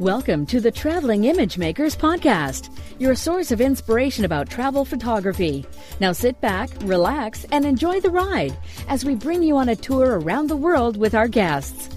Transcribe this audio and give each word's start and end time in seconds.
Welcome 0.00 0.46
to 0.46 0.60
the 0.60 0.70
Traveling 0.70 1.24
Image 1.24 1.58
Makers 1.58 1.94
Podcast, 1.94 2.74
your 2.98 3.14
source 3.14 3.52
of 3.52 3.60
inspiration 3.60 4.24
about 4.24 4.48
travel 4.48 4.86
photography. 4.86 5.66
Now 6.00 6.12
sit 6.12 6.40
back, 6.40 6.70
relax, 6.84 7.44
and 7.52 7.66
enjoy 7.66 8.00
the 8.00 8.08
ride 8.08 8.56
as 8.88 9.04
we 9.04 9.14
bring 9.14 9.42
you 9.42 9.58
on 9.58 9.68
a 9.68 9.76
tour 9.76 10.18
around 10.18 10.46
the 10.46 10.56
world 10.56 10.96
with 10.96 11.14
our 11.14 11.28
guests. 11.28 11.90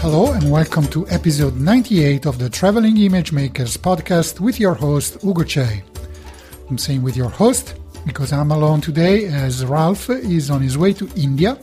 Hello 0.00 0.32
and 0.32 0.50
welcome 0.50 0.86
to 0.88 1.06
episode 1.10 1.60
98 1.60 2.24
of 2.24 2.38
the 2.38 2.48
Traveling 2.48 2.96
Image 2.96 3.32
Makers 3.32 3.76
podcast 3.76 4.40
with 4.40 4.58
your 4.58 4.72
host 4.72 5.22
Ugo 5.22 5.44
Cei. 5.44 5.82
I'm 6.70 6.78
saying 6.78 7.02
with 7.02 7.16
your 7.16 7.28
host 7.28 7.74
because 8.06 8.32
I'm 8.32 8.50
alone 8.50 8.80
today 8.80 9.26
as 9.26 9.64
Ralph 9.64 10.08
is 10.08 10.50
on 10.50 10.62
his 10.62 10.78
way 10.78 10.94
to 10.94 11.08
India. 11.14 11.58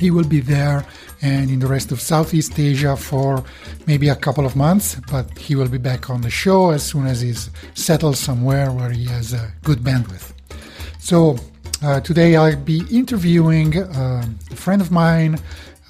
He 0.00 0.10
will 0.10 0.26
be 0.26 0.40
there 0.40 0.84
and 1.22 1.50
in 1.50 1.60
the 1.60 1.68
rest 1.68 1.92
of 1.92 2.00
Southeast 2.00 2.58
Asia 2.58 2.96
for 2.96 3.44
maybe 3.86 4.08
a 4.08 4.16
couple 4.16 4.44
of 4.44 4.56
months, 4.56 4.96
but 5.10 5.38
he 5.38 5.54
will 5.54 5.68
be 5.68 5.78
back 5.78 6.10
on 6.10 6.20
the 6.20 6.30
show 6.30 6.70
as 6.70 6.82
soon 6.82 7.06
as 7.06 7.20
he's 7.20 7.48
settled 7.74 8.16
somewhere 8.16 8.72
where 8.72 8.90
he 8.90 9.04
has 9.04 9.32
a 9.32 9.52
good 9.62 9.78
bandwidth. 9.78 10.32
So 10.98 11.36
uh, 11.82 12.00
today 12.00 12.34
I'll 12.34 12.56
be 12.56 12.82
interviewing 12.90 13.78
uh, 13.78 14.26
a 14.50 14.56
friend 14.56 14.82
of 14.82 14.90
mine, 14.90 15.38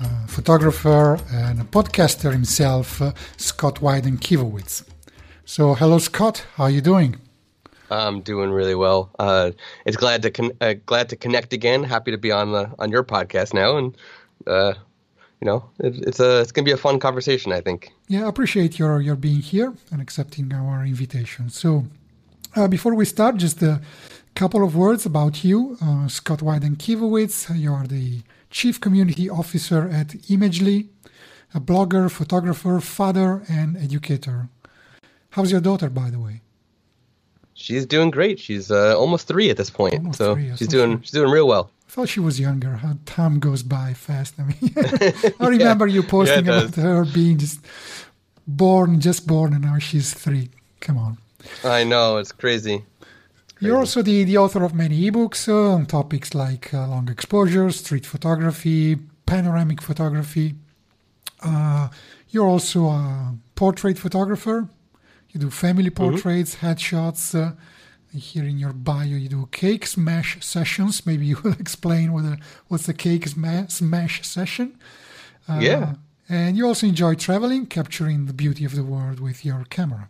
a 0.00 0.28
photographer 0.28 1.18
and 1.32 1.62
a 1.62 1.64
podcaster 1.64 2.30
himself, 2.30 3.00
uh, 3.00 3.12
Scott 3.38 3.76
Wyden 3.76 4.18
Kivowitz. 4.18 4.84
So 5.46 5.74
hello 5.74 5.98
Scott, 5.98 6.44
how 6.56 6.64
are 6.64 6.70
you 6.70 6.82
doing? 6.82 7.16
I'm 7.90 8.20
doing 8.20 8.50
really 8.50 8.74
well. 8.74 9.10
Uh, 9.18 9.52
it's 9.84 9.96
glad 9.96 10.22
to 10.22 10.30
con- 10.30 10.52
uh, 10.60 10.74
glad 10.86 11.08
to 11.10 11.16
connect 11.16 11.52
again. 11.52 11.84
Happy 11.84 12.10
to 12.10 12.18
be 12.18 12.32
on 12.32 12.52
the 12.52 12.70
on 12.78 12.90
your 12.90 13.04
podcast 13.04 13.54
now, 13.54 13.76
and 13.76 13.96
uh, 14.46 14.74
you 15.40 15.46
know 15.46 15.70
it, 15.78 15.94
it's 16.06 16.20
a 16.20 16.40
it's 16.40 16.52
gonna 16.52 16.64
be 16.64 16.72
a 16.72 16.76
fun 16.76 16.98
conversation. 16.98 17.52
I 17.52 17.60
think. 17.60 17.92
Yeah, 18.08 18.24
I 18.24 18.28
appreciate 18.28 18.78
your 18.78 19.00
your 19.00 19.16
being 19.16 19.40
here 19.40 19.74
and 19.90 20.00
accepting 20.00 20.52
our 20.52 20.84
invitation. 20.84 21.50
So 21.50 21.84
uh, 22.56 22.68
before 22.68 22.94
we 22.94 23.04
start, 23.04 23.36
just 23.36 23.62
a 23.62 23.80
couple 24.34 24.64
of 24.64 24.74
words 24.74 25.06
about 25.06 25.44
you, 25.44 25.76
uh, 25.82 26.08
Scott 26.08 26.40
Wyden 26.40 26.76
Kivowitz. 26.76 27.56
You 27.56 27.72
are 27.74 27.86
the 27.86 28.22
chief 28.50 28.80
community 28.80 29.28
officer 29.28 29.88
at 29.88 30.08
Imagely, 30.30 30.88
a 31.54 31.60
blogger, 31.60 32.10
photographer, 32.10 32.80
father, 32.80 33.42
and 33.48 33.76
educator. 33.76 34.48
How's 35.30 35.50
your 35.50 35.60
daughter, 35.60 35.90
by 35.90 36.10
the 36.10 36.20
way? 36.20 36.40
She's 37.54 37.86
doing 37.86 38.10
great. 38.10 38.38
She's 38.38 38.70
uh, 38.70 38.98
almost 38.98 39.28
three 39.28 39.48
at 39.50 39.56
this 39.56 39.70
point, 39.70 39.94
almost 39.94 40.18
so 40.18 40.34
three, 40.34 40.56
she's 40.56 40.68
doing 40.68 41.00
she's 41.02 41.12
doing 41.12 41.30
real 41.30 41.46
well. 41.46 41.70
I 41.88 41.90
thought 41.90 42.08
she 42.08 42.20
was 42.20 42.40
younger. 42.40 42.72
How 42.76 42.96
time 43.06 43.38
goes 43.38 43.62
by 43.62 43.94
fast. 43.94 44.34
I 44.38 44.42
mean, 44.42 44.74
I 45.40 45.46
remember 45.46 45.86
yeah. 45.86 45.94
you 45.94 46.02
posting 46.02 46.46
yeah, 46.46 46.62
about 46.62 46.74
her 46.74 47.04
being 47.04 47.38
just 47.38 47.60
born, 48.46 49.00
just 49.00 49.26
born, 49.26 49.52
and 49.54 49.62
now 49.62 49.78
she's 49.78 50.12
three. 50.12 50.50
Come 50.80 50.98
on. 50.98 51.18
I 51.62 51.84
know 51.84 52.16
it's 52.16 52.32
crazy. 52.32 52.84
You're 53.60 53.78
also 53.78 54.02
the, 54.02 54.24
the 54.24 54.36
author 54.36 54.62
of 54.64 54.74
many 54.74 55.10
ebooks 55.10 55.48
uh, 55.48 55.74
on 55.74 55.86
topics 55.86 56.34
like 56.34 56.74
uh, 56.74 56.86
long 56.88 57.08
exposure, 57.08 57.70
street 57.70 58.04
photography, 58.04 58.98
panoramic 59.26 59.80
photography. 59.80 60.54
Uh, 61.40 61.88
you're 62.28 62.46
also 62.46 62.86
a 62.86 63.34
portrait 63.54 63.98
photographer 63.98 64.68
you 65.34 65.40
do 65.40 65.50
family 65.50 65.90
mm-hmm. 65.90 66.10
portraits, 66.10 66.56
mm-hmm. 66.56 66.66
headshots. 66.66 67.34
Uh, 67.34 67.52
here 68.16 68.44
in 68.44 68.58
your 68.58 68.72
bio, 68.72 69.16
you 69.16 69.28
do 69.28 69.48
cake 69.50 69.86
smash 69.86 70.38
sessions. 70.40 71.04
Maybe 71.04 71.26
you 71.26 71.36
will 71.44 71.58
explain 71.58 72.12
what 72.12 72.24
a, 72.24 72.38
what's 72.68 72.88
a 72.88 72.94
cake 72.94 73.26
smash 73.26 74.26
session. 74.26 74.78
Uh, 75.48 75.58
yeah. 75.60 75.94
And 76.28 76.56
you 76.56 76.66
also 76.66 76.86
enjoy 76.86 77.16
traveling, 77.16 77.66
capturing 77.66 78.26
the 78.26 78.32
beauty 78.32 78.64
of 78.64 78.74
the 78.74 78.84
world 78.84 79.20
with 79.20 79.44
your 79.44 79.64
camera. 79.68 80.08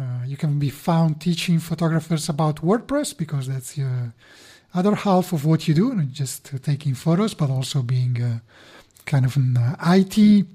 Uh, 0.00 0.24
you 0.24 0.36
can 0.36 0.58
be 0.58 0.70
found 0.70 1.20
teaching 1.20 1.58
photographers 1.58 2.28
about 2.28 2.56
WordPress 2.62 3.16
because 3.16 3.48
that's 3.48 3.76
your 3.76 4.14
other 4.74 4.94
half 4.94 5.32
of 5.32 5.44
what 5.44 5.68
you 5.68 5.74
do, 5.74 5.94
not 5.94 6.10
just 6.10 6.50
taking 6.62 6.94
photos, 6.94 7.34
but 7.34 7.50
also 7.50 7.82
being 7.82 8.20
uh, 8.22 8.38
kind 9.06 9.24
of 9.24 9.36
an 9.36 9.56
IT 9.86 10.46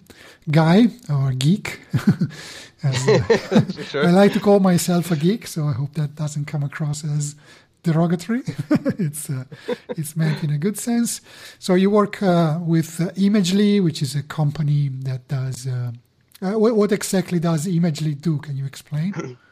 guy 0.50 0.88
or 1.10 1.32
geek. 1.32 1.82
as, 2.84 3.08
uh, 3.52 3.84
sure. 3.84 4.08
I 4.08 4.12
like 4.12 4.34
to 4.34 4.40
call 4.40 4.60
myself 4.60 5.12
a 5.12 5.16
geek, 5.16 5.48
so 5.48 5.66
I 5.66 5.74
hope 5.74 5.94
that 5.94 6.16
doesn't 6.16 6.46
come 6.46 6.64
across 6.64 7.04
as 7.04 7.36
derogatory. 7.84 8.44
it's 9.00 9.30
uh, 9.30 9.46
it's 9.90 10.16
meant 10.16 10.44
in 10.44 10.50
a 10.50 10.58
good 10.58 10.78
sense. 10.78 11.22
So 11.60 11.76
you 11.76 11.90
work 11.90 12.22
uh, 12.24 12.60
with 12.62 13.00
uh, 13.00 13.12
Imagely, 13.12 13.84
which 13.84 14.02
is 14.02 14.16
a 14.16 14.24
company 14.24 14.90
that 14.90 15.28
does. 15.28 15.68
Uh, 15.68 15.92
what, 16.40 16.76
what, 16.76 16.92
exactly 16.92 17.40
does 17.40 17.68
Imagely 17.68 18.20
do? 18.20 18.38
Can 18.40 18.58
you 18.58 18.66
explain? 18.66 19.38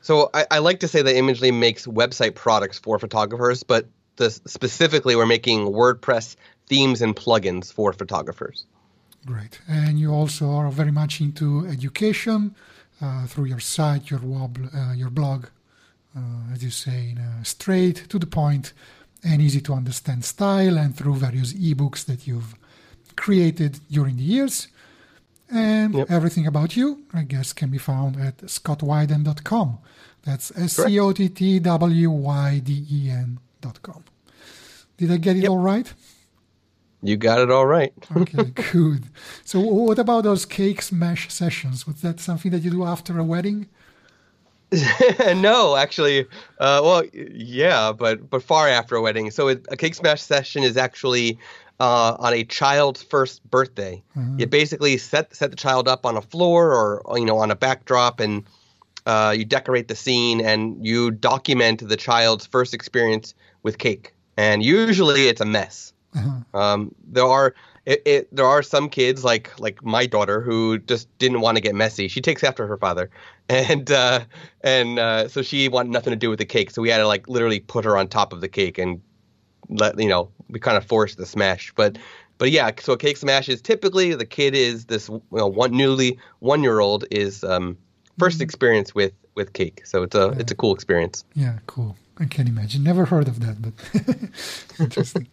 So 0.00 0.28
I, 0.34 0.44
I, 0.50 0.58
like 0.58 0.80
to 0.80 0.88
say 0.88 1.00
that 1.00 1.14
Imagely 1.14 1.50
makes 1.50 1.86
website 1.86 2.34
products 2.34 2.78
for 2.78 2.98
photographers, 2.98 3.62
but 3.62 3.88
the, 4.16 4.28
specifically 4.30 5.16
we're 5.16 5.24
making 5.24 5.68
WordPress 5.68 6.36
themes 6.68 7.00
and 7.00 7.16
plugins 7.16 7.72
for 7.72 7.90
photographers. 7.94 8.66
Great. 9.26 9.60
And 9.66 9.98
you 9.98 10.12
also 10.12 10.50
are 10.50 10.70
very 10.70 10.90
much 10.92 11.20
into 11.20 11.66
education 11.66 12.54
uh, 13.00 13.26
through 13.26 13.46
your 13.46 13.60
site, 13.60 14.10
your 14.10 14.20
web, 14.22 14.70
uh, 14.74 14.92
your 14.92 15.10
blog, 15.10 15.46
uh, 16.16 16.52
as 16.52 16.62
you 16.62 16.70
say, 16.70 17.10
in 17.10 17.18
a 17.18 17.44
straight 17.44 18.08
to 18.08 18.18
the 18.18 18.26
point 18.26 18.72
and 19.22 19.40
easy 19.40 19.60
to 19.62 19.72
understand 19.72 20.24
style, 20.24 20.76
and 20.76 20.94
through 20.94 21.14
various 21.14 21.54
ebooks 21.54 22.04
that 22.04 22.26
you've 22.26 22.54
created 23.16 23.80
during 23.90 24.16
the 24.16 24.22
years. 24.22 24.68
And 25.50 25.94
yep. 25.94 26.10
everything 26.10 26.46
about 26.46 26.76
you, 26.76 27.04
I 27.12 27.22
guess, 27.22 27.52
can 27.52 27.70
be 27.70 27.78
found 27.78 28.20
at 28.20 28.38
scottwyden.com. 28.38 29.78
That's 30.24 30.52
S 30.56 30.76
C 30.76 30.98
O 30.98 31.12
T 31.12 31.28
T 31.28 31.58
W 31.58 32.10
Y 32.10 32.60
D 32.64 32.84
E 32.90 33.10
N.com. 33.10 34.04
Did 34.96 35.10
I 35.10 35.16
get 35.16 35.36
it 35.36 35.42
yep. 35.42 35.50
all 35.50 35.58
right? 35.58 35.92
You 37.04 37.18
got 37.18 37.38
it 37.38 37.50
all 37.50 37.66
right. 37.66 37.92
okay, 38.16 38.44
good. 38.72 39.04
So, 39.44 39.60
what 39.60 39.98
about 39.98 40.24
those 40.24 40.46
cake 40.46 40.80
smash 40.80 41.30
sessions? 41.30 41.86
Was 41.86 42.00
that 42.00 42.18
something 42.18 42.50
that 42.50 42.62
you 42.62 42.70
do 42.70 42.84
after 42.84 43.18
a 43.18 43.24
wedding? 43.24 43.68
no, 45.36 45.76
actually, 45.76 46.22
uh, 46.58 46.80
well, 46.82 47.04
yeah, 47.12 47.92
but 47.92 48.30
but 48.30 48.42
far 48.42 48.68
after 48.68 48.96
a 48.96 49.02
wedding. 49.02 49.30
So, 49.30 49.48
it, 49.48 49.66
a 49.70 49.76
cake 49.76 49.94
smash 49.94 50.22
session 50.22 50.62
is 50.62 50.78
actually 50.78 51.38
uh, 51.78 52.16
on 52.18 52.32
a 52.32 52.42
child's 52.44 53.02
first 53.02 53.48
birthday. 53.50 54.02
Mm-hmm. 54.16 54.40
You 54.40 54.46
basically 54.46 54.96
set 54.96 55.36
set 55.36 55.50
the 55.50 55.56
child 55.56 55.88
up 55.88 56.06
on 56.06 56.16
a 56.16 56.22
floor 56.22 56.72
or 56.72 57.18
you 57.18 57.26
know 57.26 57.36
on 57.36 57.50
a 57.50 57.56
backdrop, 57.56 58.18
and 58.18 58.44
uh, 59.04 59.34
you 59.36 59.44
decorate 59.44 59.88
the 59.88 59.94
scene 59.94 60.40
and 60.40 60.84
you 60.84 61.10
document 61.10 61.86
the 61.86 61.96
child's 61.96 62.46
first 62.46 62.72
experience 62.72 63.34
with 63.62 63.76
cake. 63.76 64.14
And 64.38 64.62
usually, 64.62 65.28
it's 65.28 65.42
a 65.42 65.44
mess. 65.44 65.93
Uh-huh. 66.14 66.58
Um, 66.58 66.94
there 67.06 67.26
are 67.26 67.54
it, 67.86 68.02
it, 68.06 68.34
there 68.34 68.46
are 68.46 68.62
some 68.62 68.88
kids 68.88 69.24
like 69.24 69.58
like 69.60 69.84
my 69.84 70.06
daughter 70.06 70.40
who 70.40 70.78
just 70.78 71.06
didn't 71.18 71.40
want 71.40 71.56
to 71.56 71.60
get 71.60 71.74
messy. 71.74 72.08
She 72.08 72.20
takes 72.20 72.42
after 72.42 72.66
her 72.66 72.78
father, 72.78 73.10
and 73.48 73.90
uh, 73.90 74.20
and 74.62 74.98
uh, 74.98 75.28
so 75.28 75.42
she 75.42 75.68
wanted 75.68 75.92
nothing 75.92 76.12
to 76.12 76.16
do 76.16 76.30
with 76.30 76.38
the 76.38 76.46
cake. 76.46 76.70
So 76.70 76.82
we 76.82 76.90
had 76.90 76.98
to 76.98 77.06
like 77.06 77.28
literally 77.28 77.60
put 77.60 77.84
her 77.84 77.96
on 77.96 78.08
top 78.08 78.32
of 78.32 78.40
the 78.40 78.48
cake 78.48 78.78
and 78.78 79.02
let 79.68 79.98
you 79.98 80.08
know 80.08 80.30
we 80.48 80.60
kind 80.60 80.76
of 80.76 80.84
forced 80.84 81.18
the 81.18 81.26
smash. 81.26 81.72
But 81.76 81.98
but 82.38 82.50
yeah, 82.50 82.70
so 82.80 82.94
a 82.94 82.98
cake 82.98 83.16
smash 83.16 83.48
is 83.48 83.60
typically 83.60 84.14
the 84.14 84.26
kid 84.26 84.54
is 84.54 84.86
this 84.86 85.08
you 85.08 85.22
know, 85.30 85.46
one 85.46 85.72
newly 85.72 86.18
one 86.40 86.62
year 86.62 86.80
old 86.80 87.04
is 87.10 87.44
um, 87.44 87.76
1st 88.18 88.28
mm-hmm. 88.28 88.42
experience 88.42 88.94
with 88.94 89.12
with 89.34 89.52
cake. 89.52 89.84
So 89.84 90.04
it's 90.04 90.14
a 90.14 90.32
yeah. 90.32 90.40
it's 90.40 90.52
a 90.52 90.54
cool 90.54 90.74
experience. 90.74 91.24
Yeah, 91.34 91.58
cool. 91.66 91.96
I 92.18 92.26
can 92.26 92.46
imagine. 92.46 92.84
Never 92.84 93.06
heard 93.06 93.26
of 93.26 93.40
that, 93.40 93.56
but 93.60 93.74
interesting. 94.80 95.26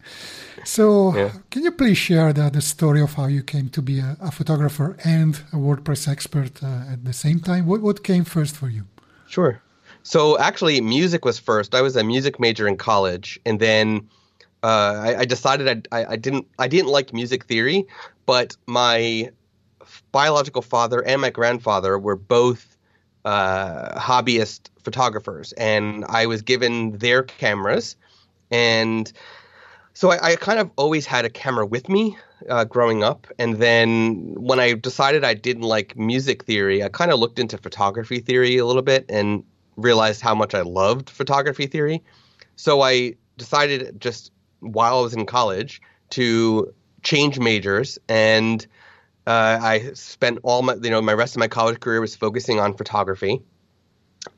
So, 0.64 1.14
yeah. 1.14 1.32
can 1.50 1.62
you 1.62 1.70
please 1.70 1.96
share 1.96 2.32
the, 2.32 2.50
the 2.50 2.60
story 2.60 3.00
of 3.00 3.14
how 3.14 3.26
you 3.26 3.42
came 3.42 3.68
to 3.70 3.82
be 3.82 4.00
a, 4.00 4.16
a 4.20 4.30
photographer 4.32 4.96
and 5.04 5.36
a 5.52 5.56
WordPress 5.56 6.08
expert 6.08 6.62
uh, 6.62 6.92
at 6.92 7.04
the 7.04 7.12
same 7.12 7.38
time? 7.38 7.66
What, 7.66 7.82
what 7.82 8.02
came 8.02 8.24
first 8.24 8.56
for 8.56 8.68
you? 8.68 8.84
Sure. 9.28 9.62
So, 10.02 10.38
actually, 10.38 10.80
music 10.80 11.24
was 11.24 11.38
first. 11.38 11.74
I 11.74 11.82
was 11.82 11.94
a 11.94 12.02
music 12.02 12.40
major 12.40 12.66
in 12.66 12.76
college, 12.76 13.38
and 13.46 13.60
then 13.60 14.08
uh, 14.64 15.00
I, 15.06 15.20
I, 15.20 15.24
decided 15.24 15.86
I, 15.92 16.04
I, 16.04 16.16
didn't 16.16 16.46
I 16.58 16.66
didn't 16.66 16.90
like 16.90 17.12
music 17.12 17.44
theory, 17.44 17.86
but 18.26 18.56
my 18.66 19.30
biological 20.10 20.62
father 20.62 21.00
and 21.04 21.20
my 21.20 21.30
grandfather 21.30 21.98
were 21.98 22.16
both 22.16 22.71
uh, 23.24 23.98
hobbyist 23.98 24.70
photographers, 24.82 25.52
and 25.52 26.04
I 26.08 26.26
was 26.26 26.42
given 26.42 26.98
their 26.98 27.22
cameras, 27.22 27.96
and 28.50 29.12
so 29.94 30.10
I, 30.10 30.32
I 30.32 30.36
kind 30.36 30.58
of 30.58 30.70
always 30.76 31.06
had 31.06 31.24
a 31.24 31.30
camera 31.30 31.66
with 31.66 31.88
me 31.88 32.16
uh, 32.48 32.64
growing 32.64 33.04
up, 33.04 33.26
and 33.38 33.56
then 33.56 34.34
when 34.34 34.60
I 34.60 34.74
decided 34.74 35.24
I 35.24 35.34
didn't 35.34 35.62
like 35.62 35.96
music 35.96 36.44
theory, 36.44 36.82
I 36.82 36.88
kind 36.88 37.12
of 37.12 37.18
looked 37.18 37.38
into 37.38 37.58
photography 37.58 38.20
theory 38.20 38.58
a 38.58 38.66
little 38.66 38.82
bit, 38.82 39.06
and 39.08 39.44
realized 39.76 40.20
how 40.20 40.34
much 40.34 40.54
I 40.54 40.62
loved 40.62 41.10
photography 41.10 41.66
theory. 41.66 42.02
So 42.56 42.82
I 42.82 43.14
decided 43.38 44.00
just 44.00 44.32
while 44.60 44.98
I 44.98 45.02
was 45.02 45.14
in 45.14 45.26
college 45.26 45.80
to 46.10 46.72
change 47.02 47.38
majors 47.38 47.98
and 48.08 48.66
uh, 49.26 49.58
I 49.60 49.92
spent 49.94 50.38
all 50.42 50.62
my 50.62 50.74
you 50.74 50.90
know 50.90 51.00
my 51.00 51.14
rest 51.14 51.36
of 51.36 51.40
my 51.40 51.48
college 51.48 51.80
career 51.80 52.00
was 52.00 52.16
focusing 52.16 52.58
on 52.58 52.74
photography, 52.74 53.42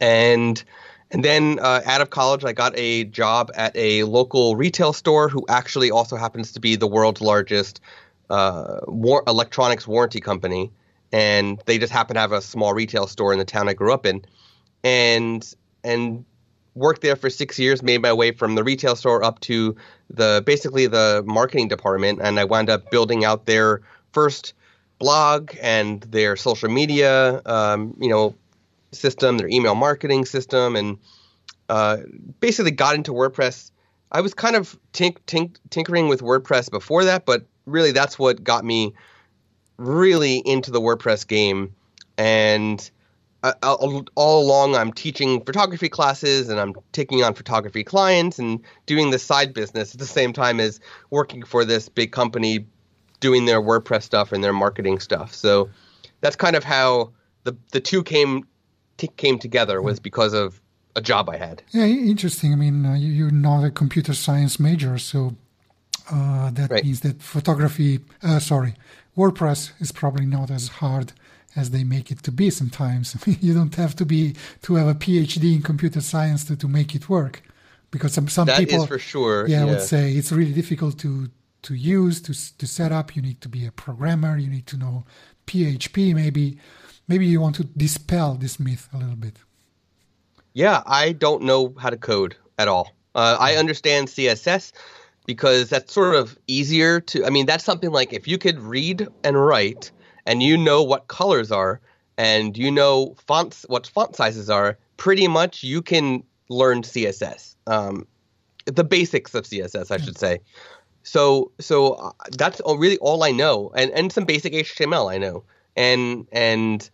and 0.01 0.63
and 1.11 1.25
then 1.25 1.59
uh, 1.61 1.81
out 1.87 2.01
of 2.01 2.11
college 2.11 2.45
I 2.45 2.53
got 2.53 2.73
a 2.77 3.05
job 3.05 3.51
at 3.55 3.75
a 3.77 4.05
local 4.05 4.57
retail 4.57 4.93
store 4.93 5.29
who 5.29 5.45
actually 5.49 5.91
also 5.91 6.17
happens 6.17 6.53
to 6.53 6.61
be 6.61 6.77
the 6.77 6.87
world's 6.87 7.21
largest 7.21 7.81
uh, 8.31 8.81
war- 8.87 9.23
electronics 9.27 9.87
warranty 9.87 10.21
company, 10.21 10.71
and 11.13 11.63
they 11.67 11.79
just 11.79 11.93
happen 11.93 12.15
to 12.15 12.21
have 12.21 12.33
a 12.33 12.43
small 12.43 12.75
retail 12.75 13.07
store 13.07 13.33
in 13.33 13.39
the 13.39 13.45
town 13.45 13.69
I 13.69 13.75
grew 13.75 13.93
up 13.93 14.05
in, 14.05 14.25
and 14.83 15.55
and 15.83 16.25
worked 16.75 17.03
there 17.03 17.17
for 17.17 17.31
six 17.31 17.59
years, 17.59 17.83
made 17.83 18.03
my 18.03 18.13
way 18.13 18.33
from 18.33 18.55
the 18.55 18.65
retail 18.65 18.97
store 18.97 19.23
up 19.23 19.41
to 19.41 19.77
the 20.11 20.43
basically 20.45 20.87
the 20.87 21.23
marketing 21.27 21.69
department, 21.69 22.21
and 22.23 22.39
I 22.39 22.45
wound 22.45 22.69
up 22.69 22.91
building 22.91 23.25
out 23.25 23.47
their 23.47 23.81
first 24.13 24.53
blog 25.05 25.53
and 25.61 26.01
their 26.05 26.35
social 26.35 26.71
media, 26.71 27.43
um, 27.45 27.95
you 28.01 28.09
know, 28.09 28.35
system, 28.91 29.37
their 29.37 29.49
email 29.49 29.75
marketing 29.75 30.25
system, 30.25 30.77
and 30.77 30.99
uh, 31.69 31.99
basically 32.41 32.71
got 32.71 32.95
into 32.95 33.13
WordPress. 33.13 33.71
I 34.11 34.23
was 34.23 34.33
kind 34.33 34.57
of 34.57 34.79
tink, 34.95 35.19
tink, 35.27 35.57
tinkering 35.69 36.09
with 36.09 36.23
WordPress 36.23 36.71
before 36.71 37.05
that, 37.05 37.27
but 37.27 37.45
really 37.67 37.93
that's 37.93 38.19
what 38.19 38.43
got 38.43 38.65
me 38.65 38.95
really 39.77 40.39
into 40.39 40.71
the 40.71 40.81
WordPress 40.81 41.29
game. 41.29 41.75
And 42.17 42.91
uh, 43.43 43.53
all, 43.63 44.43
along, 44.43 44.75
I'm 44.75 44.91
teaching 44.91 45.45
photography 45.45 45.91
classes 45.91 46.49
and 46.49 46.59
I'm 46.59 46.73
taking 46.93 47.23
on 47.23 47.35
photography 47.35 47.85
clients 47.85 48.39
and 48.39 48.61
doing 48.87 49.11
this 49.11 49.23
side 49.23 49.53
business 49.53 49.93
at 49.95 50.01
the 50.01 50.07
same 50.07 50.33
time 50.33 50.61
as 50.61 50.81
working 51.11 51.43
for 51.43 51.67
this 51.67 51.91
big 51.91 52.11
company 52.11 52.67
doing 53.21 53.45
their 53.45 53.61
WordPress 53.61 54.03
stuff 54.03 54.33
and 54.33 54.43
their 54.43 54.53
marketing 54.53 55.01
stuff. 55.01 55.35
So 55.35 55.71
that's 56.21 56.37
kind 56.37 56.57
of 56.57 56.65
how 56.65 57.13
the 57.45 57.57
the 57.73 57.81
two 57.81 58.03
came 58.03 58.47
t- 58.97 59.09
came 59.17 59.39
together 59.39 59.81
was 59.83 60.01
because 60.01 60.33
of 60.33 60.61
a 60.97 61.01
job 61.01 61.29
I 61.29 61.37
had. 61.37 61.63
Yeah, 61.73 61.85
interesting. 61.85 62.53
I 62.53 62.57
mean, 62.57 62.87
uh, 62.87 62.95
you're 62.95 63.31
not 63.31 63.65
a 63.65 63.71
computer 63.71 64.15
science 64.15 64.61
major, 64.61 64.99
so 64.99 65.37
uh, 66.11 66.51
that 66.51 66.71
right. 66.71 66.85
means 66.85 67.01
that 67.01 67.23
photography, 67.23 68.01
uh, 68.23 68.39
sorry, 68.39 68.75
WordPress 69.17 69.73
is 69.81 69.93
probably 69.93 70.27
not 70.27 70.51
as 70.51 70.69
hard 70.69 71.13
as 71.57 71.71
they 71.71 71.85
make 71.85 72.11
it 72.11 72.23
to 72.25 72.33
be 72.33 72.51
sometimes. 72.51 73.17
you 73.41 73.55
don't 73.55 73.75
have 73.75 73.95
to 73.97 74.05
be 74.05 74.35
to 74.63 74.75
have 74.75 74.89
a 74.89 74.95
PhD 74.95 75.55
in 75.57 75.63
computer 75.63 76.01
science 76.01 76.45
to, 76.45 76.57
to 76.57 76.69
make 76.69 76.95
it 76.95 77.09
work, 77.09 77.43
because 77.91 78.13
some 78.13 78.29
some 78.29 78.47
that 78.47 78.59
people, 78.59 78.87
for 78.87 78.99
sure, 78.99 79.47
yeah, 79.49 79.65
yeah, 79.65 79.71
would 79.71 79.83
say 79.83 80.13
it's 80.13 80.33
really 80.33 80.53
difficult 80.53 80.99
to 81.01 81.29
to 81.65 81.75
use 81.75 82.21
to 82.23 82.57
to 82.59 82.67
set 82.67 82.93
up. 82.93 83.17
You 83.17 83.23
need 83.23 83.41
to 83.41 83.49
be 83.49 83.67
a 83.67 83.73
programmer. 83.73 84.39
You 84.39 84.49
need 84.49 84.67
to 84.69 84.77
know 84.77 85.05
PHP. 85.47 86.15
Maybe 86.15 86.59
maybe 87.09 87.27
you 87.27 87.41
want 87.41 87.57
to 87.57 87.65
dispel 87.65 88.35
this 88.35 88.59
myth 88.59 88.89
a 88.93 88.99
little 88.99 89.17
bit. 89.17 89.39
Yeah, 90.53 90.83
I 90.87 91.13
don't 91.13 91.43
know 91.43 91.75
how 91.79 91.91
to 91.91 91.97
code 91.97 92.37
at 92.59 92.69
all. 92.69 92.93
Uh, 93.15 93.37
I 93.41 93.57
understand 93.57 94.09
CSS 94.09 94.73
because 95.27 95.69
that's 95.69 95.93
sort 95.93 96.15
of 96.15 96.39
easier 96.47 97.01
to. 97.01 97.25
I 97.27 97.31
mean, 97.31 97.47
that's 97.47 97.65
something 97.65 97.91
like 97.91 98.13
if 98.13 98.29
you 98.29 98.39
could 98.39 98.61
read 98.61 99.09
and 99.25 99.45
write 99.45 99.91
and 100.27 100.43
you 100.43 100.57
know 100.57 100.83
what 100.83 101.09
colors 101.09 101.51
are 101.51 101.81
and 102.17 102.57
you 102.57 102.71
know 102.71 103.15
fonts 103.27 103.65
what 103.69 103.87
font 103.87 104.17
sizes 104.17 104.49
are 104.51 104.79
pretty 104.97 105.29
much 105.29 105.63
you 105.63 105.83
can 105.83 106.23
learn 106.49 106.83
css 106.83 107.57
um, 107.67 108.07
the 108.67 108.85
basics 108.85 109.35
of 109.35 109.45
css 109.45 109.91
i 109.91 109.97
should 109.97 110.19
say 110.19 110.39
so 111.05 111.53
so 111.61 111.93
uh, 111.93 112.11
that's 112.33 112.61
really 112.77 112.99
all 112.99 113.23
i 113.23 113.31
know 113.31 113.71
and 113.77 113.93
and 113.93 114.13
some 114.13 114.25
basic 114.25 114.53
html 114.53 115.13
i 115.13 115.19
know 115.19 115.45
and 115.77 116.27
and 116.33 116.91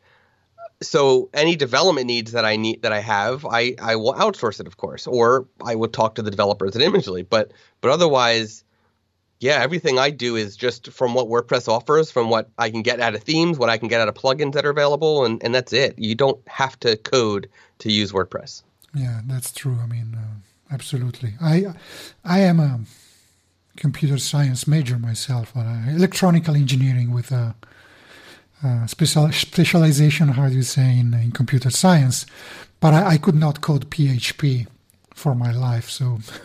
so 0.82 1.30
any 1.32 1.56
development 1.56 2.06
needs 2.06 2.32
that 2.32 2.44
i 2.44 2.56
need 2.56 2.82
that 2.82 2.92
i 2.92 3.00
have 3.00 3.46
i 3.46 3.74
i 3.80 3.96
will 3.96 4.14
outsource 4.14 4.60
it 4.60 4.66
of 4.66 4.76
course 4.76 5.06
or 5.06 5.46
i 5.64 5.74
will 5.74 5.88
talk 5.88 6.16
to 6.16 6.22
the 6.22 6.30
developers 6.30 6.76
at 6.76 6.82
imagely 6.82 7.26
but 7.28 7.52
but 7.80 7.90
otherwise 7.90 8.64
yeah, 9.40 9.62
everything 9.62 9.98
I 9.98 10.10
do 10.10 10.36
is 10.36 10.54
just 10.54 10.92
from 10.92 11.14
what 11.14 11.26
WordPress 11.26 11.66
offers, 11.66 12.10
from 12.10 12.28
what 12.28 12.50
I 12.58 12.68
can 12.68 12.82
get 12.82 13.00
out 13.00 13.14
of 13.14 13.22
themes, 13.22 13.58
what 13.58 13.70
I 13.70 13.78
can 13.78 13.88
get 13.88 13.98
out 13.98 14.08
of 14.08 14.14
plugins 14.14 14.52
that 14.52 14.66
are 14.66 14.70
available, 14.70 15.24
and, 15.24 15.42
and 15.42 15.54
that's 15.54 15.72
it. 15.72 15.98
You 15.98 16.14
don't 16.14 16.46
have 16.46 16.78
to 16.80 16.98
code 16.98 17.48
to 17.78 17.90
use 17.90 18.12
WordPress. 18.12 18.62
Yeah, 18.94 19.22
that's 19.24 19.50
true. 19.50 19.78
I 19.82 19.86
mean, 19.86 20.14
uh, 20.14 20.74
absolutely. 20.74 21.34
I 21.40 21.72
I 22.22 22.40
am 22.40 22.60
a 22.60 22.80
computer 23.80 24.18
science 24.18 24.68
major 24.68 24.98
myself, 24.98 25.56
uh, 25.56 25.60
electronical 25.88 26.54
engineering 26.54 27.10
with 27.10 27.32
a, 27.32 27.54
a 28.62 28.86
special 28.86 29.32
specialization, 29.32 30.28
how 30.28 30.48
do 30.48 30.54
you 30.54 30.62
say, 30.62 30.98
in, 31.00 31.14
in 31.14 31.32
computer 31.32 31.70
science. 31.70 32.26
But 32.78 32.94
I, 32.94 33.00
I 33.14 33.18
could 33.18 33.34
not 33.34 33.62
code 33.62 33.90
PHP 33.90 34.68
for 35.14 35.34
my 35.34 35.52
life. 35.52 35.88
So, 35.90 36.18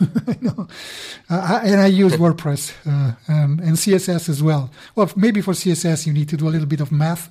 uh, 1.30 1.60
and 1.62 1.80
I 1.80 1.86
use 1.86 2.14
WordPress 2.14 2.72
uh, 2.86 3.14
and, 3.28 3.60
and, 3.60 3.76
CSS 3.76 4.28
as 4.28 4.42
well. 4.42 4.70
Well, 4.94 5.10
maybe 5.14 5.40
for 5.40 5.52
CSS 5.52 6.06
you 6.06 6.12
need 6.12 6.28
to 6.30 6.36
do 6.36 6.48
a 6.48 6.52
little 6.54 6.66
bit 6.66 6.80
of 6.80 6.90
math, 6.90 7.30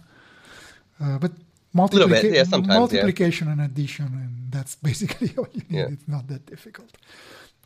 uh, 1.02 1.18
but 1.18 1.32
multiplica- 1.76 2.22
bit, 2.22 2.50
yeah, 2.52 2.58
multiplication 2.60 3.48
yeah. 3.48 3.54
and 3.54 3.62
addition, 3.62 4.06
and 4.06 4.52
that's 4.52 4.76
basically 4.90 5.34
all 5.38 5.48
you 5.52 5.62
need. 5.70 5.80
Yeah. 5.80 5.88
It's 5.94 6.08
not 6.08 6.28
that 6.28 6.46
difficult. 6.46 6.92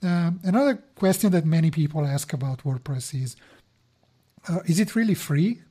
Um, 0.02 0.40
another 0.44 0.76
question 0.96 1.32
that 1.32 1.46
many 1.46 1.72
people 1.72 2.06
ask 2.06 2.34
about 2.34 2.64
WordPress 2.64 3.22
is: 3.22 3.36
uh, 4.48 4.60
Is 4.66 4.80
it 4.80 4.96
really 4.96 5.16
free? 5.16 5.62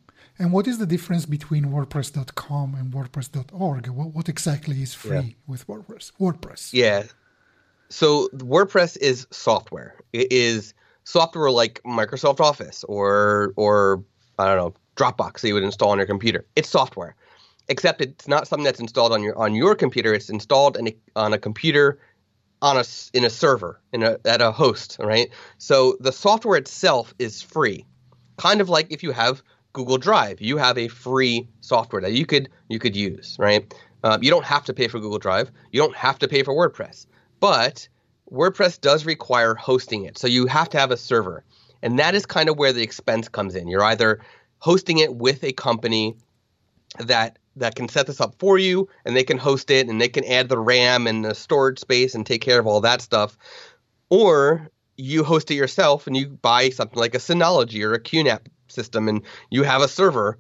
And 0.40 0.52
what 0.52 0.68
is 0.68 0.78
the 0.78 0.86
difference 0.86 1.26
between 1.26 1.64
WordPress.com 1.66 2.74
and 2.76 2.92
WordPress.org? 2.92 3.88
What, 3.88 4.14
what 4.14 4.28
exactly 4.28 4.82
is 4.82 4.94
free 4.94 5.34
with 5.48 5.66
WordPress? 5.66 6.12
WordPress. 6.20 6.72
Yeah, 6.72 7.02
so 7.88 8.28
WordPress 8.34 8.96
is 8.98 9.26
software. 9.30 9.96
It 10.12 10.30
is 10.30 10.74
software 11.04 11.50
like 11.50 11.80
Microsoft 11.84 12.40
Office 12.40 12.84
or 12.84 13.52
or 13.56 14.04
I 14.38 14.46
don't 14.46 14.56
know 14.56 14.74
Dropbox 14.96 15.40
that 15.40 15.48
you 15.48 15.54
would 15.54 15.62
install 15.62 15.90
on 15.90 15.98
your 15.98 16.06
computer. 16.06 16.44
It's 16.54 16.68
software, 16.68 17.16
except 17.68 18.00
it's 18.00 18.28
not 18.28 18.46
something 18.46 18.64
that's 18.64 18.80
installed 18.80 19.12
on 19.12 19.22
your 19.22 19.36
on 19.38 19.54
your 19.54 19.74
computer. 19.74 20.12
It's 20.12 20.28
installed 20.28 20.76
a, 20.76 20.94
on 21.16 21.32
a 21.32 21.38
computer 21.38 21.98
on 22.60 22.76
a 22.76 22.84
in 23.12 23.24
a 23.24 23.30
server 23.30 23.80
in 23.92 24.02
a 24.02 24.18
at 24.24 24.40
a 24.40 24.50
host. 24.52 24.96
Right. 25.00 25.30
So 25.58 25.96
the 26.00 26.12
software 26.12 26.58
itself 26.58 27.14
is 27.18 27.42
free, 27.42 27.84
kind 28.36 28.60
of 28.60 28.68
like 28.68 28.90
if 28.90 29.02
you 29.02 29.12
have 29.12 29.42
Google 29.72 29.98
Drive, 29.98 30.40
you 30.40 30.56
have 30.56 30.78
a 30.78 30.88
free 30.88 31.48
software 31.60 32.02
that 32.02 32.12
you 32.12 32.26
could 32.26 32.48
you 32.68 32.78
could 32.78 32.96
use. 32.96 33.36
Right. 33.38 33.72
Uh, 34.04 34.18
you 34.20 34.30
don't 34.30 34.44
have 34.44 34.64
to 34.64 34.72
pay 34.72 34.88
for 34.88 35.00
Google 35.00 35.18
Drive. 35.18 35.50
You 35.72 35.80
don't 35.80 35.96
have 35.96 36.18
to 36.20 36.28
pay 36.28 36.42
for 36.42 36.54
WordPress. 36.54 37.06
But 37.40 37.88
WordPress 38.30 38.80
does 38.80 39.04
require 39.04 39.54
hosting 39.54 40.04
it. 40.04 40.18
So 40.18 40.26
you 40.26 40.46
have 40.46 40.68
to 40.70 40.78
have 40.78 40.90
a 40.90 40.96
server. 40.96 41.44
And 41.82 41.98
that 41.98 42.14
is 42.14 42.26
kind 42.26 42.48
of 42.48 42.58
where 42.58 42.72
the 42.72 42.82
expense 42.82 43.28
comes 43.28 43.54
in. 43.54 43.68
You're 43.68 43.84
either 43.84 44.20
hosting 44.58 44.98
it 44.98 45.14
with 45.14 45.42
a 45.44 45.52
company 45.52 46.16
that 46.98 47.38
that 47.58 47.74
can 47.74 47.88
set 47.88 48.06
this 48.06 48.20
up 48.20 48.34
for 48.38 48.58
you 48.58 48.88
and 49.04 49.16
they 49.16 49.24
can 49.24 49.38
host 49.38 49.70
it 49.70 49.88
and 49.88 50.00
they 50.00 50.08
can 50.08 50.24
add 50.24 50.48
the 50.48 50.58
RAM 50.58 51.06
and 51.06 51.24
the 51.24 51.34
storage 51.34 51.78
space 51.78 52.14
and 52.14 52.26
take 52.26 52.42
care 52.42 52.58
of 52.58 52.66
all 52.66 52.80
that 52.80 53.00
stuff. 53.00 53.36
Or 54.10 54.70
you 54.96 55.24
host 55.24 55.50
it 55.50 55.54
yourself 55.54 56.06
and 56.06 56.16
you 56.16 56.28
buy 56.28 56.70
something 56.70 56.98
like 56.98 57.14
a 57.14 57.18
Synology 57.18 57.84
or 57.84 57.94
a 57.94 58.00
QNAP 58.00 58.46
system 58.68 59.08
and 59.08 59.22
you 59.50 59.62
have 59.62 59.82
a 59.82 59.88
server 59.88 60.38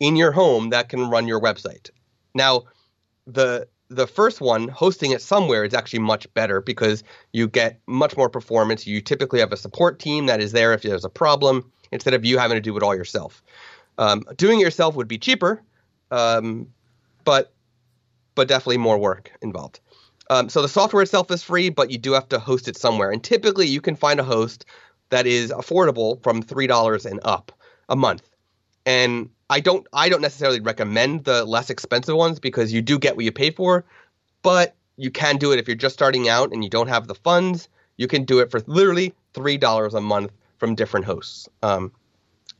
in 0.00 0.16
your 0.16 0.32
home 0.32 0.70
that 0.70 0.88
can 0.88 1.10
run 1.10 1.28
your 1.28 1.40
website. 1.40 1.90
Now, 2.34 2.64
the 3.26 3.68
the 3.90 4.06
first 4.06 4.40
one, 4.40 4.68
hosting 4.68 5.10
it 5.10 5.20
somewhere, 5.20 5.64
is 5.64 5.74
actually 5.74 5.98
much 5.98 6.32
better 6.34 6.60
because 6.60 7.02
you 7.32 7.48
get 7.48 7.80
much 7.88 8.16
more 8.16 8.30
performance. 8.30 8.86
You 8.86 9.00
typically 9.00 9.40
have 9.40 9.52
a 9.52 9.56
support 9.56 9.98
team 9.98 10.26
that 10.26 10.40
is 10.40 10.52
there 10.52 10.72
if 10.72 10.82
there's 10.82 11.04
a 11.04 11.10
problem 11.10 11.70
instead 11.90 12.14
of 12.14 12.24
you 12.24 12.38
having 12.38 12.56
to 12.56 12.60
do 12.60 12.76
it 12.76 12.84
all 12.84 12.94
yourself. 12.94 13.42
Um, 13.98 14.22
doing 14.36 14.60
it 14.60 14.62
yourself 14.62 14.94
would 14.94 15.08
be 15.08 15.18
cheaper, 15.18 15.60
um, 16.10 16.68
but 17.24 17.52
but 18.34 18.48
definitely 18.48 18.78
more 18.78 18.98
work 18.98 19.32
involved. 19.42 19.80
Um, 20.30 20.48
so 20.48 20.62
the 20.62 20.68
software 20.68 21.02
itself 21.02 21.30
is 21.30 21.42
free, 21.42 21.70
but 21.70 21.90
you 21.90 21.98
do 21.98 22.12
have 22.12 22.28
to 22.28 22.38
host 22.38 22.68
it 22.68 22.76
somewhere. 22.76 23.10
And 23.10 23.22
typically, 23.22 23.66
you 23.66 23.80
can 23.80 23.96
find 23.96 24.20
a 24.20 24.24
host 24.24 24.64
that 25.10 25.26
is 25.26 25.50
affordable 25.50 26.22
from 26.22 26.40
three 26.40 26.66
dollars 26.66 27.04
and 27.04 27.20
up 27.24 27.52
a 27.88 27.96
month. 27.96 28.28
And 28.86 29.30
I 29.50 29.60
don't 29.60 29.86
I 29.92 30.08
don't 30.08 30.22
necessarily 30.22 30.60
recommend 30.60 31.24
the 31.24 31.44
less 31.44 31.70
expensive 31.70 32.16
ones 32.16 32.38
because 32.38 32.72
you 32.72 32.80
do 32.80 32.98
get 32.98 33.16
what 33.16 33.24
you 33.24 33.32
pay 33.32 33.50
for, 33.50 33.84
but 34.42 34.76
you 34.96 35.10
can 35.10 35.36
do 35.36 35.52
it 35.52 35.58
if 35.58 35.66
you're 35.66 35.76
just 35.76 35.94
starting 35.94 36.28
out 36.28 36.52
and 36.52 36.62
you 36.62 36.70
don't 36.70 36.88
have 36.88 37.08
the 37.08 37.14
funds. 37.14 37.68
You 37.96 38.06
can 38.06 38.24
do 38.24 38.38
it 38.38 38.50
for 38.50 38.60
literally 38.66 39.14
three 39.34 39.58
dollars 39.58 39.94
a 39.94 40.00
month 40.00 40.32
from 40.58 40.74
different 40.74 41.06
hosts. 41.06 41.48
Um, 41.62 41.92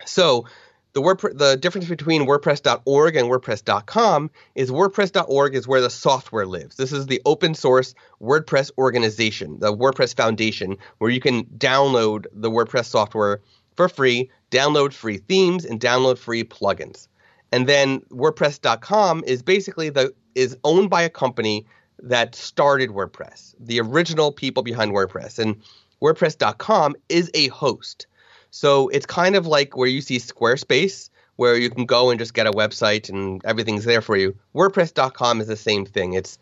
so 0.05 0.47
the 0.93 1.01
WordPress, 1.01 1.39
the 1.39 1.57
difference 1.57 1.89
between 1.89 2.27
WordPress.org 2.27 3.17
and 3.17 3.29
WordPress.com 3.29 4.31
is 4.55 4.71
WordPress.org 4.71 5.55
is 5.55 5.69
where 5.69 5.81
the 5.81 5.91
software 5.91 6.47
lives. 6.47 6.77
This 6.77 6.93
is 6.93 7.07
the 7.07 7.23
open 7.25 7.55
source 7.55 7.95
WordPress 8.21 8.71
organization, 8.77 9.59
the 9.61 9.75
WordPress 9.75 10.17
Foundation, 10.17 10.77
where 10.99 11.11
you 11.11 11.21
can 11.21 11.45
download 11.45 12.27
the 12.33 12.51
WordPress 12.51 12.87
software 12.87 13.41
for 13.77 13.89
free, 13.89 14.31
download 14.51 14.93
free 14.93 15.19
themes, 15.19 15.65
and 15.65 15.81
download 15.81 16.19
free 16.19 16.45
plugins. 16.45 17.07
And 17.53 17.69
then 17.69 18.01
WordPress.com 18.11 19.25
is 19.27 19.43
basically 19.43 19.91
the 19.91 20.13
is 20.35 20.57
owned 20.65 20.91
by 20.91 21.03
a 21.03 21.11
company 21.11 21.67
that 22.03 22.35
started 22.35 22.91
WordPress, 22.91 23.55
the 23.59 23.81
original 23.81 24.33
people 24.33 24.63
behind 24.63 24.93
WordPress, 24.93 25.39
and 25.39 25.57
WordPress.com 26.03 26.97
is 27.09 27.31
a 27.35 27.49
host. 27.49 28.07
So 28.51 28.89
it's 28.89 29.07
kind 29.07 29.37
of 29.37 29.47
like 29.47 29.77
where 29.77 29.89
you 29.89 30.01
see 30.01 30.19
Squarespace, 30.19 31.11
where 31.37 31.57
you 31.57 31.71
can 31.71 31.87
go 31.87 32.11
and 32.11 32.19
just 32.19 32.35
get 32.35 32.47
a 32.47 32.53
website 32.53 33.09
and 33.09 33.45
everything's 33.45 33.85
there 33.85 34.03
for 34.03 34.17
you. 34.17 34.37
WordPress.com 34.55 35.41
is 35.41 35.47
the 35.47 35.57
same 35.57 35.87
thing. 35.87 36.13
It's 36.15 36.39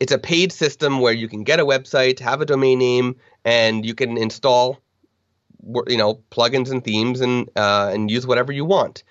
it's 0.00 0.12
a 0.12 0.18
paid 0.18 0.50
system 0.52 0.98
where 0.98 1.12
you 1.12 1.28
can 1.28 1.44
get 1.44 1.60
a 1.60 1.64
website, 1.64 2.18
have 2.18 2.40
a 2.40 2.46
domain 2.46 2.80
name, 2.80 3.16
and 3.44 3.86
you 3.86 3.94
can 3.94 4.16
install 4.16 4.80
you 5.86 5.96
know 5.96 6.20
plugins 6.30 6.70
and 6.70 6.82
themes 6.82 7.20
and 7.20 7.48
uh, 7.54 7.90
and 7.92 8.10
use 8.10 8.26
whatever 8.26 8.52
you 8.52 8.64
want. 8.64 9.04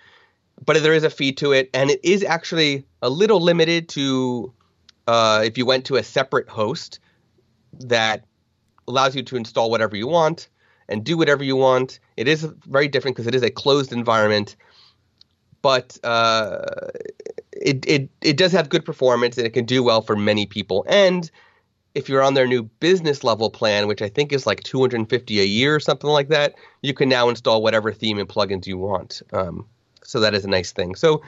But 0.66 0.84
there 0.84 0.94
is 0.94 1.04
a 1.04 1.10
fee 1.10 1.32
to 1.34 1.54
it, 1.54 1.70
and 1.74 1.90
it 1.90 2.02
is 2.04 2.24
actually 2.24 2.86
a 3.02 3.10
little 3.10 3.40
limited 3.40 3.90
to 3.90 4.54
uh, 5.08 5.44
if 5.46 5.58
you 5.58 5.66
went 5.66 5.86
to 5.86 5.96
a 5.96 6.04
separate 6.04 6.50
host 6.50 7.00
that 7.80 8.26
allows 8.88 9.16
you 9.16 9.24
to 9.24 9.38
install 9.38 9.72
whatever 9.72 9.96
you 9.96 10.08
want 10.08 10.50
and 10.92 11.04
do 11.04 11.18
whatever 11.18 11.44
you 11.44 11.56
want. 11.56 12.00
It 12.18 12.28
is 12.28 12.44
very 12.68 12.88
different 12.88 13.16
because 13.16 13.28
it 13.28 13.36
is 13.36 13.44
a 13.44 13.50
closed 13.50 13.92
environment, 13.92 14.56
but 15.62 15.98
uh, 16.04 16.66
it, 17.54 17.86
it 17.88 18.10
it 18.22 18.38
does 18.38 18.52
have 18.52 18.70
good 18.70 18.86
performance 18.86 19.38
and 19.38 19.48
it 19.48 19.54
can 19.54 19.66
do 19.66 19.84
well 19.84 20.02
for 20.02 20.16
many 20.16 20.46
people. 20.46 20.86
And 20.88 21.30
if 21.94 22.08
you're 22.08 22.22
on 22.22 22.34
their 22.34 22.48
new 22.48 22.64
business 22.64 23.24
level 23.24 23.50
plan, 23.50 23.88
which 23.88 24.02
I 24.02 24.10
think 24.10 24.32
is 24.32 24.46
like 24.46 24.64
250 24.64 25.40
a 25.40 25.44
year 25.44 25.76
or 25.76 25.80
something 25.80 26.10
like 26.10 26.30
that, 26.30 26.56
you 26.82 26.94
can 26.94 27.10
now 27.10 27.30
install 27.30 27.62
whatever 27.62 27.92
theme 27.92 28.18
and 28.18 28.30
plugins 28.30 28.66
you 28.66 28.78
want. 28.78 29.22
Um, 29.34 29.66
so 30.04 30.20
that 30.20 30.34
is 30.34 30.46
a 30.46 30.50
nice 30.50 30.72
thing. 30.72 30.96
So 30.96 31.22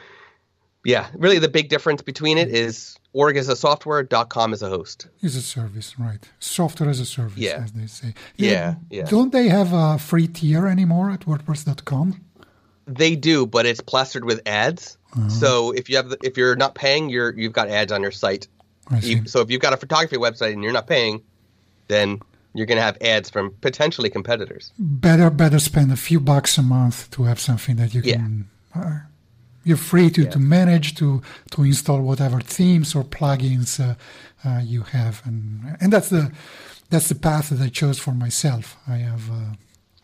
yeah, 0.84 1.08
really 1.14 1.40
the 1.40 1.50
big 1.50 1.70
difference 1.70 2.02
between 2.02 2.38
it 2.38 2.50
is 2.50 2.98
org 3.14 3.38
as 3.38 3.48
a 3.48 3.56
software, 3.56 4.04
.com 4.04 4.54
as 4.54 4.62
a 4.62 4.70
host. 4.70 5.08
Is 5.22 5.36
a 5.36 5.42
service, 5.42 5.98
right? 5.98 6.28
Software 6.40 6.90
as 6.90 7.00
a 7.00 7.06
service, 7.06 7.38
yeah. 7.38 7.64
as 7.64 7.72
they 7.72 7.88
say. 7.88 8.14
Yeah, 8.36 8.76
yeah. 8.90 9.06
Don't 9.06 9.32
they 9.32 9.48
have 9.48 9.72
a 9.74 9.98
free 9.98 10.28
tier 10.28 10.68
anymore 10.68 11.12
at 11.12 11.22
WordPress.com? 11.22 12.22
They 12.86 13.16
do, 13.16 13.46
but 13.46 13.66
it's 13.66 13.80
plastered 13.80 14.26
with 14.26 14.42
ads. 14.46 14.98
Uh-huh. 15.16 15.30
So 15.30 15.72
if 15.72 15.90
you 15.90 15.96
have, 15.96 16.10
the, 16.10 16.18
if 16.22 16.38
you're 16.38 16.58
not 16.58 16.76
paying, 16.76 17.10
you're 17.10 17.34
you've 17.38 17.54
got 17.54 17.70
ads 17.70 17.92
on 17.92 18.02
your 18.02 18.12
site. 18.12 18.48
You, 19.00 19.26
so 19.26 19.40
if 19.40 19.50
you've 19.50 19.62
got 19.62 19.72
a 19.72 19.78
photography 19.78 20.18
website 20.18 20.52
and 20.52 20.62
you're 20.62 20.74
not 20.74 20.88
paying, 20.88 21.24
then 21.88 22.20
you're 22.54 22.66
going 22.66 22.78
to 22.78 22.84
have 22.84 22.98
ads 23.02 23.30
from 23.30 23.52
potentially 23.62 24.10
competitors. 24.10 24.74
Better, 24.78 25.30
better 25.30 25.58
spend 25.58 25.92
a 25.92 25.96
few 25.96 26.20
bucks 26.20 26.58
a 26.58 26.62
month 26.62 27.10
to 27.12 27.24
have 27.24 27.40
something 27.40 27.78
that 27.78 27.94
you 27.94 28.02
can. 28.02 28.50
Yeah. 28.76 28.82
Uh, 28.82 29.00
you're 29.64 29.78
free 29.78 30.10
to, 30.12 30.24
yeah. 30.24 30.30
to 30.30 30.40
manage 30.40 30.96
to 30.96 31.22
to 31.52 31.64
install 31.64 32.02
whatever 32.02 32.42
themes 32.42 32.96
or 32.96 33.04
plugins 33.04 33.80
uh, 33.80 33.96
uh, 34.48 34.60
you 34.60 34.82
have, 34.84 35.22
and 35.26 35.78
and 35.80 35.92
that's 35.94 36.10
the 36.10 36.32
that's 36.90 37.10
the 37.10 37.16
path 37.16 37.50
that 37.50 37.62
I 37.62 37.70
chose 37.70 38.00
for 38.00 38.12
myself. 38.12 38.78
I 38.88 38.98
have 38.98 39.30
uh, 39.30 39.56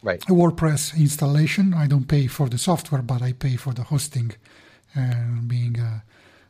right. 0.01 0.23
a 0.23 0.31
WordPress 0.31 0.97
installation. 0.97 1.73
I 1.73 1.87
don't 1.87 2.07
pay 2.07 2.27
for 2.27 2.49
the 2.49 2.57
software, 2.57 3.01
but 3.01 3.21
I 3.21 3.33
pay 3.33 3.55
for 3.55 3.73
the 3.73 3.83
hosting, 3.83 4.31
and 4.95 5.47
being 5.47 5.79
uh, 5.79 5.99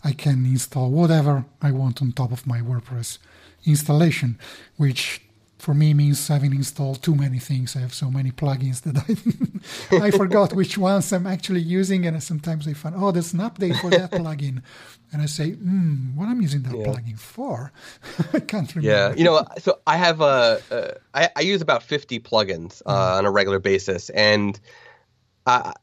I 0.03 0.13
can 0.13 0.45
install 0.45 0.91
whatever 0.91 1.45
I 1.61 1.71
want 1.71 2.01
on 2.01 2.11
top 2.11 2.31
of 2.31 2.47
my 2.47 2.61
WordPress 2.61 3.17
installation, 3.65 4.37
which 4.77 5.21
for 5.59 5.73
me 5.73 5.93
means 5.93 6.25
having 6.27 6.55
installed 6.55 7.03
too 7.03 7.13
many 7.13 7.37
things. 7.37 7.75
I 7.75 7.79
have 7.79 7.93
so 7.93 8.09
many 8.09 8.31
plugins 8.31 8.81
that 8.83 8.97
I 8.97 10.05
I 10.07 10.11
forgot 10.11 10.53
which 10.53 10.77
ones 10.77 11.11
I'm 11.11 11.27
actually 11.27 11.61
using, 11.61 12.05
and 12.05 12.23
sometimes 12.23 12.67
I 12.67 12.73
find 12.73 12.95
oh, 12.97 13.11
there's 13.11 13.33
an 13.33 13.41
update 13.41 13.79
for 13.81 13.89
that 13.89 14.11
plugin, 14.11 14.63
and 15.11 15.21
I 15.21 15.25
say, 15.25 15.51
hmm, 15.51 16.15
what 16.15 16.25
am 16.25 16.31
I'm 16.31 16.41
using 16.41 16.63
that 16.63 16.77
yeah. 16.77 16.85
plugin 16.85 17.19
for? 17.19 17.73
I 18.33 18.39
can't 18.39 18.73
remember. 18.73 18.89
Yeah, 18.89 19.13
you 19.13 19.25
know, 19.25 19.45
so 19.57 19.79
I 19.85 19.97
have 19.97 20.21
a, 20.21 20.61
a 20.71 20.93
I, 21.13 21.29
I 21.35 21.41
use 21.41 21.61
about 21.61 21.83
50 21.83 22.19
plugins 22.21 22.81
uh, 22.85 22.93
mm. 22.93 23.17
on 23.17 23.25
a 23.25 23.31
regular 23.31 23.59
basis, 23.59 24.09
and 24.11 24.57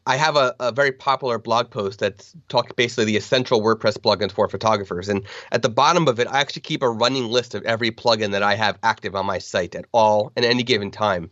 I 0.07 0.17
have 0.17 0.37
a, 0.37 0.55
a, 0.61 0.71
very 0.71 0.93
popular 0.93 1.39
blog 1.39 1.71
post 1.71 1.99
that's 1.99 2.35
talking 2.49 2.73
basically 2.77 3.07
the 3.07 3.17
essential 3.17 3.61
WordPress 3.61 3.99
plugins 3.99 4.33
for 4.33 4.49
photographers. 4.49 5.09
And 5.09 5.23
at 5.51 5.63
the 5.63 5.69
bottom 5.69 6.07
of 6.09 6.21
it, 6.21 6.29
I 6.29 6.41
actually 6.41 6.63
keep 6.63 6.83
a 6.83 6.91
running 6.91 7.25
list 7.25 7.55
of 7.55 7.65
every 7.65 7.91
plugin 7.91 8.31
that 8.33 8.43
I 8.43 8.55
have 8.55 8.79
active 8.83 9.17
on 9.17 9.27
my 9.27 9.39
site 9.39 9.75
at 9.75 9.87
all 9.93 10.31
at 10.37 10.45
any 10.45 10.63
given 10.63 10.91
time, 10.91 11.31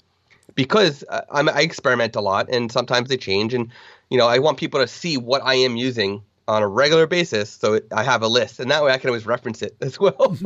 because 0.54 1.04
uh, 1.10 1.22
i 1.30 1.60
experiment 1.60 2.16
a 2.16 2.20
lot 2.20 2.48
and 2.48 2.72
sometimes 2.72 3.08
they 3.08 3.16
change. 3.16 3.54
And 3.54 3.70
you 4.10 4.18
know, 4.18 4.26
I 4.26 4.38
want 4.38 4.58
people 4.58 4.80
to 4.80 4.88
see 4.88 5.16
what 5.16 5.42
I 5.44 5.54
am 5.54 5.76
using 5.76 6.22
on 6.48 6.62
a 6.62 6.68
regular 6.68 7.06
basis, 7.06 7.50
so 7.50 7.74
it, 7.74 7.86
I 7.92 8.02
have 8.02 8.22
a 8.22 8.28
list, 8.28 8.60
and 8.60 8.70
that 8.70 8.82
way 8.82 8.92
I 8.92 8.98
can 8.98 9.08
always 9.08 9.26
reference 9.26 9.62
it 9.62 9.76
as 9.80 9.98
well. 9.98 10.36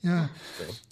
yeah. 0.00 0.28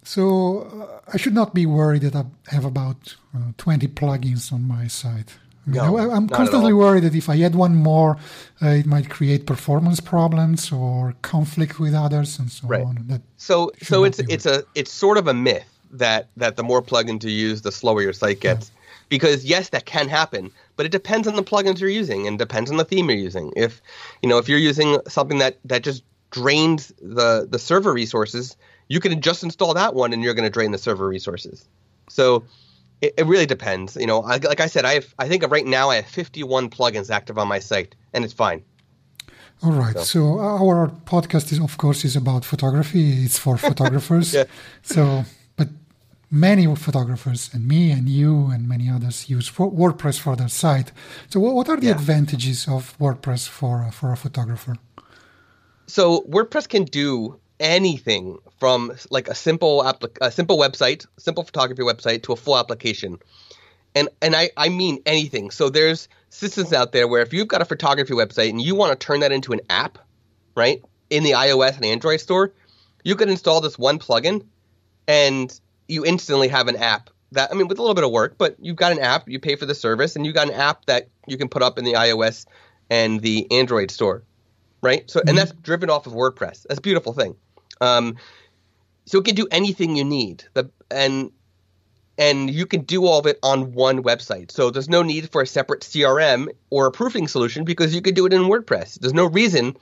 So 0.04 0.60
uh, 0.60 1.10
I 1.12 1.16
should 1.16 1.34
not 1.34 1.54
be 1.54 1.66
worried 1.66 2.02
that 2.02 2.14
I 2.14 2.24
have 2.54 2.64
about 2.64 3.16
uh, 3.34 3.52
20 3.56 3.88
plugins 3.88 4.52
on 4.52 4.62
my 4.62 4.86
site. 4.86 5.38
No, 5.74 5.96
I, 5.96 6.16
am 6.16 6.28
constantly 6.28 6.72
worried 6.72 7.04
that 7.04 7.14
if 7.14 7.28
I 7.28 7.40
add 7.42 7.54
one 7.54 7.76
more, 7.76 8.16
uh, 8.62 8.68
it 8.68 8.86
might 8.86 9.10
create 9.10 9.46
performance 9.46 10.00
problems 10.00 10.72
or 10.72 11.14
conflict 11.22 11.78
with 11.78 11.94
others 11.94 12.38
and 12.38 12.50
so 12.50 12.68
right. 12.68 12.84
on. 12.84 13.04
That 13.06 13.22
so 13.36 13.70
so 13.82 14.04
it's 14.04 14.18
it's 14.20 14.46
a 14.46 14.64
it's 14.74 14.92
sort 14.92 15.18
of 15.18 15.28
a 15.28 15.34
myth 15.34 15.68
that 15.90 16.28
that 16.36 16.56
the 16.56 16.62
more 16.62 16.82
plugins 16.82 17.24
you 17.24 17.30
use, 17.30 17.62
the 17.62 17.72
slower 17.72 18.02
your 18.02 18.12
site 18.12 18.40
gets. 18.40 18.68
Yeah. 18.68 18.74
Because 19.08 19.44
yes, 19.44 19.70
that 19.70 19.86
can 19.86 20.08
happen, 20.08 20.50
but 20.76 20.84
it 20.84 20.92
depends 20.92 21.26
on 21.26 21.34
the 21.34 21.42
plugins 21.42 21.80
you're 21.80 21.88
using 21.88 22.26
and 22.26 22.38
depends 22.38 22.70
on 22.70 22.76
the 22.76 22.84
theme 22.84 23.08
you're 23.08 23.18
using. 23.18 23.52
If 23.56 23.80
you 24.22 24.28
know 24.28 24.38
if 24.38 24.48
you're 24.48 24.58
using 24.58 24.98
something 25.08 25.38
that 25.38 25.58
that 25.64 25.82
just 25.82 26.02
drains 26.30 26.92
the 27.00 27.46
the 27.50 27.58
server 27.58 27.92
resources, 27.92 28.56
you 28.88 29.00
can 29.00 29.20
just 29.20 29.42
install 29.42 29.74
that 29.74 29.94
one 29.94 30.12
and 30.12 30.22
you're 30.22 30.34
going 30.34 30.44
to 30.44 30.50
drain 30.50 30.72
the 30.72 30.78
server 30.78 31.08
resources. 31.08 31.66
So 32.08 32.44
it, 33.00 33.14
it 33.18 33.26
really 33.26 33.46
depends. 33.46 33.96
You 33.96 34.06
know, 34.06 34.22
I, 34.22 34.36
like 34.36 34.60
I 34.60 34.66
said, 34.66 34.84
I 34.84 34.94
have 34.94 35.14
I 35.18 35.28
think 35.28 35.48
right 35.50 35.66
now 35.66 35.90
I 35.90 35.96
have 35.96 36.06
51 36.06 36.70
plugins 36.70 37.10
active 37.10 37.38
on 37.38 37.48
my 37.48 37.58
site, 37.58 37.94
and 38.12 38.24
it's 38.24 38.34
fine. 38.34 38.62
All 39.62 39.72
right. 39.72 39.96
So. 39.98 40.04
so, 40.04 40.38
our 40.38 40.88
podcast 41.04 41.50
is, 41.52 41.60
of 41.60 41.78
course, 41.78 42.04
is 42.04 42.14
about 42.14 42.44
photography. 42.44 43.24
It's 43.24 43.38
for 43.38 43.56
photographers. 43.70 44.32
yeah. 44.32 44.44
So, 44.82 45.24
but 45.56 45.68
many 46.30 46.72
photographers 46.76 47.50
and 47.52 47.66
me 47.66 47.90
and 47.90 48.08
you 48.08 48.46
and 48.52 48.68
many 48.68 48.88
others 48.88 49.28
use 49.28 49.50
WordPress 49.50 50.20
for 50.20 50.36
their 50.36 50.48
site. 50.48 50.92
So, 51.28 51.40
what 51.40 51.68
are 51.68 51.76
the 51.76 51.86
yeah. 51.86 51.92
advantages 51.92 52.68
of 52.68 52.96
WordPress 52.98 53.48
for 53.48 53.90
for 53.90 54.12
a 54.12 54.16
photographer? 54.16 54.76
So, 55.86 56.22
WordPress 56.28 56.68
can 56.68 56.84
do 56.84 57.40
anything 57.60 58.38
from 58.58 58.92
like 59.10 59.28
a 59.28 59.34
simple 59.34 59.82
applic- 59.82 60.18
a 60.20 60.30
simple 60.30 60.58
website, 60.58 61.06
simple 61.18 61.44
photography 61.44 61.82
website 61.82 62.22
to 62.24 62.32
a 62.32 62.36
full 62.36 62.56
application. 62.56 63.18
And 63.94 64.08
and 64.22 64.36
I, 64.36 64.50
I 64.56 64.68
mean 64.68 65.02
anything. 65.06 65.50
So 65.50 65.70
there's 65.70 66.08
systems 66.30 66.72
out 66.72 66.92
there 66.92 67.08
where 67.08 67.22
if 67.22 67.32
you've 67.32 67.48
got 67.48 67.62
a 67.62 67.64
photography 67.64 68.14
website 68.14 68.50
and 68.50 68.60
you 68.60 68.74
want 68.74 68.98
to 68.98 69.06
turn 69.06 69.20
that 69.20 69.32
into 69.32 69.52
an 69.52 69.60
app, 69.70 69.98
right? 70.54 70.82
In 71.10 71.24
the 71.24 71.32
iOS 71.32 71.76
and 71.76 71.84
Android 71.84 72.20
store, 72.20 72.52
you 73.02 73.16
can 73.16 73.28
install 73.28 73.60
this 73.60 73.78
one 73.78 73.98
plugin 73.98 74.44
and 75.06 75.58
you 75.88 76.04
instantly 76.04 76.48
have 76.48 76.68
an 76.68 76.76
app 76.76 77.10
that 77.32 77.50
I 77.50 77.54
mean 77.54 77.68
with 77.68 77.78
a 77.78 77.82
little 77.82 77.94
bit 77.94 78.04
of 78.04 78.10
work, 78.10 78.36
but 78.38 78.56
you've 78.60 78.76
got 78.76 78.92
an 78.92 79.00
app, 79.00 79.28
you 79.28 79.38
pay 79.38 79.56
for 79.56 79.66
the 79.66 79.74
service, 79.74 80.16
and 80.16 80.24
you've 80.24 80.34
got 80.34 80.48
an 80.48 80.54
app 80.54 80.84
that 80.86 81.08
you 81.26 81.36
can 81.36 81.48
put 81.48 81.62
up 81.62 81.78
in 81.78 81.84
the 81.84 81.94
iOS 81.94 82.46
and 82.90 83.20
the 83.20 83.50
Android 83.50 83.90
store. 83.90 84.22
Right? 84.80 85.10
So 85.10 85.20
mm-hmm. 85.20 85.30
and 85.30 85.38
that's 85.38 85.52
driven 85.52 85.90
off 85.90 86.06
of 86.06 86.12
WordPress. 86.12 86.66
That's 86.68 86.78
a 86.78 86.82
beautiful 86.82 87.12
thing. 87.12 87.34
Um, 87.80 88.16
so 89.04 89.18
it 89.18 89.24
can 89.24 89.34
do 89.34 89.48
anything 89.50 89.96
you 89.96 90.04
need. 90.04 90.44
The, 90.54 90.70
and 90.90 91.32
and 92.18 92.50
you 92.50 92.66
can 92.66 92.82
do 92.82 93.06
all 93.06 93.20
of 93.20 93.26
it 93.26 93.38
on 93.42 93.72
one 93.72 94.02
website. 94.02 94.50
So 94.50 94.70
there's 94.70 94.88
no 94.88 95.02
need 95.02 95.30
for 95.30 95.40
a 95.40 95.46
separate 95.46 95.82
CRM 95.82 96.48
or 96.68 96.86
a 96.86 96.92
proofing 96.92 97.28
solution 97.28 97.64
because 97.64 97.94
you 97.94 98.02
can 98.02 98.14
do 98.14 98.26
it 98.26 98.32
in 98.32 98.42
WordPress. 98.42 98.98
There's 98.98 99.14
no 99.14 99.26
reason 99.26 99.76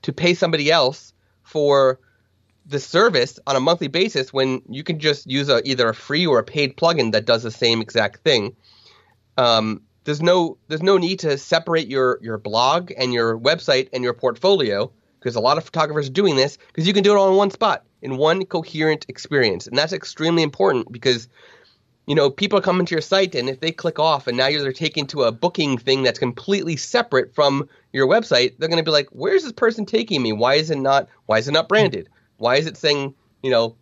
to 0.00 0.12
pay 0.12 0.32
somebody 0.32 0.70
else 0.70 1.12
for 1.42 2.00
the 2.64 2.80
service 2.80 3.38
on 3.46 3.56
a 3.56 3.60
monthly 3.60 3.88
basis 3.88 4.32
when 4.32 4.62
you 4.68 4.82
can 4.82 4.98
just 4.98 5.26
use 5.26 5.48
a, 5.50 5.60
either 5.68 5.88
a 5.88 5.94
free 5.94 6.26
or 6.26 6.38
a 6.38 6.44
paid 6.44 6.76
plugin 6.76 7.12
that 7.12 7.26
does 7.26 7.42
the 7.42 7.50
same 7.50 7.82
exact 7.82 8.20
thing. 8.20 8.56
Um, 9.36 9.82
there's 10.04 10.22
no 10.22 10.56
there's 10.68 10.82
no 10.82 10.98
need 10.98 11.20
to 11.20 11.36
separate 11.38 11.88
your 11.88 12.18
your 12.22 12.38
blog 12.38 12.90
and 12.96 13.12
your 13.12 13.38
website 13.38 13.88
and 13.92 14.02
your 14.02 14.14
portfolio 14.14 14.90
because 15.22 15.36
a 15.36 15.40
lot 15.40 15.58
of 15.58 15.64
photographers 15.64 16.08
are 16.08 16.12
doing 16.12 16.36
this 16.36 16.58
because 16.68 16.86
you 16.86 16.92
can 16.92 17.02
do 17.02 17.12
it 17.12 17.16
all 17.16 17.30
in 17.30 17.36
one 17.36 17.50
spot 17.50 17.84
in 18.02 18.16
one 18.16 18.44
coherent 18.44 19.06
experience 19.08 19.66
and 19.66 19.78
that's 19.78 19.92
extremely 19.92 20.42
important 20.42 20.90
because 20.90 21.28
you 22.06 22.14
know, 22.16 22.30
people 22.30 22.58
are 22.58 22.62
coming 22.62 22.84
to 22.86 22.94
your 22.94 23.00
site, 23.00 23.34
and 23.34 23.48
if 23.48 23.60
they 23.60 23.70
click 23.70 23.98
off, 23.98 24.26
and 24.26 24.36
now 24.36 24.48
you're 24.48 24.72
taken 24.72 25.06
to 25.08 25.22
a 25.22 25.32
booking 25.32 25.78
thing 25.78 26.02
that's 26.02 26.18
completely 26.18 26.76
separate 26.76 27.34
from 27.34 27.68
your 27.92 28.08
website, 28.08 28.54
they're 28.58 28.68
going 28.68 28.82
to 28.82 28.84
be 28.84 28.90
like, 28.90 29.08
"Where's 29.12 29.44
this 29.44 29.52
person 29.52 29.86
taking 29.86 30.20
me? 30.20 30.32
Why 30.32 30.54
is 30.54 30.70
it 30.70 30.78
not? 30.78 31.08
Why 31.26 31.38
is 31.38 31.46
it 31.46 31.52
not 31.52 31.68
branded? 31.68 32.08
Why 32.38 32.56
is 32.56 32.66
it 32.66 32.76
saying, 32.76 33.14
you 33.42 33.50
know, 33.50 33.76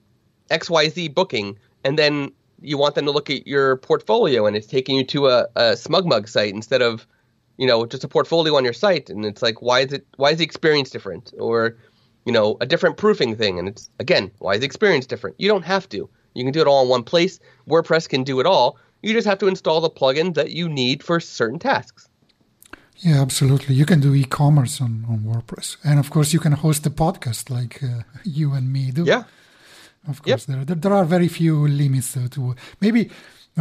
X 0.50 0.68
Y 0.68 0.88
Z 0.90 1.08
booking?" 1.08 1.58
And 1.82 1.98
then 1.98 2.32
you 2.60 2.76
want 2.76 2.94
them 2.94 3.06
to 3.06 3.10
look 3.10 3.30
at 3.30 3.46
your 3.46 3.76
portfolio, 3.78 4.46
and 4.46 4.54
it's 4.54 4.66
taking 4.66 4.96
you 4.96 5.04
to 5.04 5.28
a, 5.28 5.46
a 5.56 5.62
SmugMug 5.72 6.28
site 6.28 6.52
instead 6.52 6.82
of, 6.82 7.06
you 7.60 7.66
know, 7.66 7.84
just 7.84 8.04
a 8.04 8.08
portfolio 8.08 8.56
on 8.56 8.64
your 8.64 8.72
site, 8.72 9.10
and 9.10 9.26
it's 9.26 9.42
like, 9.42 9.60
why 9.60 9.80
is 9.80 9.92
it? 9.92 10.06
Why 10.16 10.30
is 10.30 10.38
the 10.38 10.44
experience 10.44 10.88
different? 10.88 11.34
Or, 11.38 11.76
you 12.24 12.32
know, 12.32 12.56
a 12.62 12.66
different 12.66 12.96
proofing 12.96 13.36
thing, 13.36 13.58
and 13.58 13.68
it's 13.68 13.90
again, 14.00 14.30
why 14.38 14.54
is 14.54 14.60
the 14.60 14.66
experience 14.66 15.06
different? 15.06 15.36
You 15.38 15.48
don't 15.48 15.66
have 15.74 15.86
to. 15.90 16.08
You 16.32 16.44
can 16.44 16.52
do 16.52 16.62
it 16.62 16.66
all 16.66 16.82
in 16.84 16.88
one 16.88 17.04
place. 17.04 17.38
WordPress 17.68 18.08
can 18.08 18.24
do 18.24 18.40
it 18.40 18.46
all. 18.46 18.78
You 19.02 19.12
just 19.12 19.26
have 19.26 19.38
to 19.40 19.46
install 19.46 19.82
the 19.82 19.90
plugin 19.90 20.32
that 20.34 20.52
you 20.52 20.70
need 20.70 21.02
for 21.02 21.20
certain 21.20 21.58
tasks. 21.58 22.08
Yeah, 22.96 23.20
absolutely. 23.20 23.74
You 23.74 23.84
can 23.84 24.00
do 24.00 24.14
e-commerce 24.14 24.80
on, 24.80 25.04
on 25.06 25.18
WordPress, 25.20 25.76
and 25.84 25.98
of 25.98 26.08
course, 26.08 26.32
you 26.32 26.40
can 26.40 26.52
host 26.52 26.86
a 26.86 26.90
podcast 26.90 27.50
like 27.50 27.82
uh, 27.82 28.04
you 28.24 28.54
and 28.54 28.72
me 28.72 28.90
do. 28.90 29.04
Yeah, 29.04 29.24
of 30.08 30.22
course. 30.22 30.48
Yep. 30.48 30.56
There, 30.56 30.64
there, 30.64 30.76
there 30.76 30.94
are 30.94 31.04
very 31.04 31.28
few 31.28 31.68
limits 31.68 32.14
to, 32.14 32.26
to 32.30 32.54
maybe 32.80 33.10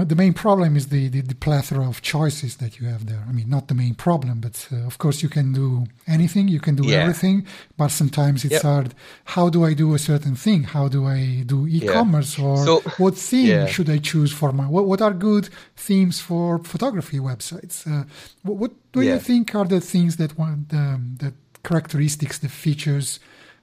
the 0.03 0.15
main 0.15 0.33
problem 0.33 0.75
is 0.75 0.87
the, 0.87 1.07
the, 1.07 1.21
the, 1.21 1.35
plethora 1.35 1.87
of 1.87 2.01
choices 2.01 2.57
that 2.57 2.79
you 2.79 2.87
have 2.87 3.05
there. 3.05 3.23
I 3.27 3.31
mean, 3.31 3.49
not 3.49 3.67
the 3.67 3.73
main 3.73 3.95
problem, 3.95 4.39
but 4.39 4.67
uh, 4.71 4.85
of 4.85 4.97
course 4.97 5.23
you 5.23 5.29
can 5.29 5.53
do 5.53 5.85
anything, 6.07 6.47
you 6.47 6.59
can 6.59 6.75
do 6.75 6.87
yeah. 6.87 6.97
everything, 6.97 7.45
but 7.77 7.89
sometimes 7.89 8.45
it's 8.45 8.53
yep. 8.53 8.61
hard. 8.61 8.93
How 9.25 9.49
do 9.49 9.63
I 9.63 9.73
do 9.73 9.93
a 9.93 9.99
certain 9.99 10.35
thing? 10.35 10.63
How 10.63 10.87
do 10.87 11.07
I 11.07 11.43
do 11.45 11.67
e-commerce 11.67 12.37
yeah. 12.37 12.45
or 12.45 12.65
so, 12.65 12.79
what 12.97 13.15
theme 13.15 13.47
yeah. 13.47 13.65
should 13.65 13.89
I 13.89 13.97
choose 13.97 14.31
for 14.31 14.51
my, 14.51 14.65
what, 14.65 14.85
what 14.85 15.01
are 15.01 15.13
good 15.13 15.49
themes 15.75 16.19
for 16.19 16.59
photography 16.59 17.19
websites? 17.19 17.87
Uh, 17.87 18.05
what, 18.43 18.57
what, 18.57 18.71
do 18.91 19.01
you 19.01 19.19
think 19.19 19.55
are 19.55 19.65
the 19.65 19.81
things 19.81 20.17
that 20.17 20.37
want, 20.37 20.73
um, 20.73 21.15
the 21.19 21.33
characteristics, 21.63 22.39
the 22.39 22.49
features 22.49 23.19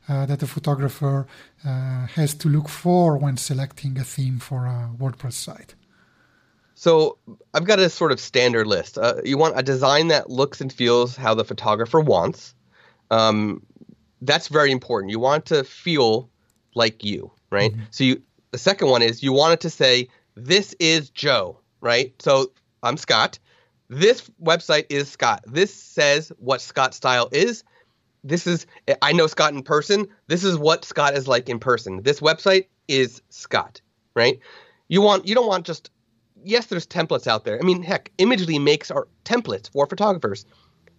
uh, 0.09 0.25
that 0.27 0.43
a 0.43 0.47
photographer 0.47 1.27
uh, 1.65 2.07
has 2.07 2.35
to 2.35 2.49
look 2.49 2.69
for 2.69 3.17
when 3.17 3.37
selecting 3.37 3.99
a 3.99 4.05
theme 4.05 4.39
for 4.39 4.67
a 4.67 4.91
WordPress 4.99 5.33
site? 5.33 5.75
So 6.79 7.17
I've 7.55 7.65
got 7.65 7.79
a 7.79 7.89
sort 7.89 8.13
of 8.13 8.21
standard 8.21 8.67
list. 8.67 8.99
Uh, 8.99 9.15
you 9.25 9.39
want 9.39 9.59
a 9.59 9.63
design 9.63 10.09
that 10.09 10.29
looks 10.29 10.61
and 10.61 10.71
feels 10.71 11.17
how 11.17 11.35
the 11.35 11.45
photographer 11.45 12.01
wants. 12.01 12.55
Um, 13.11 13.65
that's 14.21 14.49
very 14.49 14.71
important. 14.73 15.11
You 15.11 15.19
want 15.19 15.47
to 15.47 15.65
feel 15.65 16.29
like 16.75 17.03
you, 17.03 17.33
right? 17.51 17.73
Mm-hmm. 17.73 17.83
So 17.91 18.05
you, 18.05 18.23
the 18.51 18.59
second 18.59 18.89
one 18.89 19.01
is 19.01 19.23
you 19.23 19.33
want 19.33 19.55
it 19.55 19.61
to 19.61 19.71
say, 19.71 20.09
"This 20.35 20.75
is 20.79 21.09
Joe," 21.09 21.61
right? 21.81 22.13
So 22.21 22.53
I'm 22.83 22.99
Scott. 22.99 23.39
This 23.89 24.31
website 24.43 24.85
is 24.91 25.11
Scott. 25.11 25.45
This 25.47 25.73
says 25.73 26.31
what 26.39 26.61
Scott 26.61 26.93
style 26.93 27.31
is. 27.33 27.65
This 28.23 28.47
is 28.47 28.67
I 29.01 29.13
know 29.13 29.29
Scott 29.29 29.55
in 29.55 29.63
person. 29.63 30.09
This 30.27 30.45
is 30.45 30.59
what 30.59 30.85
Scott 30.85 31.17
is 31.17 31.27
like 31.27 31.49
in 31.49 31.59
person. 31.59 32.03
This 32.03 32.21
website 32.21 32.67
is 32.87 33.23
Scott, 33.31 33.81
right? 34.15 34.41
You 34.89 35.01
want 35.01 35.27
you 35.27 35.35
don't 35.35 35.49
want 35.49 35.65
just 35.65 35.91
yes, 36.47 36.67
there's 36.67 36.87
templates 36.87 37.27
out 37.27 37.45
there. 37.45 37.59
I 37.61 37.63
mean, 37.65 37.83
heck, 37.83 38.11
Imagely 38.19 38.63
makes 38.63 38.91
our 38.91 39.09
templates 39.25 39.71
for 39.71 39.87
photographers, 39.87 40.47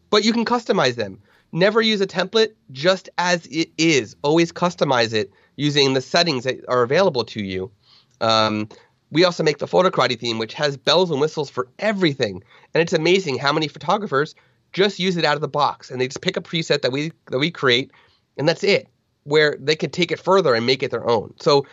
but 0.10 0.24
you 0.24 0.34
can 0.34 0.46
customize 0.46 0.96
them. 0.96 1.20
Never 1.52 1.82
use 1.82 2.02
a 2.02 2.08
template 2.08 2.54
just 2.72 3.10
as 3.18 3.46
it 3.48 3.70
is. 3.78 4.16
Always 4.22 4.52
customize 4.52 5.14
it 5.14 5.32
using 5.56 5.94
the 5.94 6.02
settings 6.02 6.44
that 6.44 6.58
are 6.68 6.84
available 6.84 7.24
to 7.26 7.42
you. 7.42 7.72
Um, 8.20 8.68
we 9.10 9.24
also 9.24 9.44
make 9.44 9.60
the 9.60 9.68
Photocrati 9.68 10.20
theme, 10.20 10.38
which 10.38 10.54
has 10.54 10.76
bells 10.76 11.10
and 11.10 11.22
whistles 11.22 11.50
for 11.50 11.70
everything, 11.80 12.44
and 12.74 12.82
it's 12.82 12.94
amazing 12.94 13.38
how 13.38 13.54
many 13.54 13.70
photographers 13.70 14.36
just 14.74 15.00
use 15.00 15.16
it 15.16 15.24
out 15.24 15.36
of 15.36 15.42
the 15.42 15.48
box 15.48 15.90
and 15.90 16.00
they 16.02 16.08
just 16.08 16.22
pick 16.22 16.36
a 16.36 16.42
preset 16.42 16.82
that 16.82 16.92
we 16.92 17.14
that 17.32 17.40
we 17.40 17.50
create, 17.50 17.92
and 18.38 18.48
that's 18.48 18.64
it. 18.64 18.90
Where 19.24 19.56
they 19.60 19.76
can 19.78 19.90
take 19.90 20.12
it 20.12 20.20
further 20.20 20.54
and 20.54 20.66
make 20.66 20.84
it 20.84 20.92
their 20.92 21.10
own. 21.10 21.34
So 21.40 21.66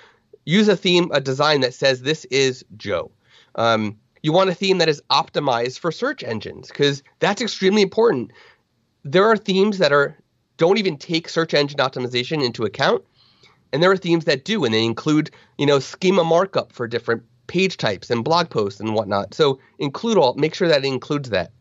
use 0.45 0.69
a 0.69 0.77
theme, 0.77 1.11
a 1.13 1.21
design 1.21 1.61
that 1.63 1.75
says 1.75 2.03
this 2.03 2.25
is 2.27 2.65
Joe. 2.77 3.11
Um, 3.55 3.99
you 4.23 4.33
want 4.33 4.51
a 4.51 4.55
theme 4.55 4.79
that 4.79 4.89
is 4.89 5.03
optimized 5.11 5.79
for 5.79 5.93
search 5.93 6.25
engines 6.25 6.69
because 6.69 7.03
that's 7.19 7.43
extremely 7.43 7.83
important. 7.83 8.33
There 9.05 9.25
are 9.25 9.37
themes 9.37 9.79
that 9.79 9.93
are 9.93 10.17
don't 10.57 10.79
even 10.79 10.97
take 10.97 11.29
search 11.29 11.53
engine 11.53 11.79
optimization 11.79 12.43
into 12.43 12.65
account, 12.65 13.05
and 13.73 13.83
there 13.83 13.91
are 13.91 13.97
themes 13.97 14.25
that 14.25 14.45
do, 14.45 14.65
and 14.65 14.73
they 14.73 14.85
include 14.85 15.31
you 15.59 15.67
know 15.67 15.79
schema 15.79 16.25
markup 16.25 16.73
for 16.73 16.89
different 16.89 17.23
page 17.47 17.77
types 17.77 18.11
and 18.11 18.25
blog 18.25 18.49
posts 18.49 18.81
and 18.81 18.95
whatnot. 18.95 19.35
So 19.35 19.59
include 19.79 20.17
all, 20.17 20.35
make 20.35 20.55
sure 20.55 20.69
that 20.69 20.85
it 20.85 20.89
includes 20.89 21.31
that. 21.31 21.53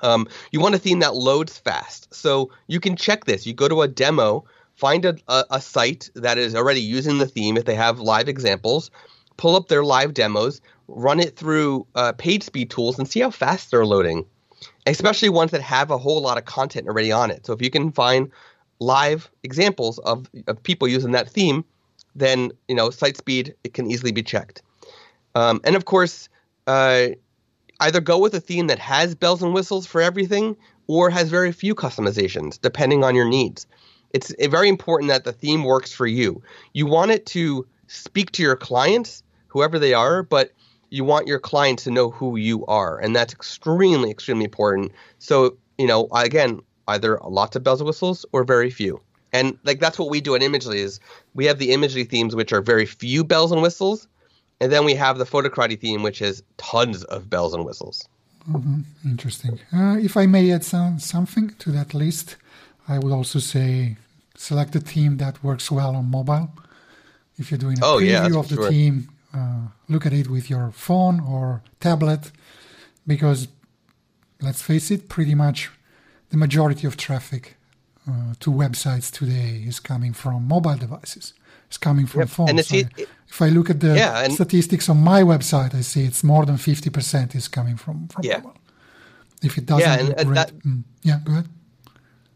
Um, 0.00 0.28
you 0.52 0.60
want 0.60 0.74
a 0.74 0.78
theme 0.78 1.00
that 1.00 1.14
loads 1.14 1.58
fast, 1.58 2.12
so 2.14 2.50
you 2.66 2.80
can 2.80 2.96
check 2.96 3.24
this. 3.24 3.46
You 3.46 3.54
go 3.54 3.66
to 3.68 3.82
a 3.82 3.88
demo, 3.88 4.44
find 4.74 5.04
a, 5.04 5.16
a, 5.26 5.44
a 5.52 5.60
site 5.60 6.10
that 6.14 6.38
is 6.38 6.54
already 6.54 6.82
using 6.82 7.18
the 7.18 7.26
theme 7.26 7.56
if 7.56 7.64
they 7.64 7.74
have 7.74 7.98
live 7.98 8.28
examples, 8.28 8.90
pull 9.38 9.56
up 9.56 9.68
their 9.68 9.82
live 9.82 10.12
demos, 10.12 10.60
run 10.88 11.18
it 11.18 11.36
through 11.36 11.86
uh, 11.94 12.12
page 12.12 12.42
speed 12.42 12.70
tools 12.70 12.98
and 12.98 13.08
see 13.08 13.20
how 13.20 13.30
fast 13.30 13.70
they're 13.70 13.86
loading, 13.86 14.26
especially 14.86 15.30
ones 15.30 15.52
that 15.52 15.62
have 15.62 15.90
a 15.90 15.96
whole 15.96 16.20
lot 16.20 16.36
of 16.36 16.44
content 16.44 16.86
already 16.86 17.10
on 17.10 17.30
it. 17.30 17.46
So 17.46 17.54
if 17.54 17.62
you 17.62 17.70
can 17.70 17.90
find 17.90 18.30
live 18.80 19.30
examples 19.42 19.98
of, 20.00 20.28
of 20.46 20.62
people 20.62 20.86
using 20.86 21.12
that 21.12 21.30
theme, 21.30 21.64
then 22.14 22.50
you 22.68 22.74
know 22.74 22.90
site 22.90 23.16
speed 23.16 23.54
it 23.64 23.72
can 23.72 23.90
easily 23.90 24.12
be 24.12 24.22
checked. 24.22 24.62
Um, 25.34 25.60
and 25.64 25.76
of 25.76 25.84
course, 25.84 26.28
uh, 26.66 27.08
either 27.80 28.00
go 28.00 28.18
with 28.18 28.34
a 28.34 28.40
theme 28.40 28.66
that 28.66 28.78
has 28.78 29.14
bells 29.14 29.42
and 29.42 29.54
whistles 29.54 29.86
for 29.86 30.02
everything, 30.02 30.56
or 30.88 31.10
has 31.10 31.28
very 31.28 31.52
few 31.52 31.74
customizations 31.74 32.60
depending 32.60 33.04
on 33.04 33.14
your 33.14 33.28
needs. 33.28 33.66
It's 34.12 34.34
very 34.48 34.68
important 34.68 35.10
that 35.10 35.24
the 35.24 35.32
theme 35.32 35.64
works 35.64 35.92
for 35.92 36.06
you. 36.06 36.42
You 36.72 36.86
want 36.86 37.10
it 37.10 37.26
to 37.26 37.66
speak 37.88 38.32
to 38.32 38.42
your 38.42 38.56
clients, 38.56 39.22
whoever 39.48 39.78
they 39.78 39.94
are, 39.94 40.22
but 40.22 40.52
you 40.90 41.04
want 41.04 41.26
your 41.26 41.38
client 41.38 41.78
to 41.80 41.90
know 41.90 42.10
who 42.10 42.36
you 42.36 42.64
are, 42.66 42.98
and 42.98 43.14
that's 43.14 43.34
extremely, 43.34 44.10
extremely 44.10 44.44
important. 44.44 44.92
So, 45.18 45.56
you 45.76 45.86
know, 45.86 46.08
again, 46.14 46.60
either 46.86 47.18
lots 47.24 47.56
of 47.56 47.62
bells 47.62 47.80
and 47.80 47.86
whistles 47.86 48.24
or 48.32 48.44
very 48.44 48.70
few. 48.70 49.00
And 49.32 49.58
like 49.64 49.80
that's 49.80 49.98
what 49.98 50.08
we 50.08 50.20
do 50.20 50.34
at 50.34 50.40
Imagely 50.40 50.76
is 50.76 51.00
we 51.34 51.44
have 51.44 51.58
the 51.58 51.68
Imagely 51.68 52.08
themes 52.08 52.34
which 52.34 52.52
are 52.52 52.62
very 52.62 52.86
few 52.86 53.24
bells 53.24 53.52
and 53.52 53.60
whistles, 53.60 54.08
and 54.60 54.72
then 54.72 54.84
we 54.84 54.94
have 54.94 55.18
the 55.18 55.26
Photocrati 55.26 55.78
theme 55.78 56.02
which 56.02 56.20
has 56.20 56.42
tons 56.56 57.04
of 57.04 57.28
bells 57.28 57.52
and 57.52 57.64
whistles. 57.64 58.08
Mm-hmm. 58.50 58.80
Interesting. 59.04 59.60
Uh, 59.72 59.98
if 60.00 60.16
I 60.16 60.24
may 60.24 60.50
add 60.50 60.64
some, 60.64 60.98
something 60.98 61.50
to 61.58 61.70
that 61.72 61.92
list, 61.92 62.36
I 62.88 62.98
would 62.98 63.12
also 63.12 63.38
say 63.38 63.98
select 64.34 64.74
a 64.74 64.80
theme 64.80 65.18
that 65.18 65.44
works 65.44 65.70
well 65.70 65.94
on 65.94 66.10
mobile. 66.10 66.50
If 67.36 67.50
you're 67.50 67.58
doing 67.58 67.78
a 67.80 67.84
oh, 67.84 67.98
preview 67.98 68.30
yeah, 68.32 68.38
of 68.38 68.48
the 68.48 68.54
sure. 68.54 68.70
theme, 68.70 69.10
look 69.88 70.06
at 70.06 70.12
it 70.12 70.28
with 70.28 70.50
your 70.50 70.70
phone 70.70 71.20
or 71.20 71.62
tablet 71.80 72.30
because 73.06 73.48
let's 74.40 74.62
face 74.62 74.90
it, 74.90 75.08
pretty 75.08 75.34
much 75.34 75.70
the 76.30 76.36
majority 76.36 76.86
of 76.86 76.96
traffic 76.96 77.56
uh, 78.08 78.34
to 78.40 78.50
websites 78.50 79.10
today 79.10 79.64
is 79.66 79.80
coming 79.80 80.12
from 80.12 80.46
mobile 80.46 80.76
devices. 80.76 81.34
It's 81.66 81.76
coming 81.76 82.06
from 82.06 82.20
yep. 82.20 82.28
phones. 82.28 82.68
So 82.68 82.76
it, 82.76 83.08
if 83.28 83.42
I 83.42 83.48
look 83.48 83.68
at 83.68 83.80
the 83.80 83.94
yeah, 83.94 84.26
statistics 84.28 84.88
on 84.88 84.98
my 84.98 85.22
website, 85.22 85.74
I 85.74 85.82
see 85.82 86.04
it's 86.04 86.24
more 86.24 86.46
than 86.46 86.56
50% 86.56 87.34
is 87.34 87.48
coming 87.48 87.76
from, 87.76 88.08
from 88.08 88.24
yeah. 88.24 88.38
mobile. 88.38 88.54
If 89.42 89.58
it 89.58 89.66
doesn't, 89.66 89.82
yeah, 89.82 89.98
and, 89.98 90.20
and 90.20 90.36
that, 90.36 90.58
mm, 90.60 90.82
yeah, 91.02 91.20
go 91.24 91.32
ahead. 91.32 91.48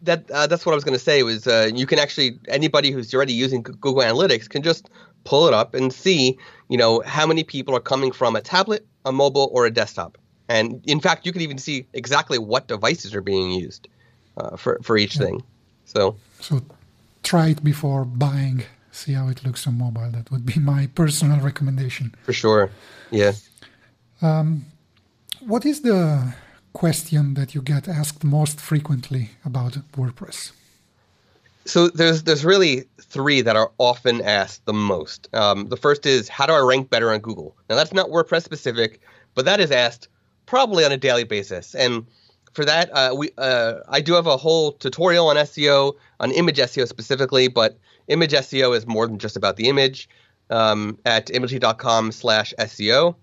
That 0.03 0.31
uh, 0.31 0.47
that's 0.49 0.67
what 0.67 0.73
I 0.73 0.75
was 0.75 0.85
going 0.85 0.99
to 0.99 1.05
say 1.05 1.23
was 1.23 1.47
uh, 1.47 1.71
you 1.73 1.87
can 1.87 1.99
actually 2.01 2.39
anybody 2.49 2.91
who's 2.91 3.15
already 3.15 3.33
using 3.33 3.63
Google 3.63 4.03
Analytics 4.03 4.49
can 4.49 4.63
just 4.63 4.91
pull 5.25 5.47
it 5.47 5.55
up 5.55 5.75
and 5.75 5.93
see, 5.93 6.39
you 6.73 6.79
know, 6.79 7.03
how 7.05 7.27
many 7.27 7.45
people 7.45 7.77
are 7.77 7.87
coming 7.93 8.13
from 8.13 8.35
a 8.35 8.41
tablet, 8.41 8.83
a 9.05 9.13
mobile, 9.13 9.49
or 9.53 9.67
a 9.67 9.71
desktop. 9.71 10.17
And 10.49 10.67
in 10.95 11.01
fact, 11.01 11.27
you 11.27 11.33
can 11.35 11.43
even 11.43 11.59
see 11.59 11.87
exactly 11.93 12.39
what 12.39 12.67
devices 12.67 13.15
are 13.15 13.25
being 13.33 13.49
used 13.65 13.89
uh, 14.39 14.57
for 14.57 14.73
for 14.87 14.95
each 14.97 15.15
yeah. 15.17 15.25
thing. 15.25 15.43
So 15.85 16.17
so 16.41 16.55
try 17.23 17.47
it 17.55 17.61
before 17.63 18.05
buying. 18.07 18.59
See 18.91 19.13
how 19.19 19.29
it 19.29 19.45
looks 19.47 19.67
on 19.67 19.75
mobile. 19.87 20.11
That 20.17 20.31
would 20.31 20.47
be 20.55 20.59
my 20.75 20.83
personal 20.95 21.41
recommendation. 21.41 22.07
For 22.27 22.33
sure. 22.33 22.71
Yeah. 23.11 23.33
Um, 24.23 24.65
what 25.53 25.65
is 25.65 25.81
the 25.81 26.35
question 26.73 27.35
that 27.35 27.49
you 27.55 27.63
get 27.63 27.89
asked 27.89 28.25
most 28.25 28.61
frequently 28.61 29.25
about 29.45 29.73
WordPress? 29.97 30.53
So 31.65 31.89
there's 31.89 32.25
there's 32.25 32.45
really 32.45 32.85
three 33.01 33.41
that 33.43 33.57
are 33.57 33.71
often 33.79 34.21
asked 34.23 34.65
the 34.67 34.73
most. 34.73 35.29
Um, 35.35 35.69
the 35.69 35.77
first 35.77 36.07
is 36.07 36.29
how 36.29 36.47
do 36.47 36.53
I 36.53 36.59
rank 36.59 36.91
better 36.91 37.13
on 37.13 37.21
Google? 37.21 37.57
Now 37.69 37.77
that's 37.77 37.93
not 37.93 38.09
WordPress 38.09 38.43
specific, 38.43 39.01
but 39.35 39.45
that 39.45 39.61
is 39.61 39.71
asked 39.71 40.09
probably 40.47 40.85
on 40.85 40.93
a 40.93 40.97
daily 40.97 41.25
basis. 41.25 41.75
And 41.75 42.07
for 42.53 42.65
that, 42.65 42.91
uh, 42.93 43.15
we 43.17 43.31
uh, 43.39 43.75
I 43.89 44.01
do 44.01 44.15
have 44.15 44.27
a 44.27 44.37
whole 44.37 44.73
tutorial 44.73 45.29
on 45.29 45.37
SEO 45.37 45.95
on 46.21 46.33
image 46.33 46.59
SEO 46.59 46.89
specifically, 46.89 47.49
but 47.49 47.79
image 48.09 48.33
SEO 48.33 48.77
is 48.77 48.87
more 48.87 49.07
than 49.07 49.19
just 49.19 49.37
about 49.37 49.57
the 49.57 49.69
image. 49.69 50.09
Um, 50.51 50.99
at 51.07 51.27
imagely.com/seo, 51.29 53.15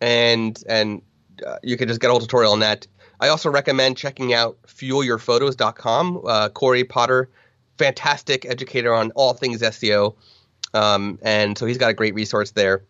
and 0.00 0.62
and 0.68 1.02
uh, 1.46 1.56
you 1.62 1.76
can 1.76 1.88
just 1.88 2.00
get 2.00 2.08
a 2.08 2.10
whole 2.10 2.20
tutorial 2.20 2.52
on 2.52 2.60
that. 2.60 2.86
I 3.20 3.28
also 3.28 3.50
recommend 3.50 3.96
checking 3.96 4.34
out 4.34 4.58
fuelyourphotos.com. 4.66 6.22
Uh, 6.26 6.48
Corey 6.50 6.84
Potter, 6.84 7.30
fantastic 7.78 8.44
educator 8.46 8.94
on 8.94 9.10
all 9.12 9.34
things 9.34 9.62
SEO, 9.62 10.14
um, 10.74 11.18
and 11.22 11.56
so 11.56 11.66
he's 11.66 11.78
got 11.78 11.90
a 11.90 11.94
great 11.94 12.14
resource 12.14 12.52
there. 12.52 12.84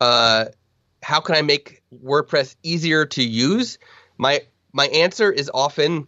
Uh, 0.00 0.46
how 1.02 1.20
can 1.20 1.34
I 1.34 1.42
make 1.42 1.82
WordPress 2.04 2.56
easier 2.62 3.06
to 3.06 3.22
use? 3.22 3.78
My 4.18 4.40
my 4.72 4.86
answer 4.88 5.30
is 5.30 5.50
often 5.52 6.06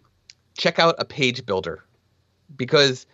check 0.57 0.79
out 0.79 0.95
a 0.99 1.05
page 1.05 1.45
builder 1.45 1.83
because 2.55 3.05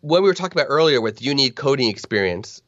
what 0.00 0.22
we 0.22 0.28
were 0.28 0.34
talking 0.34 0.58
about 0.58 0.66
earlier 0.68 1.00
with 1.00 1.22
you 1.22 1.34
need 1.34 1.56
coding 1.56 1.88
experience. 1.88 2.60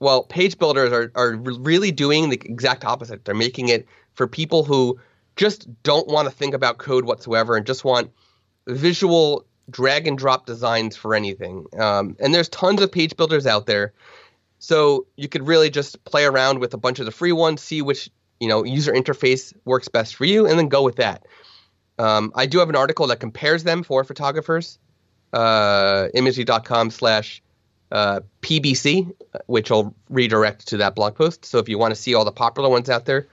Well, 0.00 0.22
page 0.22 0.58
builders 0.58 0.92
are, 0.92 1.10
are 1.16 1.36
really 1.36 1.90
doing 1.90 2.30
the 2.30 2.40
exact 2.44 2.84
opposite. 2.84 3.24
They're 3.24 3.34
making 3.34 3.68
it 3.68 3.86
for 4.14 4.28
people 4.28 4.64
who 4.64 4.98
just 5.36 5.68
don't 5.82 6.06
want 6.06 6.28
to 6.28 6.34
think 6.34 6.54
about 6.54 6.78
code 6.78 7.04
whatsoever 7.04 7.56
and 7.56 7.66
just 7.66 7.84
want 7.84 8.10
visual 8.66 9.44
drag 9.70 10.06
and 10.06 10.18
drop 10.18 10.46
designs 10.46 10.96
for 10.96 11.14
anything. 11.14 11.66
Um, 11.78 12.16
and 12.20 12.34
there's 12.34 12.48
tons 12.48 12.80
of 12.80 12.90
page 12.90 13.16
builders 13.16 13.46
out 13.46 13.66
there. 13.66 13.92
So 14.58 15.06
you 15.16 15.28
could 15.28 15.46
really 15.46 15.70
just 15.70 16.02
play 16.04 16.24
around 16.24 16.58
with 16.58 16.74
a 16.74 16.78
bunch 16.78 16.98
of 16.98 17.06
the 17.06 17.12
free 17.12 17.32
ones, 17.32 17.62
see 17.62 17.82
which 17.82 18.10
you 18.40 18.48
know 18.48 18.64
user 18.64 18.92
interface 18.92 19.52
works 19.64 19.88
best 19.88 20.16
for 20.16 20.24
you, 20.24 20.46
and 20.46 20.58
then 20.58 20.68
go 20.68 20.82
with 20.82 20.96
that. 20.96 21.26
Um, 21.98 22.32
I 22.34 22.46
do 22.46 22.58
have 22.58 22.68
an 22.68 22.76
article 22.76 23.06
that 23.08 23.20
compares 23.20 23.64
them 23.64 23.82
for 23.82 24.04
photographers. 24.04 24.78
Uh, 25.32 26.08
imagely.com 26.14 26.90
slash 26.90 27.42
uh, 27.92 28.20
PBC, 28.40 29.12
which 29.46 29.70
will 29.70 29.94
redirect 30.08 30.68
to 30.68 30.78
that 30.78 30.94
blog 30.94 31.14
post. 31.14 31.44
So 31.44 31.58
if 31.58 31.68
you 31.68 31.78
want 31.78 31.94
to 31.94 32.00
see 32.00 32.14
all 32.14 32.24
the 32.24 32.32
popular 32.32 32.68
ones 32.68 32.88
out 32.88 33.04
there, 33.04 33.28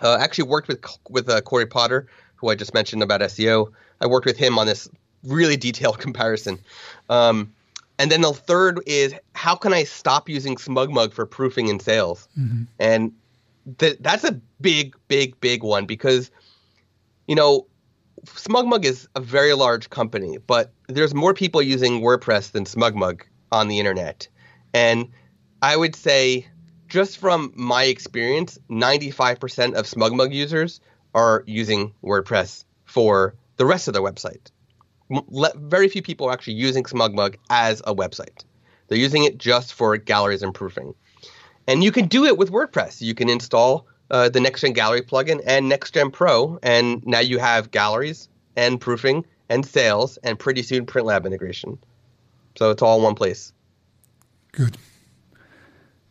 uh, 0.00 0.16
actually 0.20 0.48
worked 0.48 0.68
with 0.68 0.84
with 1.08 1.28
uh, 1.28 1.40
Corey 1.42 1.66
Potter, 1.66 2.08
who 2.36 2.48
I 2.48 2.54
just 2.54 2.74
mentioned 2.74 3.02
about 3.02 3.20
SEO. 3.20 3.72
I 4.00 4.06
worked 4.06 4.26
with 4.26 4.36
him 4.36 4.58
on 4.58 4.66
this 4.66 4.88
really 5.24 5.56
detailed 5.56 5.98
comparison. 6.06 6.58
Um, 7.08 7.52
and 7.98 8.10
then 8.10 8.22
the 8.22 8.32
third 8.32 8.80
is 8.86 9.14
how 9.34 9.54
can 9.54 9.72
I 9.72 9.84
stop 9.84 10.28
using 10.28 10.56
SmugMug 10.56 11.12
for 11.12 11.26
proofing 11.26 11.68
in 11.68 11.78
sales? 11.78 12.28
Mm-hmm. 12.38 12.64
And 12.78 13.12
th- 13.78 13.98
that's 14.00 14.24
a 14.24 14.40
big, 14.60 14.96
big, 15.08 15.38
big 15.40 15.62
one 15.62 15.86
because, 15.86 16.30
you 17.28 17.34
know, 17.34 17.66
SmugMug 18.24 18.84
is 18.84 19.08
a 19.14 19.20
very 19.20 19.52
large 19.54 19.90
company, 19.90 20.38
but 20.38 20.72
there's 20.88 21.14
more 21.14 21.34
people 21.34 21.60
using 21.60 22.00
WordPress 22.00 22.52
than 22.52 22.64
SmugMug 22.64 23.22
on 23.50 23.68
the 23.68 23.78
internet. 23.78 24.28
And 24.72 25.08
I 25.60 25.76
would 25.76 25.96
say, 25.96 26.46
just 26.88 27.18
from 27.18 27.52
my 27.54 27.84
experience, 27.84 28.58
95% 28.70 29.74
of 29.74 29.86
SmugMug 29.86 30.32
users 30.32 30.80
are 31.14 31.42
using 31.46 31.94
WordPress 32.02 32.64
for 32.84 33.34
the 33.56 33.66
rest 33.66 33.88
of 33.88 33.94
their 33.94 34.02
website. 34.02 34.50
Very 35.56 35.88
few 35.88 36.02
people 36.02 36.28
are 36.28 36.32
actually 36.32 36.54
using 36.54 36.84
SmugMug 36.84 37.36
as 37.50 37.80
a 37.86 37.94
website. 37.94 38.44
They're 38.88 38.98
using 38.98 39.24
it 39.24 39.38
just 39.38 39.74
for 39.74 39.96
galleries 39.96 40.42
and 40.42 40.54
proofing. 40.54 40.94
And 41.66 41.84
you 41.84 41.92
can 41.92 42.06
do 42.06 42.24
it 42.24 42.36
with 42.38 42.50
WordPress. 42.50 43.00
You 43.00 43.14
can 43.14 43.28
install 43.28 43.86
uh, 44.10 44.28
the 44.28 44.38
NextGen 44.38 44.74
Gallery 44.74 45.00
plugin 45.00 45.40
and 45.46 45.70
NextGen 45.70 46.12
Pro, 46.12 46.58
and 46.62 47.04
now 47.06 47.20
you 47.20 47.38
have 47.38 47.70
galleries 47.70 48.28
and 48.56 48.80
proofing 48.80 49.24
and 49.48 49.64
sales 49.64 50.18
and 50.22 50.38
pretty 50.38 50.62
soon 50.62 50.86
PrintLab 50.86 51.24
integration. 51.24 51.78
So 52.56 52.70
it's 52.70 52.82
all 52.82 52.98
in 52.98 53.02
one 53.04 53.14
place. 53.14 53.52
Good. 54.52 54.76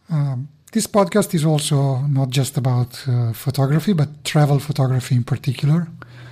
Um, 0.10 0.50
this 0.72 0.88
podcast 0.88 1.34
is 1.34 1.46
also 1.46 2.00
not 2.02 2.30
just 2.30 2.58
about 2.58 3.08
uh, 3.08 3.34
photography, 3.34 3.94
but 3.94 4.24
travel 4.24 4.60
photography 4.60 5.16
in 5.16 5.24
particular. 5.24 5.88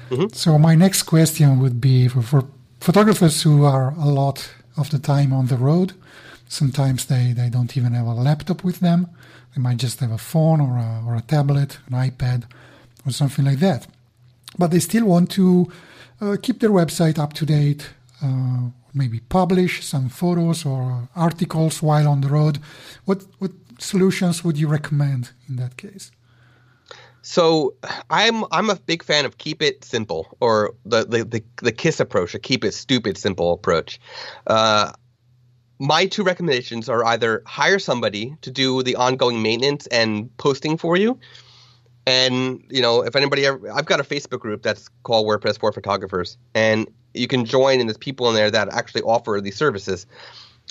Mm-hmm. 0.10 0.34
So 0.34 0.58
my 0.58 0.76
next 0.76 1.04
question 1.04 1.60
would 1.60 1.80
be 1.80 2.08
for, 2.08 2.22
for, 2.22 2.44
photographers 2.80 3.44
who 3.44 3.66
are 3.66 3.94
a 3.98 4.06
lot 4.06 4.50
of 4.78 4.90
the 4.90 5.00
time 5.00 5.34
on 5.34 5.48
the 5.48 5.58
road. 5.58 5.94
Sometimes 6.48 7.06
they, 7.06 7.34
they 7.34 7.50
don't 7.50 7.76
even 7.78 7.94
have 7.94 8.08
a 8.08 8.14
laptop 8.14 8.64
with 8.64 8.80
them. 8.80 9.08
They 9.56 9.62
might 9.62 9.78
just 9.78 10.00
have 10.00 10.12
a 10.12 10.18
phone 10.18 10.62
or 10.62 10.78
a, 10.78 11.04
or 11.06 11.16
a 11.16 11.22
tablet, 11.22 11.80
an 11.88 11.94
iPad, 11.94 12.44
or 13.06 13.12
something 13.12 13.46
like 13.46 13.60
that. 13.60 13.88
But 14.58 14.72
they 14.72 14.80
still 14.80 15.06
want 15.06 15.30
to 15.32 15.72
uh, 16.22 16.38
keep 16.42 16.60
their 16.60 16.72
website 16.72 17.20
up 17.20 17.34
to 17.34 17.46
date, 17.46 17.90
uh, 18.24 18.70
maybe 18.94 19.20
publish 19.20 19.86
some 19.86 20.10
photos 20.10 20.66
or 20.66 21.10
articles 21.16 21.82
while 21.82 22.08
on 22.08 22.22
the 22.22 22.30
road. 22.30 22.60
What 23.06 23.24
what 23.40 23.52
solutions 23.78 24.44
would 24.44 24.58
you 24.58 24.68
recommend 24.68 25.32
in 25.48 25.56
that 25.58 25.78
case? 25.78 26.12
So 27.30 27.76
I'm 28.10 28.44
I'm 28.52 28.72
a 28.72 28.76
big 28.76 29.04
fan 29.04 29.24
of 29.24 29.38
keep 29.38 29.62
it 29.62 29.86
simple 29.86 30.36
or 30.40 30.74
the 30.84 31.06
the 31.06 31.24
the, 31.24 31.44
the 31.62 31.72
KISS 31.72 32.00
approach, 32.00 32.34
a 32.34 32.40
keep 32.40 32.66
it 32.66 32.74
stupid 32.74 33.20
simple 33.20 33.54
approach. 33.54 34.00
Uh, 34.48 34.94
my 35.78 36.08
two 36.08 36.24
recommendations 36.24 36.90
are 36.90 37.06
either 37.06 37.44
hire 37.46 37.78
somebody 37.78 38.36
to 38.42 38.50
do 38.50 38.82
the 38.82 38.96
ongoing 38.96 39.44
maintenance 39.44 39.86
and 39.92 40.36
posting 40.38 40.76
for 40.76 40.98
you. 40.98 41.20
And 42.08 42.64
you 42.68 42.82
know, 42.82 43.04
if 43.04 43.16
anybody 43.16 43.46
ever, 43.46 43.72
I've 43.72 43.86
got 43.86 44.00
a 44.00 44.04
Facebook 44.04 44.40
group 44.40 44.64
that's 44.64 44.90
called 45.04 45.28
WordPress 45.28 45.60
for 45.60 45.72
Photographers, 45.72 46.36
and 46.56 46.90
you 47.14 47.28
can 47.28 47.46
join, 47.46 47.80
and 47.80 47.88
there's 47.88 47.98
people 48.00 48.28
in 48.30 48.34
there 48.34 48.50
that 48.50 48.74
actually 48.74 49.04
offer 49.04 49.40
these 49.40 49.56
services. 49.56 50.08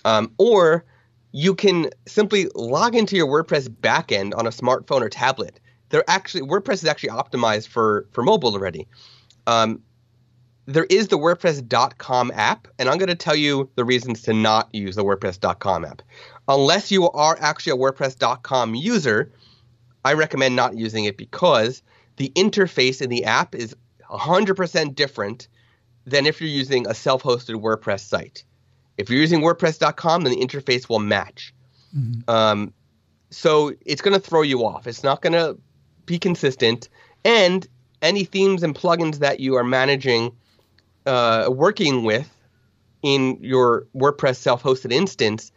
Um, 0.04 0.32
or 0.38 0.84
you 1.30 1.54
can 1.54 1.90
simply 2.08 2.48
log 2.56 2.96
into 2.96 3.14
your 3.14 3.28
WordPress 3.28 3.68
backend 3.68 4.36
on 4.36 4.48
a 4.48 4.50
smartphone 4.50 5.02
or 5.02 5.08
tablet. 5.08 5.60
They're 5.90 6.08
actually 6.08 6.42
WordPress 6.42 6.74
is 6.74 6.86
actually 6.86 7.10
optimized 7.10 7.68
for 7.68 8.06
for 8.12 8.22
mobile 8.22 8.52
already. 8.52 8.86
Um, 9.46 9.82
there 10.66 10.84
is 10.90 11.08
the 11.08 11.16
WordPress.com 11.16 12.30
app, 12.34 12.68
and 12.78 12.90
I'm 12.90 12.98
going 12.98 13.08
to 13.08 13.14
tell 13.14 13.34
you 13.34 13.70
the 13.76 13.86
reasons 13.86 14.20
to 14.22 14.34
not 14.34 14.68
use 14.74 14.96
the 14.96 15.04
WordPress.com 15.04 15.86
app. 15.86 16.02
Unless 16.46 16.90
you 16.90 17.10
are 17.10 17.38
actually 17.40 17.72
a 17.72 17.76
WordPress.com 17.76 18.74
user, 18.74 19.32
I 20.04 20.12
recommend 20.12 20.56
not 20.56 20.76
using 20.76 21.06
it 21.06 21.16
because 21.16 21.82
the 22.16 22.30
interface 22.36 23.00
in 23.00 23.08
the 23.08 23.24
app 23.24 23.54
is 23.54 23.74
100% 24.10 24.94
different 24.94 25.48
than 26.04 26.26
if 26.26 26.40
you're 26.40 26.50
using 26.50 26.86
a 26.86 26.94
self 26.94 27.22
hosted 27.22 27.62
WordPress 27.62 28.00
site. 28.00 28.44
If 28.98 29.08
you're 29.08 29.20
using 29.20 29.40
WordPress.com, 29.40 30.24
then 30.24 30.32
the 30.32 30.44
interface 30.44 30.88
will 30.88 30.98
match. 30.98 31.54
Mm-hmm. 31.96 32.28
Um, 32.28 32.74
so 33.30 33.72
it's 33.86 34.02
going 34.02 34.18
to 34.18 34.20
throw 34.20 34.42
you 34.42 34.66
off. 34.66 34.86
It's 34.86 35.04
not 35.04 35.22
going 35.22 35.34
to 35.34 35.58
be 36.08 36.18
consistent. 36.18 36.88
And 37.24 37.66
any 38.02 38.24
themes 38.24 38.64
and 38.64 38.74
plugins 38.74 39.18
that 39.18 39.38
you 39.38 39.54
are 39.54 39.64
managing 39.64 40.32
uh, 41.06 41.48
working 41.50 42.02
with 42.02 42.28
in 43.02 43.38
your 43.40 43.86
WordPress 43.94 44.36
self-hosted 44.36 44.92
instance 44.92 45.52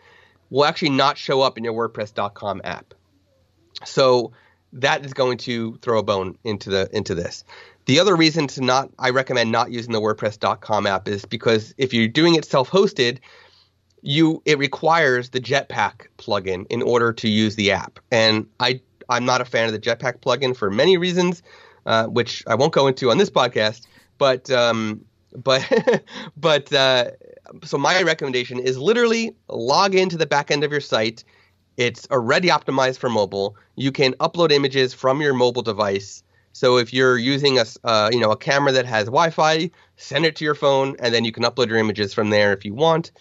will 0.50 0.66
actually 0.66 0.90
not 0.90 1.18
show 1.18 1.42
up 1.42 1.58
in 1.58 1.64
your 1.64 1.74
WordPress.com 1.74 2.62
app. 2.64 2.94
So 3.84 4.34
that 4.74 5.04
is 5.06 5.14
going 5.14 5.40
to 5.40 5.78
throw 5.78 6.00
a 6.00 6.04
bone 6.04 6.38
into 6.44 6.70
the 6.70 6.90
into 6.94 7.16
this. 7.16 7.44
The 7.86 8.00
other 8.00 8.16
reason 8.16 8.48
to 8.48 8.62
not 8.62 8.90
I 9.00 9.10
recommend 9.10 9.52
not 9.52 9.72
using 9.72 9.92
the 9.92 10.02
WordPress.com 10.02 10.86
app 10.86 11.08
is 11.08 11.26
because 11.26 11.74
if 11.78 11.94
you're 11.94 12.08
doing 12.08 12.36
it 12.36 12.46
self-hosted, 12.46 13.20
you 14.02 14.42
it 14.46 14.58
requires 14.60 15.30
the 15.30 15.42
Jetpack 15.42 16.08
plugin 16.18 16.68
in 16.70 16.82
order 16.82 17.14
to 17.14 17.28
use 17.28 17.56
the 17.56 17.72
app. 17.72 18.00
And 18.12 18.48
I 18.60 18.82
I'm 19.10 19.26
not 19.26 19.42
a 19.42 19.46
fan 19.46 19.66
of 19.68 19.74
the 19.74 19.80
Jetpack 19.80 20.20
plugin 20.20 20.56
for 20.56 20.70
many 20.70 20.98
reasons, 20.98 21.44
uh, 21.86 22.08
which 22.08 22.44
I 22.48 22.56
won't 22.56 22.74
go 22.74 22.88
into 22.88 23.12
on 23.12 23.18
this 23.18 23.30
podcast. 23.30 23.88
But 24.18 24.50
um, 24.50 25.06
but 25.36 26.04
but 26.38 26.72
uh, 26.74 27.12
so 27.64 27.78
my 27.78 28.02
recommendation 28.02 28.60
is 28.60 28.78
literally 28.78 29.36
log 29.50 29.96
into 29.96 30.18
the 30.18 30.26
back 30.26 30.52
end 30.52 30.64
of 30.64 30.72
your 30.72 30.82
site. 30.82 31.24
It's 31.78 32.08
already 32.12 32.50
optimized 32.50 32.98
for 32.98 33.10
mobile. 33.10 33.56
You 33.76 33.92
can 33.92 34.14
upload 34.16 34.52
images 34.52 34.94
from 34.94 35.22
your 35.22 35.34
mobile 35.34 35.62
device. 35.62 36.24
So 36.54 36.78
if 36.78 36.94
you're 36.94 37.18
using 37.18 37.60
a 37.60 37.66
uh, 37.84 38.10
you 38.12 38.20
know 38.20 38.32
a 38.32 38.38
camera 38.38 38.72
that 38.74 38.86
has 38.86 39.06
Wi-Fi, 39.06 39.72
send 39.96 40.26
it 40.26 40.36
to 40.38 40.46
your 40.46 40.56
phone, 40.56 40.96
and 41.00 41.14
then 41.14 41.26
you 41.26 41.32
can 41.32 41.44
upload 41.44 41.70
your 41.70 41.78
images 41.78 42.14
from 42.14 42.30
there 42.30 42.54
if 42.54 42.66
you 42.66 42.74
want. 42.74 43.12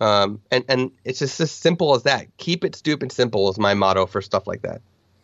Um, 0.00 0.40
and 0.50 0.64
and 0.68 0.90
it's 1.04 1.18
just 1.18 1.40
as 1.40 1.50
simple 1.50 1.94
as 1.94 2.04
that. 2.04 2.26
Keep 2.38 2.64
it 2.64 2.74
stupid 2.74 3.12
simple 3.12 3.50
is 3.50 3.58
my 3.58 3.74
motto 3.74 4.06
for 4.06 4.22
stuff 4.22 4.46
like 4.46 4.62
that. 4.62 4.80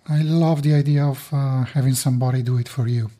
I 0.08 0.22
love 0.22 0.62
the 0.62 0.74
idea 0.74 1.04
of 1.04 1.28
uh, 1.32 1.64
having 1.64 1.94
somebody 1.94 2.42
do 2.42 2.58
it 2.58 2.68
for 2.68 2.86
you. 2.86 3.10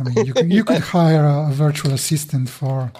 I 0.00 0.02
mean, 0.02 0.26
you, 0.26 0.34
you 0.46 0.64
could 0.64 0.82
hire 0.96 1.24
a, 1.24 1.50
a, 1.50 1.52
virtual 1.52 1.92
assistant 1.92 2.48
for 2.48 2.92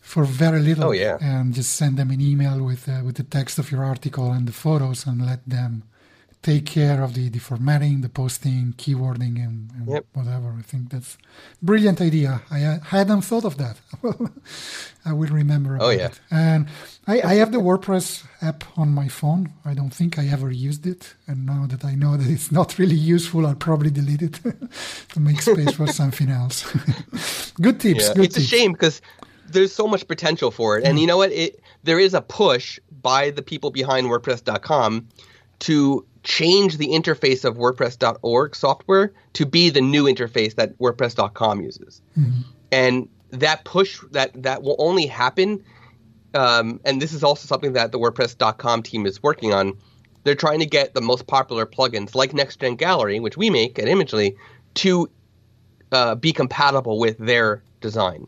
for 0.00 0.24
very 0.24 0.60
little, 0.60 0.84
oh, 0.84 0.92
yeah. 0.92 1.18
and 1.20 1.52
just 1.52 1.74
send 1.74 1.96
them 1.96 2.10
an 2.10 2.20
email 2.20 2.62
with 2.62 2.88
uh, 2.88 3.02
with 3.04 3.16
the 3.16 3.24
text 3.24 3.58
of 3.58 3.72
your 3.72 3.84
article 3.84 4.30
and 4.30 4.46
the 4.46 4.52
photos, 4.52 5.06
and 5.06 5.26
let 5.26 5.40
them 5.48 5.82
take 6.46 6.64
care 6.64 7.02
of 7.02 7.14
the, 7.14 7.28
the 7.28 7.40
formatting, 7.40 8.02
the 8.02 8.08
posting, 8.08 8.72
keywording, 8.82 9.34
and, 9.44 9.56
and 9.76 9.84
Yep. 9.88 10.04
whatever. 10.18 10.48
I 10.56 10.62
think 10.62 10.90
that's 10.92 11.18
brilliant 11.60 12.00
idea. 12.00 12.30
I 12.56 12.62
uh, 12.62 12.78
hadn't 12.96 13.22
thought 13.22 13.44
of 13.50 13.54
that. 13.62 13.76
I 15.10 15.12
will 15.18 15.32
remember. 15.42 15.72
Oh, 15.80 15.90
yeah. 15.90 16.06
it. 16.10 16.20
And 16.30 16.68
I, 17.12 17.14
I 17.32 17.34
have 17.42 17.50
the 17.50 17.58
WordPress 17.68 18.24
app 18.40 18.62
on 18.82 18.88
my 19.00 19.08
phone. 19.08 19.42
I 19.64 19.74
don't 19.74 19.94
think 19.98 20.18
I 20.22 20.26
ever 20.36 20.50
used 20.52 20.86
it, 20.86 21.02
and 21.26 21.38
now 21.52 21.62
that 21.72 21.84
I 21.84 21.94
know 22.02 22.16
that 22.16 22.30
it's 22.36 22.52
not 22.52 22.78
really 22.78 23.00
useful, 23.16 23.44
I'll 23.46 23.62
probably 23.68 23.90
delete 23.90 24.22
it 24.22 24.34
to 25.14 25.18
make 25.28 25.40
space 25.42 25.72
for 25.78 25.86
something 26.00 26.30
else. 26.30 26.56
good 27.66 27.80
tips. 27.80 28.04
Yeah, 28.08 28.14
Good 28.14 28.24
it's 28.26 28.36
a 28.36 28.48
shame 28.54 28.70
because 28.72 29.02
there's 29.54 29.74
so 29.74 29.86
much 29.88 30.06
potential 30.06 30.50
for 30.52 30.78
it, 30.78 30.84
and 30.84 31.00
you 31.00 31.06
know 31.10 31.18
what? 31.22 31.32
It 31.32 31.60
there 31.82 32.00
is 32.06 32.14
a 32.14 32.22
push 32.22 32.78
by 33.02 33.30
the 33.30 33.42
people 33.42 33.70
behind 33.70 34.06
WordPress.com 34.06 35.08
to 35.60 36.06
change 36.22 36.76
the 36.78 36.88
interface 36.88 37.44
of 37.44 37.56
WordPress.org 37.56 38.56
software 38.56 39.12
to 39.34 39.46
be 39.46 39.70
the 39.70 39.80
new 39.80 40.04
interface 40.04 40.56
that 40.56 40.76
WordPress.com 40.78 41.62
uses, 41.62 42.02
and 42.72 43.08
that 43.30 43.64
push 43.64 44.00
that 44.12 44.42
that 44.42 44.62
will 44.62 44.76
only 44.78 45.06
happen. 45.06 45.64
Um, 46.34 46.80
and 46.84 47.00
this 47.00 47.12
is 47.12 47.22
also 47.22 47.46
something 47.46 47.74
that 47.74 47.92
the 47.92 47.98
WordPress.com 47.98 48.82
team 48.82 49.06
is 49.06 49.22
working 49.22 49.54
on. 49.54 49.78
They're 50.24 50.34
trying 50.34 50.58
to 50.58 50.66
get 50.66 50.92
the 50.92 51.00
most 51.00 51.26
popular 51.26 51.64
plugins 51.64 52.14
like 52.14 52.32
NextGen 52.32 52.76
Gallery, 52.76 53.20
which 53.20 53.36
we 53.36 53.48
make 53.48 53.78
at 53.78 53.86
Imagely, 53.86 54.36
to 54.74 55.08
uh, 55.92 56.16
be 56.16 56.32
compatible 56.32 56.98
with 56.98 57.16
their 57.18 57.62
design. 57.80 58.26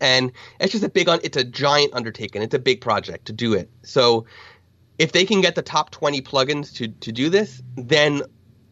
And 0.00 0.32
it's 0.60 0.72
just 0.72 0.84
a 0.84 0.88
big, 0.88 1.08
un- 1.08 1.20
it's 1.22 1.36
a 1.36 1.44
giant 1.44 1.92
undertaking. 1.92 2.42
It's 2.42 2.54
a 2.54 2.58
big 2.58 2.80
project 2.80 3.26
to 3.26 3.32
do 3.32 3.52
it. 3.52 3.68
So 3.82 4.26
if 4.98 5.12
they 5.12 5.24
can 5.24 5.40
get 5.40 5.54
the 5.54 5.62
top 5.62 5.90
20 5.90 6.20
plugins 6.22 6.74
to, 6.74 6.88
to 6.88 7.12
do 7.12 7.30
this, 7.30 7.62
then 7.76 8.22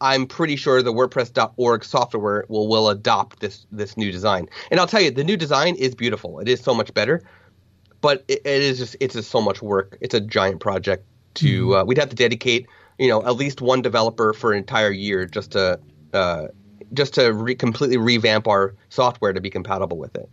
I'm 0.01 0.27
pretty 0.27 0.55
sure 0.55 0.81
the 0.81 0.93
WordPress.org 0.93 1.83
software 1.83 2.45
will, 2.49 2.67
will 2.67 2.89
adopt 2.89 3.39
this, 3.39 3.65
this 3.71 3.97
new 3.97 4.11
design. 4.11 4.47
And 4.69 4.79
I'll 4.79 4.87
tell 4.87 5.01
you, 5.01 5.09
the 5.09 5.23
new 5.23 5.37
design 5.37 5.75
is 5.75 5.95
beautiful. 5.95 6.39
It 6.39 6.47
is 6.47 6.61
so 6.61 6.75
much 6.75 6.93
better, 6.93 7.23
but 8.01 8.23
it, 8.27 8.41
it 8.45 8.61
is 8.61 8.77
just, 8.77 8.95
it's 8.99 9.15
just 9.15 9.31
so 9.31 9.41
much 9.41 9.61
work. 9.61 9.97
It's 10.01 10.13
a 10.13 10.19
giant 10.19 10.59
project 10.59 11.05
to, 11.35 11.77
uh, 11.77 11.85
we'd 11.85 11.97
have 11.97 12.09
to 12.09 12.15
dedicate, 12.15 12.67
you 12.99 13.07
know, 13.07 13.25
at 13.25 13.35
least 13.35 13.61
one 13.61 13.81
developer 13.81 14.33
for 14.33 14.51
an 14.51 14.57
entire 14.59 14.91
year 14.91 15.25
just 15.25 15.51
to, 15.51 15.79
uh, 16.13 16.47
just 16.93 17.13
to 17.15 17.33
re- 17.33 17.55
completely 17.55 17.97
revamp 17.97 18.47
our 18.47 18.75
software 18.89 19.33
to 19.33 19.41
be 19.41 19.49
compatible 19.49 19.97
with 19.97 20.15
it. 20.15 20.29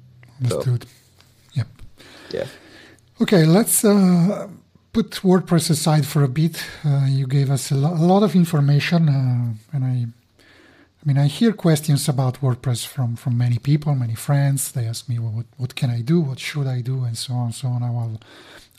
So, 0.49 0.59
Understood. 0.59 0.87
Yep. 1.55 1.69
yeah. 2.31 2.47
Okay, 3.21 3.45
let's 3.45 3.85
uh, 3.85 4.49
put 4.95 5.11
WordPress 5.23 5.71
aside 5.71 6.07
for 6.07 6.23
a 6.25 6.29
bit. 6.29 6.57
Uh, 6.85 7.07
you 7.09 7.27
gave 7.27 7.51
us 7.51 7.71
a, 7.71 7.75
lo- 7.75 7.95
a 7.95 8.07
lot 8.13 8.23
of 8.23 8.35
information, 8.35 9.09
uh, 9.09 9.77
and 9.77 9.85
I, 9.85 10.07
I 10.41 11.03
mean, 11.07 11.19
I 11.19 11.27
hear 11.27 11.53
questions 11.53 12.09
about 12.09 12.41
WordPress 12.41 12.87
from 12.87 13.17
from 13.17 13.37
many 13.37 13.59
people, 13.59 13.95
many 13.95 14.15
friends. 14.15 14.73
They 14.73 14.87
ask 14.87 15.09
me, 15.09 15.19
well, 15.19 15.33
what 15.39 15.47
what 15.59 15.75
can 15.75 15.91
I 15.91 16.03
do? 16.03 16.21
What 16.29 16.39
should 16.39 16.67
I 16.67 16.81
do? 16.83 17.05
And 17.05 17.17
so 17.19 17.35
on, 17.35 17.53
so 17.53 17.69
on. 17.69 17.83
I 17.83 17.91
will. 17.91 18.21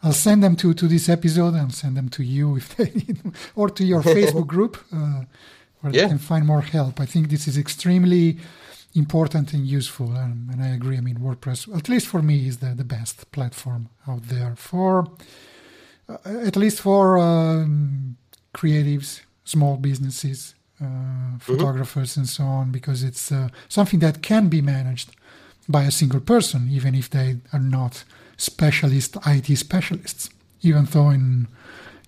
I'll 0.03 0.13
send 0.27 0.41
them 0.43 0.55
to, 0.57 0.73
to 0.73 0.87
this 0.87 1.09
episode 1.09 1.55
and 1.55 1.73
send 1.73 1.95
them 1.97 2.09
to 2.09 2.23
you 2.23 2.57
if 2.57 2.75
they 2.75 2.91
need, 3.01 3.19
or 3.55 3.69
to 3.69 3.83
your 3.83 4.01
Facebook 4.03 4.45
group 4.47 4.77
uh, 4.93 5.21
where 5.81 5.93
Yeah. 5.93 6.01
they 6.03 6.07
can 6.09 6.19
find 6.19 6.45
more 6.45 6.61
help. 6.61 6.99
I 6.99 7.05
think 7.07 7.29
this 7.29 7.47
is 7.47 7.57
extremely 7.57 8.37
important 8.93 9.53
and 9.53 9.65
useful. 9.65 10.11
And, 10.15 10.51
and 10.51 10.61
I 10.61 10.67
agree. 10.77 10.97
I 10.97 11.01
mean, 11.01 11.17
WordPress, 11.17 11.75
at 11.75 11.89
least 11.89 12.07
for 12.07 12.21
me, 12.21 12.47
is 12.47 12.57
the, 12.57 12.75
the 12.75 12.83
best 12.83 13.31
platform 13.31 13.89
out 14.07 14.23
there 14.27 14.53
for, 14.55 15.05
at 16.25 16.55
least 16.55 16.81
for 16.81 17.17
um, 17.17 18.17
creatives, 18.53 19.21
small 19.43 19.77
businesses, 19.77 20.55
uh, 20.81 21.37
photographers, 21.39 22.17
and 22.17 22.27
so 22.27 22.43
on, 22.43 22.71
because 22.71 23.03
it's 23.03 23.31
uh, 23.31 23.49
something 23.69 23.99
that 23.99 24.21
can 24.21 24.49
be 24.49 24.61
managed 24.61 25.15
by 25.67 25.83
a 25.83 25.91
single 25.91 26.19
person, 26.19 26.67
even 26.69 26.93
if 26.93 27.09
they 27.09 27.37
are 27.53 27.59
not 27.59 28.03
specialist 28.37 29.17
IT 29.25 29.55
specialists. 29.57 30.29
Even 30.61 30.85
though 30.85 31.09
in 31.09 31.47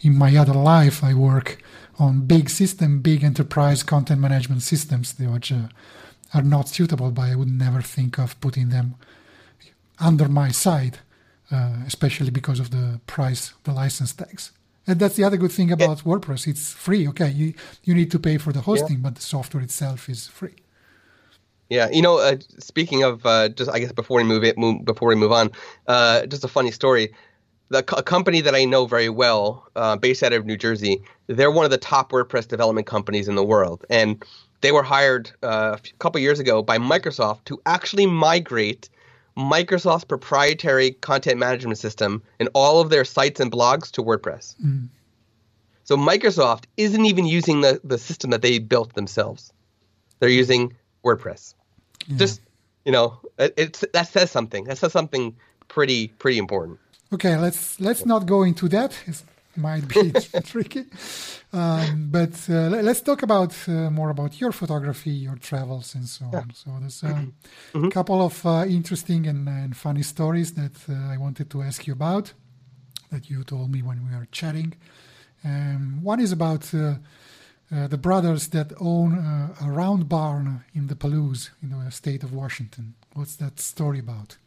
in 0.02 0.16
my 0.16 0.36
other 0.36 0.54
life 0.54 1.04
I 1.04 1.14
work 1.14 1.58
on 2.00 2.28
big 2.28 2.50
system, 2.50 3.00
big 3.00 3.24
enterprise 3.24 3.84
content 3.84 4.22
management 4.22 4.62
systems, 4.62 5.16
which 5.20 5.52
uh, 5.52 5.68
are 6.34 6.44
not 6.44 6.70
suitable, 6.70 7.12
but 7.12 7.24
I 7.24 7.36
would 7.36 7.50
never 7.50 7.82
think 7.82 8.20
of 8.20 8.40
putting 8.42 8.70
them 8.70 8.96
under 10.00 10.28
my 10.28 10.52
side, 10.52 11.00
uh, 11.52 11.78
especially 11.86 12.30
because 12.30 12.60
of 12.60 12.72
the 12.72 13.00
price, 13.08 13.54
the 13.64 13.72
license 13.72 14.14
tax. 14.14 14.52
And 14.86 15.00
that's 15.00 15.16
the 15.16 15.24
other 15.26 15.38
good 15.38 15.52
thing 15.52 15.72
about 15.72 16.00
WordPress. 16.06 16.48
It's 16.48 16.72
free. 16.72 17.08
Okay, 17.10 17.30
you, 17.30 17.54
you 17.84 17.94
need 17.94 18.10
to 18.12 18.20
pay 18.20 18.38
for 18.38 18.54
the 18.54 18.62
hosting, 18.62 19.02
but 19.02 19.16
the 19.16 19.22
software 19.22 19.62
itself 19.62 20.08
is 20.08 20.28
free. 20.28 20.56
Yeah, 21.70 21.90
you 21.90 22.02
know, 22.02 22.20
uh, 22.20 22.38
speaking 22.60 23.04
of 23.04 23.26
uh, 23.26 23.50
just, 23.50 23.70
I 23.70 23.80
guess 23.80 23.92
before 23.92 24.18
we 24.18 24.24
move 24.24 24.46
it, 24.46 24.58
move, 24.58 24.86
before 24.86 25.10
we 25.10 25.16
move 25.16 25.34
on, 25.34 25.52
uh, 25.88 26.26
just 26.26 26.46
a 26.46 26.48
funny 26.48 26.72
story. 26.72 27.14
The 27.70 27.84
co- 27.84 27.98
a 27.98 28.04
company 28.04 28.40
that 28.40 28.56
I 28.56 28.64
know 28.64 28.86
very 28.86 29.10
well, 29.10 29.68
uh, 29.76 29.98
based 29.98 30.24
out 30.24 30.32
of 30.32 30.46
New 30.46 30.56
Jersey, 30.56 31.02
they're 31.28 31.52
one 31.52 31.66
of 31.66 31.72
the 31.72 31.78
top 31.78 32.14
WordPress 32.14 32.48
development 32.48 32.88
companies 32.88 33.28
in 33.28 33.36
the 33.36 33.44
world, 33.44 33.84
and 33.90 34.24
they 34.62 34.72
were 34.72 34.84
hired 34.84 35.32
uh, 35.44 35.78
a 35.78 35.98
couple 36.00 36.22
years 36.22 36.40
ago 36.40 36.64
by 36.64 36.78
Microsoft 36.78 37.44
to 37.46 37.62
actually 37.66 38.06
migrate 38.06 38.90
Microsoft's 39.38 40.06
proprietary 40.06 40.92
content 40.92 41.38
management 41.38 41.78
system 41.78 42.24
and 42.40 42.50
all 42.54 42.82
of 42.82 42.90
their 42.90 43.06
sites 43.06 43.40
and 43.40 43.52
blogs 43.52 43.92
to 43.92 44.04
WordPress. 44.04 44.56
Mm. 44.64 44.90
So 45.84 45.96
Microsoft 45.96 46.66
isn't 46.76 47.06
even 47.06 47.26
using 47.26 47.62
the, 47.62 47.80
the 47.84 47.98
system 47.98 48.32
that 48.32 48.42
they 48.42 48.60
built 48.60 48.94
themselves. 48.96 49.54
They're 50.20 50.30
using 50.30 50.76
WordPress. 51.06 51.54
Just 52.16 52.42
you 52.86 52.92
know, 52.92 53.20
it, 53.38 53.54
it's 53.58 53.86
that 53.94 54.08
says 54.08 54.32
something. 54.32 54.64
That 54.64 54.78
says 54.78 54.94
something 54.94 55.36
pretty 55.68 56.08
pretty 56.08 56.38
important. 56.38 56.80
Okay, 57.14 57.38
let's 57.38 57.80
let's 57.80 58.06
not 58.06 58.26
go 58.26 58.44
into 58.44 58.70
that. 58.70 58.98
It 59.06 59.24
might 59.58 59.88
be 59.88 60.12
tricky, 60.44 60.86
um, 61.54 62.10
but 62.12 62.34
uh, 62.50 62.70
let- 62.70 62.84
let's 62.84 63.02
talk 63.02 63.24
about 63.24 63.54
uh, 63.68 63.90
more 63.90 64.10
about 64.10 64.40
your 64.42 64.52
photography, 64.52 65.12
your 65.12 65.36
travels, 65.38 65.96
and 65.96 66.08
so 66.08 66.26
on. 66.34 66.54
So 66.54 66.70
there's 66.80 67.04
um, 67.04 67.34
a 67.74 67.90
couple 67.90 68.22
of 68.22 68.46
uh, 68.46 68.66
interesting 68.68 69.28
and, 69.28 69.48
and 69.48 69.76
funny 69.76 70.04
stories 70.04 70.54
that 70.54 70.76
uh, 70.90 71.14
I 71.14 71.18
wanted 71.18 71.50
to 71.52 71.62
ask 71.62 71.88
you 71.88 71.94
about 71.94 72.34
that 73.12 73.30
you 73.30 73.44
told 73.44 73.72
me 73.72 73.82
when 73.82 74.08
we 74.10 74.16
were 74.16 74.28
chatting. 74.32 74.74
Um, 75.44 76.00
one 76.04 76.20
is 76.20 76.32
about 76.32 76.74
uh, 76.74 76.96
uh, 77.72 77.88
the 77.88 77.98
brothers 77.98 78.48
that 78.50 78.72
own 78.80 79.14
uh, 79.18 79.56
a 79.66 79.72
round 79.72 80.08
barn 80.10 80.64
in 80.74 80.88
the 80.88 80.96
Palouse 80.96 81.50
in 81.62 81.70
the 81.70 81.92
state 81.92 82.24
of 82.24 82.34
Washington. 82.34 82.96
What's 83.14 83.36
that 83.38 83.60
story 83.60 84.00
about? 84.00 84.38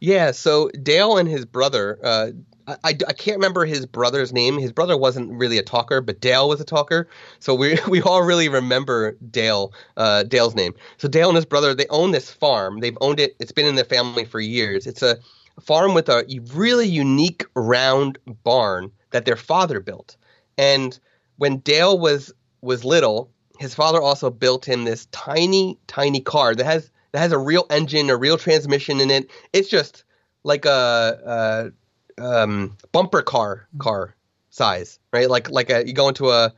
Yeah. 0.00 0.30
So 0.32 0.70
Dale 0.70 1.16
and 1.16 1.28
his 1.28 1.44
brother. 1.44 1.98
Uh, 2.02 2.30
I, 2.66 2.76
I, 2.84 2.88
I 3.08 3.12
can't 3.12 3.38
remember 3.38 3.64
his 3.64 3.86
brother's 3.86 4.32
name. 4.32 4.58
His 4.58 4.72
brother 4.72 4.96
wasn't 4.96 5.32
really 5.32 5.58
a 5.58 5.62
talker, 5.62 6.00
but 6.00 6.20
Dale 6.20 6.48
was 6.48 6.60
a 6.60 6.64
talker. 6.64 7.08
So 7.40 7.54
we 7.54 7.78
we 7.88 8.02
all 8.02 8.22
really 8.22 8.48
remember 8.48 9.16
Dale 9.30 9.72
uh, 9.96 10.24
Dale's 10.24 10.54
name. 10.54 10.74
So 10.98 11.08
Dale 11.08 11.28
and 11.28 11.36
his 11.36 11.46
brother 11.46 11.74
they 11.74 11.86
own 11.88 12.12
this 12.12 12.30
farm. 12.30 12.80
They've 12.80 12.98
owned 13.00 13.20
it. 13.20 13.36
It's 13.40 13.52
been 13.52 13.66
in 13.66 13.74
their 13.74 13.84
family 13.84 14.24
for 14.24 14.40
years. 14.40 14.86
It's 14.86 15.02
a 15.02 15.18
farm 15.60 15.94
with 15.94 16.08
a 16.08 16.24
really 16.52 16.86
unique 16.86 17.44
round 17.54 18.18
barn 18.44 18.92
that 19.10 19.24
their 19.24 19.36
father 19.36 19.80
built. 19.80 20.16
And 20.56 20.98
when 21.36 21.58
Dale 21.58 21.98
was 21.98 22.32
was 22.60 22.84
little, 22.84 23.30
his 23.58 23.74
father 23.74 24.00
also 24.00 24.30
built 24.30 24.64
him 24.64 24.84
this 24.84 25.06
tiny 25.06 25.78
tiny 25.86 26.20
car 26.20 26.54
that 26.54 26.64
has 26.64 26.90
that 27.12 27.18
has 27.18 27.32
a 27.32 27.38
real 27.38 27.66
engine, 27.70 28.10
a 28.10 28.16
real 28.16 28.38
transmission 28.38 29.00
in 29.00 29.10
it. 29.10 29.30
It's 29.52 29.68
just 29.68 30.04
like 30.44 30.64
a, 30.64 31.72
a 32.18 32.42
um, 32.42 32.76
bumper 32.92 33.22
car 33.22 33.68
car 33.78 34.14
size, 34.50 34.98
right? 35.12 35.28
Like 35.28 35.50
like 35.50 35.70
a 35.70 35.86
you 35.86 35.92
go 35.92 36.08
into 36.08 36.30
a 36.30 36.52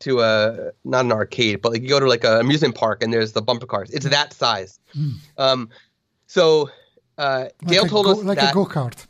to 0.00 0.20
a 0.20 0.72
not 0.84 1.04
an 1.04 1.12
arcade, 1.12 1.62
but 1.62 1.72
like 1.72 1.82
you 1.82 1.88
go 1.88 2.00
to 2.00 2.06
like 2.06 2.24
a 2.24 2.40
amusement 2.40 2.74
park 2.74 3.02
and 3.02 3.12
there's 3.12 3.32
the 3.32 3.42
bumper 3.42 3.66
cars. 3.66 3.90
It's 3.90 4.06
that 4.06 4.32
size. 4.32 4.78
Um, 5.38 5.70
so 6.26 6.70
uh, 7.18 7.48
Dale 7.64 7.82
like 7.82 7.86
a 7.86 7.88
told 7.88 8.06
go, 8.06 8.12
us 8.12 8.18
like 8.24 8.38
that 8.38 8.50
a 8.50 8.54
go 8.54 8.66
kart. 8.66 9.06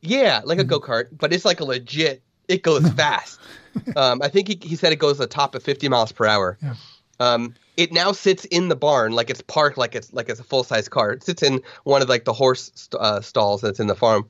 yeah, 0.00 0.42
like 0.44 0.58
a 0.58 0.64
go 0.64 0.80
kart, 0.80 1.08
but 1.12 1.32
it's 1.32 1.44
like 1.44 1.60
a 1.60 1.64
legit. 1.64 2.22
It 2.48 2.62
goes 2.62 2.88
fast. 2.94 3.40
um, 3.96 4.22
I 4.22 4.28
think 4.28 4.48
he, 4.48 4.58
he 4.62 4.76
said 4.76 4.92
it 4.92 4.96
goes 4.96 5.18
the 5.18 5.26
top 5.26 5.54
of 5.54 5.62
50 5.62 5.88
miles 5.88 6.12
per 6.12 6.26
hour. 6.26 6.58
Yeah. 6.62 6.74
Um, 7.18 7.54
it 7.76 7.92
now 7.92 8.12
sits 8.12 8.44
in 8.46 8.68
the 8.68 8.76
barn, 8.76 9.12
like 9.12 9.30
it's 9.30 9.40
parked, 9.42 9.78
like 9.78 9.94
it's 9.94 10.12
like 10.12 10.28
it's 10.28 10.40
a 10.40 10.44
full 10.44 10.64
size 10.64 10.88
car. 10.88 11.12
It 11.12 11.22
sits 11.22 11.42
in 11.42 11.60
one 11.84 12.02
of 12.02 12.08
like 12.08 12.24
the 12.24 12.32
horse 12.32 12.70
st- 12.74 13.00
uh, 13.00 13.20
stalls 13.20 13.60
that's 13.60 13.80
in 13.80 13.86
the 13.86 13.96
farm, 13.96 14.28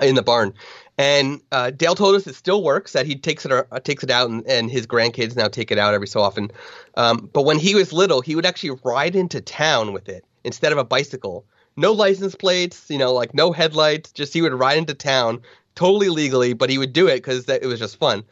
in 0.00 0.14
the 0.14 0.22
barn. 0.22 0.54
And 0.96 1.40
uh, 1.50 1.70
Dale 1.70 1.94
told 1.94 2.14
us 2.14 2.26
it 2.26 2.34
still 2.34 2.62
works. 2.62 2.92
That 2.92 3.06
he 3.06 3.16
takes 3.16 3.44
it 3.44 3.52
uh, 3.52 3.80
takes 3.80 4.02
it 4.02 4.10
out, 4.10 4.30
and, 4.30 4.46
and 4.46 4.70
his 4.70 4.86
grandkids 4.86 5.36
now 5.36 5.48
take 5.48 5.70
it 5.70 5.78
out 5.78 5.94
every 5.94 6.06
so 6.06 6.20
often. 6.20 6.50
Um, 6.96 7.28
but 7.32 7.42
when 7.42 7.58
he 7.58 7.74
was 7.74 7.92
little, 7.92 8.20
he 8.20 8.36
would 8.36 8.46
actually 8.46 8.78
ride 8.84 9.16
into 9.16 9.40
town 9.40 9.92
with 9.92 10.08
it 10.08 10.24
instead 10.44 10.72
of 10.72 10.78
a 10.78 10.84
bicycle. 10.84 11.44
No 11.76 11.92
license 11.92 12.36
plates, 12.36 12.86
you 12.88 12.98
know, 12.98 13.12
like 13.12 13.34
no 13.34 13.52
headlights. 13.52 14.12
Just 14.12 14.32
he 14.32 14.42
would 14.42 14.54
ride 14.54 14.78
into 14.78 14.94
town 14.94 15.42
totally 15.74 16.08
legally, 16.08 16.52
but 16.52 16.70
he 16.70 16.78
would 16.78 16.92
do 16.92 17.08
it 17.08 17.16
because 17.16 17.48
it 17.48 17.66
was 17.66 17.80
just 17.80 17.98
fun. 17.98 18.24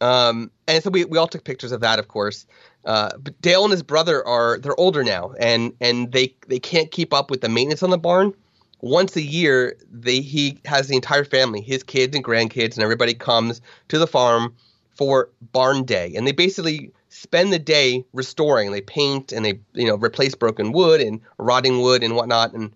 Um, 0.00 0.50
and 0.68 0.82
so 0.82 0.90
we, 0.90 1.04
we 1.04 1.18
all 1.18 1.26
took 1.26 1.44
pictures 1.44 1.72
of 1.72 1.80
that, 1.80 1.98
of 1.98 2.08
course. 2.08 2.46
Uh, 2.86 3.10
but 3.18 3.40
Dale 3.42 3.64
and 3.64 3.72
his 3.72 3.82
brother 3.82 4.26
are 4.26 4.58
they're 4.58 4.78
older 4.78 5.02
now, 5.02 5.32
and 5.40 5.72
and 5.80 6.12
they 6.12 6.34
they 6.46 6.60
can't 6.60 6.90
keep 6.90 7.12
up 7.12 7.30
with 7.30 7.40
the 7.40 7.48
maintenance 7.48 7.82
on 7.82 7.90
the 7.90 7.98
barn. 7.98 8.32
Once 8.80 9.16
a 9.16 9.22
year, 9.22 9.76
they 9.90 10.20
he 10.20 10.60
has 10.64 10.86
the 10.86 10.94
entire 10.94 11.24
family, 11.24 11.60
his 11.60 11.82
kids 11.82 12.14
and 12.14 12.24
grandkids, 12.24 12.74
and 12.74 12.84
everybody 12.84 13.12
comes 13.12 13.60
to 13.88 13.98
the 13.98 14.06
farm 14.06 14.54
for 14.94 15.30
barn 15.52 15.82
day, 15.82 16.12
and 16.14 16.26
they 16.26 16.32
basically 16.32 16.92
spend 17.08 17.52
the 17.52 17.58
day 17.58 18.04
restoring. 18.12 18.70
They 18.70 18.82
paint 18.82 19.32
and 19.32 19.44
they 19.44 19.58
you 19.74 19.88
know 19.88 19.96
replace 19.96 20.36
broken 20.36 20.70
wood 20.70 21.00
and 21.00 21.20
rotting 21.38 21.80
wood 21.80 22.04
and 22.04 22.14
whatnot, 22.14 22.52
and 22.52 22.72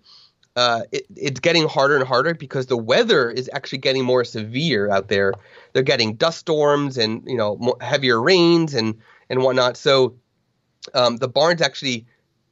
uh, 0.57 0.81
it, 0.91 1.05
it's 1.15 1.39
getting 1.39 1.69
harder 1.69 1.95
and 1.95 2.05
harder 2.05 2.33
because 2.33 2.65
the 2.65 2.75
weather 2.75 3.31
is 3.31 3.49
actually 3.53 3.77
getting 3.77 4.03
more 4.03 4.25
severe 4.25 4.91
out 4.91 5.07
there. 5.07 5.33
They're 5.71 5.83
getting 5.83 6.15
dust 6.15 6.39
storms 6.39 6.97
and 6.97 7.23
you 7.25 7.37
know 7.37 7.77
heavier 7.79 8.21
rains 8.21 8.73
and 8.73 8.97
and 9.31 9.41
whatnot. 9.41 9.77
So 9.77 10.15
um, 10.93 11.17
the 11.17 11.29
barn's 11.29 11.61
actually 11.61 12.05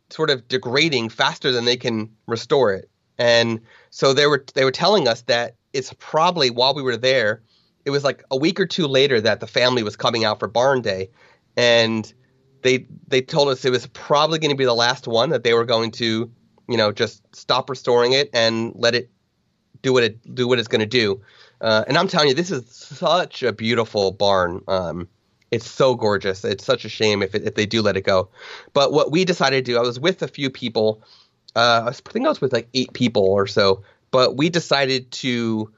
sort 0.10 0.30
of 0.30 0.48
degrading 0.48 1.10
faster 1.10 1.52
than 1.52 1.65
they 1.65 1.78
can 1.78 2.10
restore 2.26 2.74
it. 2.74 2.89
And 3.20 3.60
so 3.89 4.13
they 4.13 4.26
were 4.26 4.46
they 4.54 4.63
were 4.63 4.72
telling 4.72 5.08
us 5.08 5.22
that 5.24 5.56
it's 5.74 5.94
probably 6.00 6.50
while 6.50 6.74
we 6.74 6.82
were 6.82 6.98
there, 6.98 7.44
it 7.86 7.89
was 7.92 8.04
like 8.04 8.24
a 8.32 8.38
week 8.38 8.60
or 8.60 8.65
two 8.65 8.88
later 8.88 9.20
that 9.22 9.42
the 9.42 9.48
family 9.48 9.84
was 9.84 9.98
coming 9.98 10.24
out 10.24 10.39
for 10.39 10.48
barn 10.48 10.82
day, 10.82 11.10
and 11.58 12.12
they 12.62 12.88
they 13.10 13.22
told 13.22 13.50
us 13.50 13.65
it 13.65 13.72
was 13.72 13.88
probably 13.88 14.39
going 14.39 14.52
to 14.52 14.58
be 14.58 14.65
the 14.65 14.74
last 14.74 15.06
one 15.06 15.30
that 15.32 15.44
they 15.44 15.54
were 15.54 15.65
going 15.65 15.92
to, 15.92 16.32
you 16.70 16.78
know, 16.78 16.94
just 16.94 17.24
stop 17.36 17.70
restoring 17.70 18.13
it 18.13 18.30
and 18.34 18.72
let 18.76 18.96
it 18.96 19.10
do 19.82 19.92
what 19.92 20.04
it 20.04 20.34
do 20.34 20.48
what 20.48 20.60
it's 20.60 20.70
going 20.70 20.80
to 20.80 20.86
do. 20.86 21.22
Uh, 21.60 21.84
and 21.89 21.98
I'm 21.98 22.08
telling 22.08 22.30
you, 22.30 22.34
this 22.34 22.52
is 22.52 22.63
such 22.74 23.44
a 23.44 23.52
beautiful 23.52 24.13
barn. 24.13 24.62
Um, 24.70 25.10
it's 25.52 25.70
so 25.70 25.96
gorgeous. 25.96 26.44
It's 26.44 26.64
such 26.64 26.86
a 26.86 26.90
shame 26.90 27.24
if 27.24 27.34
it, 27.34 27.44
if 27.44 27.56
they 27.56 27.66
do 27.66 27.82
let 27.82 27.98
it 27.98 28.04
go. 28.04 28.30
But 28.74 28.92
what 28.92 29.12
we 29.12 29.26
decided 29.26 29.66
to 29.66 29.72
do, 29.72 29.78
I 29.78 29.82
was 29.82 30.00
with 30.00 30.22
a 30.22 30.28
few 30.28 30.50
people. 30.50 31.02
Uh, 31.56 31.82
I, 31.84 31.86
was, 31.86 32.00
think 32.00 32.26
I 32.26 32.30
was 32.30 32.42
with 32.42 32.54
like 32.54 32.70
eight 32.74 32.94
people 32.94 33.24
or 33.24 33.48
so. 33.48 33.84
But 34.12 34.38
we 34.38 34.50
decided 34.50 35.12
to 35.12 35.72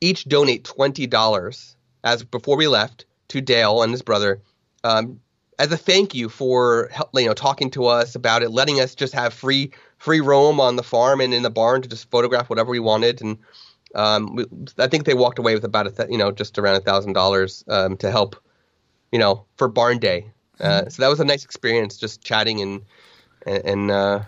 each 0.00 0.24
donate 0.24 0.64
twenty 0.64 1.06
dollars 1.06 1.76
as 2.04 2.22
before 2.24 2.56
we 2.56 2.68
left 2.68 3.04
to 3.28 3.40
Dale 3.40 3.82
and 3.82 3.92
his 3.92 4.02
brother, 4.02 4.40
um, 4.84 5.20
as 5.58 5.72
a 5.72 5.76
thank 5.76 6.14
you 6.14 6.28
for 6.28 6.90
you 7.14 7.26
know 7.26 7.34
talking 7.34 7.70
to 7.70 7.86
us 7.86 8.14
about 8.14 8.42
it, 8.42 8.50
letting 8.50 8.80
us 8.80 8.94
just 8.94 9.12
have 9.12 9.32
free 9.34 9.72
free 9.98 10.20
roam 10.20 10.60
on 10.60 10.76
the 10.76 10.82
farm 10.82 11.20
and 11.20 11.34
in 11.34 11.42
the 11.42 11.50
barn 11.50 11.82
to 11.82 11.88
just 11.88 12.10
photograph 12.10 12.48
whatever 12.48 12.70
we 12.70 12.78
wanted. 12.78 13.20
And 13.20 13.38
um, 13.94 14.36
we, 14.36 14.44
I 14.78 14.86
think 14.86 15.04
they 15.04 15.14
walked 15.14 15.40
away 15.40 15.54
with 15.54 15.64
about 15.64 15.88
a 15.88 15.90
th- 15.90 16.10
you 16.10 16.18
know 16.18 16.30
just 16.30 16.58
around 16.58 16.76
a 16.76 16.80
thousand 16.80 17.10
um, 17.10 17.14
dollars 17.14 17.64
to 17.66 18.10
help 18.10 18.36
you 19.12 19.18
know, 19.18 19.44
for 19.56 19.68
barn 19.68 19.98
day. 19.98 20.30
Uh, 20.60 20.80
mm-hmm. 20.80 20.88
so 20.88 21.02
that 21.02 21.08
was 21.08 21.20
a 21.20 21.24
nice 21.24 21.44
experience, 21.44 21.96
just 21.96 22.22
chatting 22.22 22.60
and 22.60 22.82
and 23.46 23.90
uh, 23.90 24.20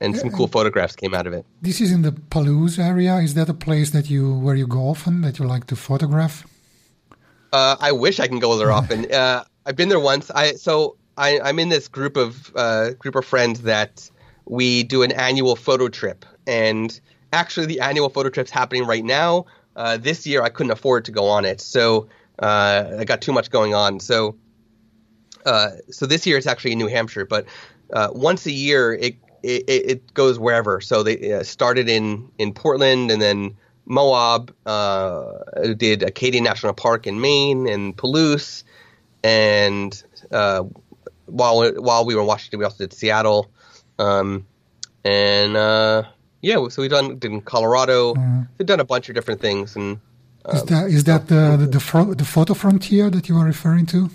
and 0.00 0.16
some 0.16 0.30
cool 0.30 0.46
photographs 0.46 0.94
came 0.94 1.14
out 1.14 1.26
of 1.26 1.32
it. 1.32 1.44
This 1.62 1.80
is 1.80 1.90
in 1.92 2.02
the 2.02 2.12
Palouse 2.12 2.78
area. 2.78 3.16
Is 3.16 3.34
that 3.34 3.48
a 3.48 3.54
place 3.54 3.90
that 3.90 4.08
you 4.10 4.34
where 4.34 4.54
you 4.54 4.66
go 4.66 4.88
often 4.88 5.22
that 5.22 5.38
you 5.38 5.46
like 5.46 5.66
to 5.66 5.76
photograph? 5.76 6.46
Uh, 7.52 7.76
I 7.80 7.92
wish 7.92 8.20
I 8.20 8.28
can 8.28 8.38
go 8.38 8.56
there 8.56 8.72
often. 8.80 9.10
Uh, 9.12 9.44
I've 9.66 9.76
been 9.76 9.88
there 9.88 10.00
once. 10.00 10.30
I 10.30 10.52
so 10.52 10.96
I, 11.16 11.40
I'm 11.40 11.58
in 11.58 11.68
this 11.68 11.88
group 11.88 12.16
of 12.16 12.52
uh, 12.54 12.90
group 12.92 13.14
of 13.14 13.24
friends 13.24 13.62
that 13.62 14.10
we 14.46 14.82
do 14.82 15.02
an 15.02 15.12
annual 15.12 15.56
photo 15.56 15.88
trip, 15.88 16.24
and 16.46 16.98
actually 17.32 17.66
the 17.66 17.80
annual 17.80 18.08
photo 18.08 18.28
trip's 18.30 18.50
happening 18.50 18.86
right 18.86 19.04
now. 19.04 19.46
Uh, 19.76 19.96
this 19.96 20.26
year 20.26 20.42
I 20.42 20.48
couldn't 20.48 20.72
afford 20.72 21.04
to 21.06 21.12
go 21.12 21.26
on 21.26 21.44
it, 21.44 21.60
so 21.60 22.08
uh, 22.38 22.96
I 22.98 23.04
got 23.04 23.20
too 23.20 23.32
much 23.32 23.50
going 23.50 23.74
on. 23.74 24.00
So, 24.00 24.36
uh, 25.44 25.70
so 25.90 26.06
this 26.06 26.26
year 26.26 26.36
it's 26.36 26.46
actually 26.46 26.72
in 26.72 26.78
New 26.78 26.88
Hampshire, 26.88 27.26
but 27.26 27.46
uh, 27.92 28.08
once 28.12 28.46
a 28.46 28.52
year 28.52 28.92
it, 28.94 29.16
it, 29.42 29.64
it 29.68 30.14
goes 30.14 30.38
wherever. 30.38 30.80
So 30.80 31.02
they 31.02 31.32
uh, 31.32 31.42
started 31.42 31.88
in 31.88 32.30
in 32.38 32.52
Portland 32.52 33.10
and 33.10 33.20
then 33.20 33.56
Moab, 33.88 34.54
uh, 34.66 35.38
did 35.76 36.02
Acadia 36.02 36.42
National 36.42 36.74
Park 36.74 37.06
in 37.06 37.20
Maine 37.20 37.66
and 37.66 37.96
Palouse, 37.96 38.62
and 39.24 40.02
uh, 40.30 40.64
while 41.24 41.72
while 41.72 42.04
we 42.04 42.14
were 42.14 42.20
in 42.20 42.26
Washington, 42.26 42.58
we 42.58 42.64
also 42.66 42.84
did 42.84 42.92
Seattle, 42.92 43.50
um, 43.98 44.46
and 45.04 45.56
uh, 45.56 46.02
yeah, 46.42 46.68
so 46.68 46.82
we've 46.82 46.90
done 46.90 47.18
did 47.18 47.32
in 47.32 47.40
Colorado. 47.40 48.12
Mm-hmm. 48.12 48.42
We've 48.58 48.66
done 48.66 48.80
a 48.80 48.84
bunch 48.84 49.08
of 49.08 49.14
different 49.14 49.40
things, 49.40 49.74
and 49.74 50.00
is 50.54 50.62
that 50.64 50.86
is 50.90 51.04
that 51.04 51.28
the 51.28 51.56
the, 51.58 51.66
the, 51.66 52.14
the 52.16 52.24
photo 52.24 52.54
frontier 52.54 53.10
that 53.10 53.28
you 53.28 53.36
are 53.36 53.46
referring 53.46 53.86
to? 53.86 54.10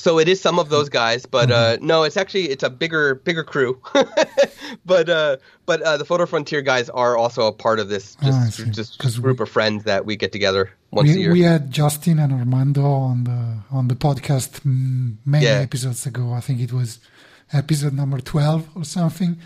So 0.00 0.18
it 0.18 0.28
is 0.28 0.40
some 0.40 0.58
of 0.58 0.70
those 0.70 0.88
guys, 0.88 1.26
but 1.26 1.50
uh, 1.50 1.76
mm-hmm. 1.76 1.86
no, 1.86 2.04
it's 2.04 2.16
actually 2.16 2.48
it's 2.48 2.62
a 2.62 2.70
bigger 2.70 3.16
bigger 3.16 3.44
crew. 3.44 3.82
but 4.86 5.10
uh, 5.10 5.36
but 5.66 5.82
uh, 5.82 5.98
the 5.98 6.06
Photo 6.06 6.24
Frontier 6.24 6.62
guys 6.62 6.88
are 6.88 7.18
also 7.18 7.46
a 7.46 7.52
part 7.52 7.78
of 7.78 7.90
this 7.90 8.16
just, 8.16 8.60
oh, 8.60 8.64
just 8.70 9.20
group 9.20 9.40
we, 9.40 9.42
of 9.42 9.50
friends 9.50 9.84
that 9.84 10.06
we 10.06 10.16
get 10.16 10.32
together 10.32 10.70
once 10.90 11.08
we, 11.08 11.16
a 11.16 11.18
year. 11.18 11.32
We 11.32 11.42
had 11.42 11.70
Justin 11.70 12.18
and 12.18 12.32
Armando 12.32 12.82
on 12.86 13.24
the 13.24 13.58
on 13.70 13.88
the 13.88 13.94
podcast 13.94 14.64
many 14.64 15.44
yeah. 15.44 15.58
episodes 15.58 16.06
ago. 16.06 16.32
I 16.32 16.40
think 16.40 16.60
it 16.60 16.72
was 16.72 16.98
episode 17.52 17.92
number 17.92 18.20
twelve 18.20 18.68
or 18.74 18.84
something. 18.84 19.38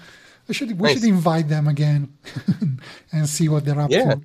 We 0.47 0.55
should 0.55 0.79
we 0.79 0.89
nice. 0.89 1.01
should 1.01 1.09
invite 1.09 1.49
them 1.49 1.67
again 1.67 2.17
and 3.13 3.29
see 3.29 3.49
what 3.49 3.65
they're 3.65 3.81
up 3.81 3.91
yeah. 3.91 4.15
to 4.15 4.21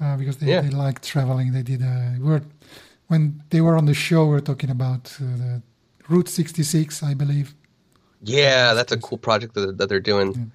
uh, 0.00 0.16
because 0.16 0.36
they, 0.38 0.46
yeah. 0.46 0.60
they 0.60 0.70
like 0.70 1.00
traveling. 1.02 1.52
They 1.52 1.62
did 1.62 1.82
a 1.82 2.16
were 2.20 2.42
when 3.08 3.42
they 3.50 3.60
were 3.60 3.76
on 3.76 3.86
the 3.86 3.94
show. 3.94 4.26
We 4.26 4.36
are 4.36 4.40
talking 4.40 4.70
about 4.70 5.16
uh, 5.20 5.36
the 5.36 5.62
Route 6.08 6.28
66, 6.28 7.02
I 7.02 7.14
believe. 7.14 7.54
Yeah, 8.22 8.74
that's 8.74 8.92
a 8.92 8.98
cool 8.98 9.18
project 9.18 9.54
that, 9.54 9.78
that 9.78 9.88
they're 9.88 10.00
doing. 10.00 10.52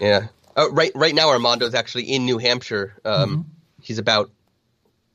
Yeah. 0.00 0.06
yeah. 0.08 0.26
Uh, 0.56 0.70
right, 0.70 0.92
right 0.94 1.14
now 1.14 1.28
Armando's 1.28 1.74
actually 1.74 2.04
in 2.04 2.24
New 2.24 2.38
Hampshire. 2.38 2.94
Um, 3.04 3.30
mm-hmm. 3.30 3.40
He's 3.80 3.98
about, 3.98 4.30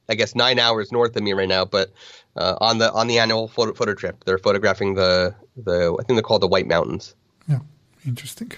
I 0.09 0.15
guess, 0.15 0.35
nine 0.35 0.59
hours 0.59 0.91
north 0.91 1.15
of 1.15 1.23
me 1.23 1.33
right 1.33 1.47
now. 1.47 1.65
But 1.65 1.91
uh, 2.35 2.55
on 2.61 2.77
the 2.77 2.91
on 2.91 3.07
the 3.07 3.19
annual 3.19 3.47
photo, 3.47 3.73
photo 3.73 3.93
trip, 3.93 4.23
they're 4.25 4.37
photographing 4.37 4.93
the 4.93 5.33
the 5.57 5.95
I 5.99 6.03
think 6.03 6.17
they're 6.17 6.21
called 6.21 6.41
the 6.41 6.47
White 6.47 6.67
Mountains. 6.67 7.15
Interesting. 8.09 8.51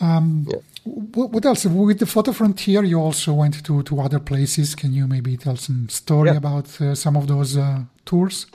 Um, 0.00 0.46
yeah. 0.48 0.58
What 0.84 1.44
else? 1.44 1.66
With 1.66 1.98
the 1.98 2.06
Photo 2.06 2.32
Frontier, 2.32 2.82
you 2.82 2.98
also 2.98 3.34
went 3.34 3.62
to, 3.66 3.82
to 3.82 4.00
other 4.00 4.18
places. 4.18 4.74
Can 4.74 4.92
you 4.94 5.06
maybe 5.06 5.36
tell 5.36 5.56
some 5.56 5.88
story 5.90 6.30
yeah. 6.30 6.38
about 6.38 6.80
uh, 6.80 6.94
some 6.94 7.16
of 7.16 7.26
those 7.26 7.56
uh, 7.56 7.82
tours? 8.06 8.46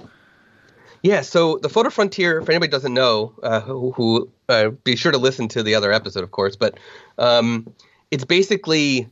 Yeah, 1.04 1.22
so 1.22 1.60
the 1.62 1.70
Photo 1.70 1.92
Frontier, 1.92 2.40
if 2.40 2.50
anybody 2.50 2.72
doesn't 2.72 2.96
know, 2.96 3.32
uh, 3.44 3.62
who, 3.62 3.92
who 3.92 4.28
uh, 4.50 4.70
be 4.84 4.96
sure 4.96 5.12
to 5.12 5.20
listen 5.20 5.48
to 5.50 5.62
the 5.62 5.76
other 5.76 5.92
episode, 5.92 6.24
of 6.24 6.32
course. 6.32 6.56
But 6.56 6.80
um, 7.20 7.72
it's 8.10 8.26
basically 8.26 9.08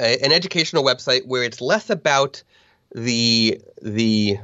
a, 0.00 0.18
an 0.24 0.32
educational 0.32 0.82
website 0.82 1.24
where 1.26 1.44
it's 1.44 1.60
less 1.60 1.88
about 1.88 2.42
the 2.96 3.60
the 3.80 4.38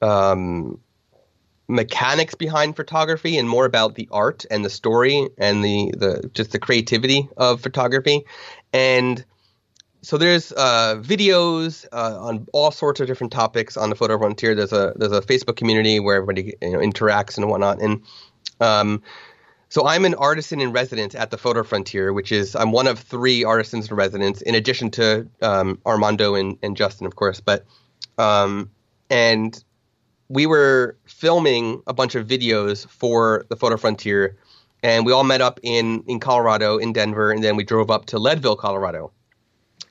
um, 0.00 0.80
mechanics 1.68 2.34
behind 2.34 2.76
photography 2.76 3.38
and 3.38 3.48
more 3.48 3.64
about 3.64 3.94
the 3.94 4.08
art 4.12 4.44
and 4.50 4.64
the 4.64 4.70
story 4.70 5.28
and 5.38 5.64
the 5.64 5.92
the 5.96 6.30
just 6.34 6.52
the 6.52 6.58
creativity 6.58 7.28
of 7.36 7.60
photography. 7.60 8.24
And 8.72 9.24
so 10.02 10.18
there's 10.18 10.52
uh, 10.52 10.96
videos 11.00 11.86
uh, 11.92 12.18
on 12.20 12.46
all 12.52 12.70
sorts 12.70 13.00
of 13.00 13.06
different 13.06 13.32
topics 13.32 13.76
on 13.76 13.88
the 13.88 13.96
photo 13.96 14.18
frontier. 14.18 14.54
There's 14.54 14.72
a 14.72 14.92
there's 14.96 15.12
a 15.12 15.22
facebook 15.22 15.56
community 15.56 16.00
where 16.00 16.16
everybody 16.16 16.54
you 16.60 16.72
know 16.72 16.78
interacts 16.78 17.38
and 17.38 17.48
whatnot. 17.48 17.80
And 17.80 18.02
um, 18.60 19.02
so 19.70 19.86
i'm 19.86 20.04
an 20.04 20.14
artisan 20.14 20.60
in 20.60 20.70
residence 20.70 21.16
at 21.16 21.32
the 21.32 21.38
photo 21.38 21.64
frontier 21.64 22.12
which 22.12 22.30
is 22.30 22.54
i'm 22.54 22.70
one 22.70 22.86
of 22.86 23.00
three 23.00 23.42
artisans 23.42 23.90
in 23.90 23.96
residence 23.96 24.40
in 24.42 24.54
addition 24.54 24.88
to 24.88 25.26
um, 25.42 25.80
armando 25.84 26.36
and, 26.36 26.56
and 26.62 26.76
justin 26.76 27.06
of 27.06 27.16
course. 27.16 27.40
But 27.40 27.64
um, 28.18 28.70
and 29.10 29.62
we 30.34 30.46
were 30.46 30.96
filming 31.06 31.80
a 31.86 31.94
bunch 31.94 32.16
of 32.16 32.26
videos 32.26 32.86
for 32.88 33.46
the 33.48 33.56
Photo 33.56 33.76
Frontier, 33.76 34.36
and 34.82 35.06
we 35.06 35.12
all 35.12 35.24
met 35.24 35.40
up 35.40 35.60
in 35.62 36.02
in 36.08 36.18
Colorado, 36.18 36.76
in 36.76 36.92
Denver, 36.92 37.30
and 37.30 37.42
then 37.42 37.56
we 37.56 37.64
drove 37.64 37.90
up 37.90 38.06
to 38.06 38.18
Leadville, 38.18 38.56
Colorado. 38.56 39.12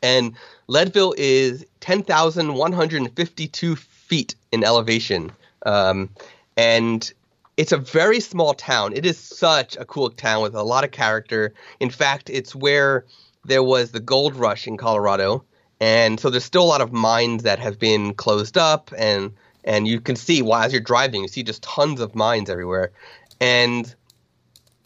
And 0.02 0.36
Leadville 0.68 1.16
is 1.18 1.66
ten 1.80 2.04
thousand 2.04 2.56
one 2.56 2.74
hundred 2.74 3.10
fifty-two 3.16 3.78
feet 3.78 4.36
in 4.52 4.64
elevation, 4.66 5.32
um, 5.66 6.10
and 6.58 7.14
it's 7.56 7.72
a 7.72 7.78
very 7.78 8.20
small 8.20 8.54
town. 8.54 8.94
It 8.94 9.06
is 9.06 9.18
such 9.18 9.78
a 9.78 9.86
cool 9.86 10.10
town 10.10 10.44
with 10.44 10.56
a 10.56 10.64
lot 10.64 10.84
of 10.84 10.92
character. 10.92 11.54
In 11.80 11.90
fact, 11.90 12.30
it's 12.30 12.54
where 12.54 13.06
there 13.46 13.64
was 13.64 13.92
the 13.92 14.00
gold 14.02 14.36
rush 14.36 14.68
in 14.68 14.76
Colorado. 14.76 15.46
And 15.80 16.20
so 16.20 16.30
there's 16.30 16.46
still 16.46 16.64
a 16.64 16.74
lot 16.74 16.82
of 16.82 16.94
mines 16.94 17.44
that 17.44 17.60
have 17.60 17.78
been 17.78 18.14
closed 18.14 18.58
up 18.58 18.92
and 18.98 19.34
and 19.64 19.88
you 19.88 20.00
can 20.00 20.16
see 20.16 20.42
while 20.42 20.64
as 20.64 20.72
you're 20.72 20.82
driving, 20.82 21.22
you 21.22 21.28
see 21.28 21.44
just 21.44 21.64
tons 21.64 22.00
of 22.00 22.16
mines 22.16 22.50
everywhere. 22.50 22.92
And 23.40 23.94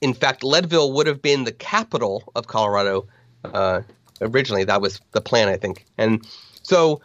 in 0.01 0.13
fact, 0.13 0.43
Leadville 0.43 0.93
would 0.93 1.07
have 1.07 1.21
been 1.21 1.43
the 1.43 1.51
capital 1.51 2.23
of 2.36 2.47
Colorado 2.47 3.07
uh, 3.43 3.82
originally. 4.21 4.63
That 4.63 4.82
was 4.82 5.01
the 5.11 5.21
plan, 5.21 5.47
I 5.47 5.57
think. 5.57 5.86
And 5.97 6.28
so 6.63 7.01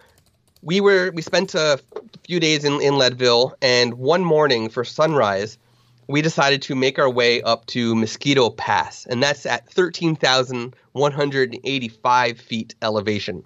we 0.63 0.81
were 0.81 1.11
we 1.13 1.23
spent 1.23 1.55
a 1.55 1.81
few 2.27 2.41
days 2.41 2.65
in, 2.65 2.81
in 2.81 2.99
Leadville, 2.99 3.55
and 3.61 3.95
one 3.95 4.25
morning 4.25 4.69
for 4.69 4.85
sunrise, 4.85 5.59
we 6.07 6.23
decided 6.23 6.63
to 6.63 6.75
make 6.75 6.99
our 6.99 7.11
way 7.11 7.43
up 7.43 7.67
to 7.67 7.95
Mosquito 7.95 8.51
Pass, 8.51 9.07
and 9.07 9.23
that's 9.23 9.47
at 9.47 9.71
13,185 9.71 12.41
feet 12.41 12.75
elevation. 12.83 13.45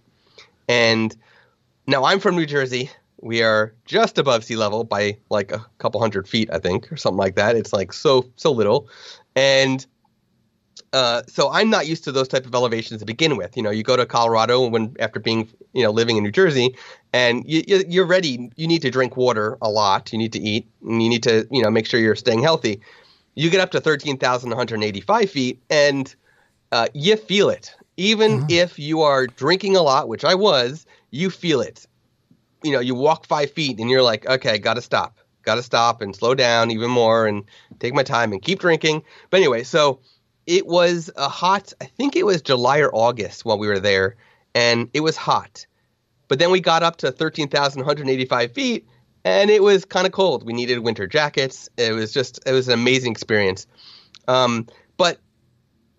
And 0.69 1.15
now 1.87 2.05
I'm 2.05 2.21
from 2.21 2.37
New 2.37 2.47
Jersey. 2.47 2.91
We 3.27 3.43
are 3.43 3.75
just 3.85 4.19
above 4.19 4.45
sea 4.45 4.57
level 4.57 4.85
by 4.85 5.19
like 5.31 5.53
a 5.53 5.65
couple 5.79 6.01
hundred 6.01 6.29
feet, 6.29 6.49
I 6.53 6.59
think, 6.59 6.91
or 6.93 6.97
something 6.97 7.19
like 7.19 7.35
that. 7.35 7.57
It's 7.57 7.73
like 7.73 7.93
so 7.93 8.31
so 8.37 8.53
little, 8.53 8.89
and 9.35 9.85
uh, 10.93 11.23
so 11.27 11.51
I'm 11.51 11.69
not 11.69 11.87
used 11.87 12.05
to 12.05 12.13
those 12.13 12.29
type 12.29 12.47
of 12.47 12.55
elevations 12.55 13.01
to 13.01 13.07
begin 13.07 13.37
with. 13.37 13.57
You 13.57 13.63
know, 13.63 13.71
you 13.71 13.83
go 13.83 13.97
to 13.97 14.07
Colorado 14.07 14.67
when 14.69 14.95
after 14.99 15.21
being 15.21 15.49
you 15.73 15.83
know 15.83 15.91
living 15.91 16.17
in 16.17 16.23
New 16.23 16.31
Jersey, 16.31 16.75
and 17.13 17.45
you, 17.47 17.63
you're 17.89 18.07
ready. 18.07 18.51
You 18.57 18.67
need 18.67 18.83
to 18.83 18.91
drink 18.91 19.17
water 19.17 19.59
a 19.61 19.69
lot. 19.69 20.13
You 20.13 20.19
need 20.19 20.33
to 20.33 20.41
eat, 20.41 20.67
and 20.83 21.03
you 21.03 21.09
need 21.09 21.23
to 21.25 21.47
you 21.51 21.63
know 21.63 21.71
make 21.71 21.87
sure 21.87 22.01
you're 22.01 22.17
staying 22.17 22.43
healthy. 22.43 22.81
You 23.35 23.51
get 23.51 23.61
up 23.61 23.73
to 23.73 23.81
thirteen 23.81 24.17
thousand 24.17 24.51
one 24.51 24.57
hundred 24.57 24.83
eighty-five 24.83 25.31
feet, 25.31 25.61
and 25.69 26.15
uh, 26.73 26.87
you 26.95 27.17
feel 27.17 27.51
it. 27.51 27.75
Even 27.97 28.41
mm-hmm. 28.41 28.51
if 28.51 28.79
you 28.79 29.03
are 29.03 29.27
drinking 29.27 29.77
a 29.77 29.83
lot, 29.83 30.09
which 30.09 30.25
I 30.25 30.35
was, 30.35 30.87
you 31.11 31.31
feel 31.31 31.61
it. 31.61 31.87
You 32.67 32.73
know, 32.73 32.81
you 32.81 32.95
walk 32.95 33.27
five 33.27 33.51
feet, 33.53 33.79
and 33.79 33.89
you're 33.89 34.03
like, 34.03 34.27
okay, 34.27 34.59
got 34.59 34.75
to 34.75 34.83
stop, 34.83 35.19
got 35.43 35.55
to 35.55 35.63
stop, 35.63 36.03
and 36.03 36.15
slow 36.15 36.35
down 36.35 36.71
even 36.71 36.91
more, 36.91 37.27
and 37.27 37.45
take 37.79 37.95
my 37.95 38.03
time 38.03 38.33
and 38.33 38.43
keep 38.43 38.59
drinking. 38.59 39.03
But 39.31 39.39
anyway, 39.39 39.63
so 39.63 40.01
it 40.47 40.67
was 40.67 41.11
a 41.17 41.29
hot, 41.29 41.73
I 41.81 41.85
think 41.85 42.17
it 42.17 42.27
was 42.27 42.43
July 42.43 42.79
or 42.79 42.95
August 42.95 43.45
while 43.45 43.59
we 43.59 43.69
were 43.69 43.79
there, 43.79 44.17
and 44.55 44.91
it 44.95 45.01
was 45.01 45.17
hot. 45.17 45.67
But 46.29 46.41
then 46.41 46.51
we 46.51 46.61
got 46.61 46.83
up 46.83 46.97
to 46.99 47.13
13,185 47.13 48.53
feet, 48.53 48.87
and 49.25 49.49
it 49.49 49.63
was 49.63 49.85
kind 49.85 50.07
of 50.07 50.13
cold. 50.13 50.45
We 50.45 50.53
needed 50.53 50.81
winter 50.81 51.07
jackets. 51.07 51.69
It 51.77 51.93
was 51.93 52.13
just, 52.13 52.41
it 52.47 52.53
was 52.53 52.67
an 52.67 52.75
amazing 52.75 53.13
experience. 53.13 53.67
Um, 54.27 54.67
but 54.97 55.21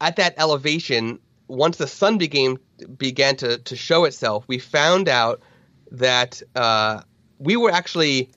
at 0.01 0.18
that 0.18 0.34
elevation, 0.38 1.20
once 1.47 1.78
the 1.78 1.88
sun 1.88 2.18
began 2.18 2.57
began 2.97 3.36
to 3.38 3.57
to 3.59 3.76
show 3.76 4.05
itself, 4.05 4.43
we 4.47 4.59
found 4.59 5.09
out 5.09 5.41
that 5.91 6.41
uh, 6.55 7.01
we 7.39 7.55
were 7.55 7.71
actually 7.71 8.29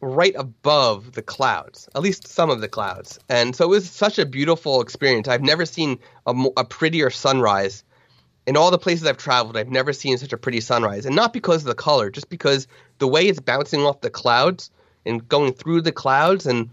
right 0.00 0.34
above 0.36 1.12
the 1.12 1.22
clouds, 1.22 1.88
at 1.94 2.02
least 2.02 2.26
some 2.26 2.50
of 2.50 2.60
the 2.60 2.68
clouds. 2.68 3.18
And 3.28 3.54
so 3.54 3.66
it 3.66 3.68
was 3.68 3.90
such 3.90 4.18
a 4.18 4.24
beautiful 4.24 4.80
experience. 4.80 5.28
I've 5.28 5.42
never 5.42 5.66
seen 5.66 5.98
a, 6.26 6.34
a, 6.56 6.64
prettier 6.64 7.10
sunrise. 7.10 7.84
In 8.46 8.56
all 8.56 8.70
the 8.70 8.78
places 8.78 9.06
I've 9.06 9.18
traveled, 9.18 9.56
I've 9.56 9.68
never 9.68 9.92
seen 9.92 10.16
such 10.16 10.32
a 10.32 10.38
pretty 10.38 10.60
sunrise. 10.60 11.04
And 11.04 11.14
not 11.14 11.32
because 11.32 11.62
of 11.62 11.66
the 11.66 11.74
color, 11.74 12.10
just 12.10 12.30
because 12.30 12.66
the 12.98 13.08
way 13.08 13.28
it's 13.28 13.40
bouncing 13.40 13.82
off 13.82 14.00
the 14.00 14.10
clouds 14.10 14.70
and 15.04 15.26
going 15.28 15.52
through 15.52 15.82
the 15.82 15.92
clouds 15.92 16.46
and 16.46 16.70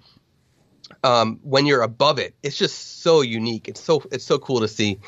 um, 1.04 1.40
when 1.44 1.66
you're 1.66 1.82
above 1.82 2.20
it, 2.20 2.36
it's 2.44 2.58
just 2.58 3.02
so 3.02 3.22
unique. 3.22 3.68
It's 3.68 3.82
so 3.82 4.04
it's 4.12 4.26
so 4.26 4.40
cool 4.40 4.62
to 4.62 4.68
see. 4.68 5.00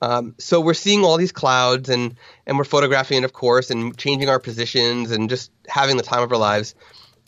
Um, 0.00 0.34
so 0.38 0.60
we're 0.60 0.74
seeing 0.74 1.04
all 1.04 1.16
these 1.16 1.32
clouds 1.32 1.88
and 1.88 2.16
and 2.46 2.58
we're 2.58 2.64
photographing 2.64 3.18
it, 3.18 3.24
of 3.24 3.32
course, 3.32 3.70
and 3.70 3.96
changing 3.96 4.28
our 4.28 4.38
positions 4.38 5.10
and 5.10 5.28
just 5.28 5.50
having 5.66 5.96
the 5.96 6.02
time 6.02 6.22
of 6.22 6.30
our 6.32 6.38
lives 6.38 6.74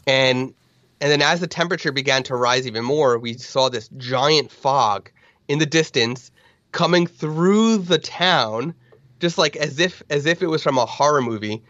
and 0.07 0.55
and 1.01 1.11
then 1.11 1.23
as 1.23 1.41
the 1.41 1.47
temperature 1.47 1.93
began 1.93 2.23
to 2.25 2.37
rise 2.37 2.67
even 2.67 2.85
more, 2.85 3.19
we 3.19 3.35
saw 3.35 3.69
this 3.69 3.89
giant 3.97 4.51
fog 4.51 5.11
in 5.49 5.59
the 5.59 5.67
distance 5.67 6.31
coming 6.73 7.07
through 7.07 7.79
the 7.79 7.99
town, 7.99 8.75
just 9.19 9.39
like 9.39 9.57
as 9.57 9.79
if 9.79 10.03
as 10.11 10.27
if 10.27 10.43
it 10.43 10.47
was 10.47 10.63
from 10.63 10.79
a 10.79 10.87
horror 10.87 11.23
movie, 11.23 11.63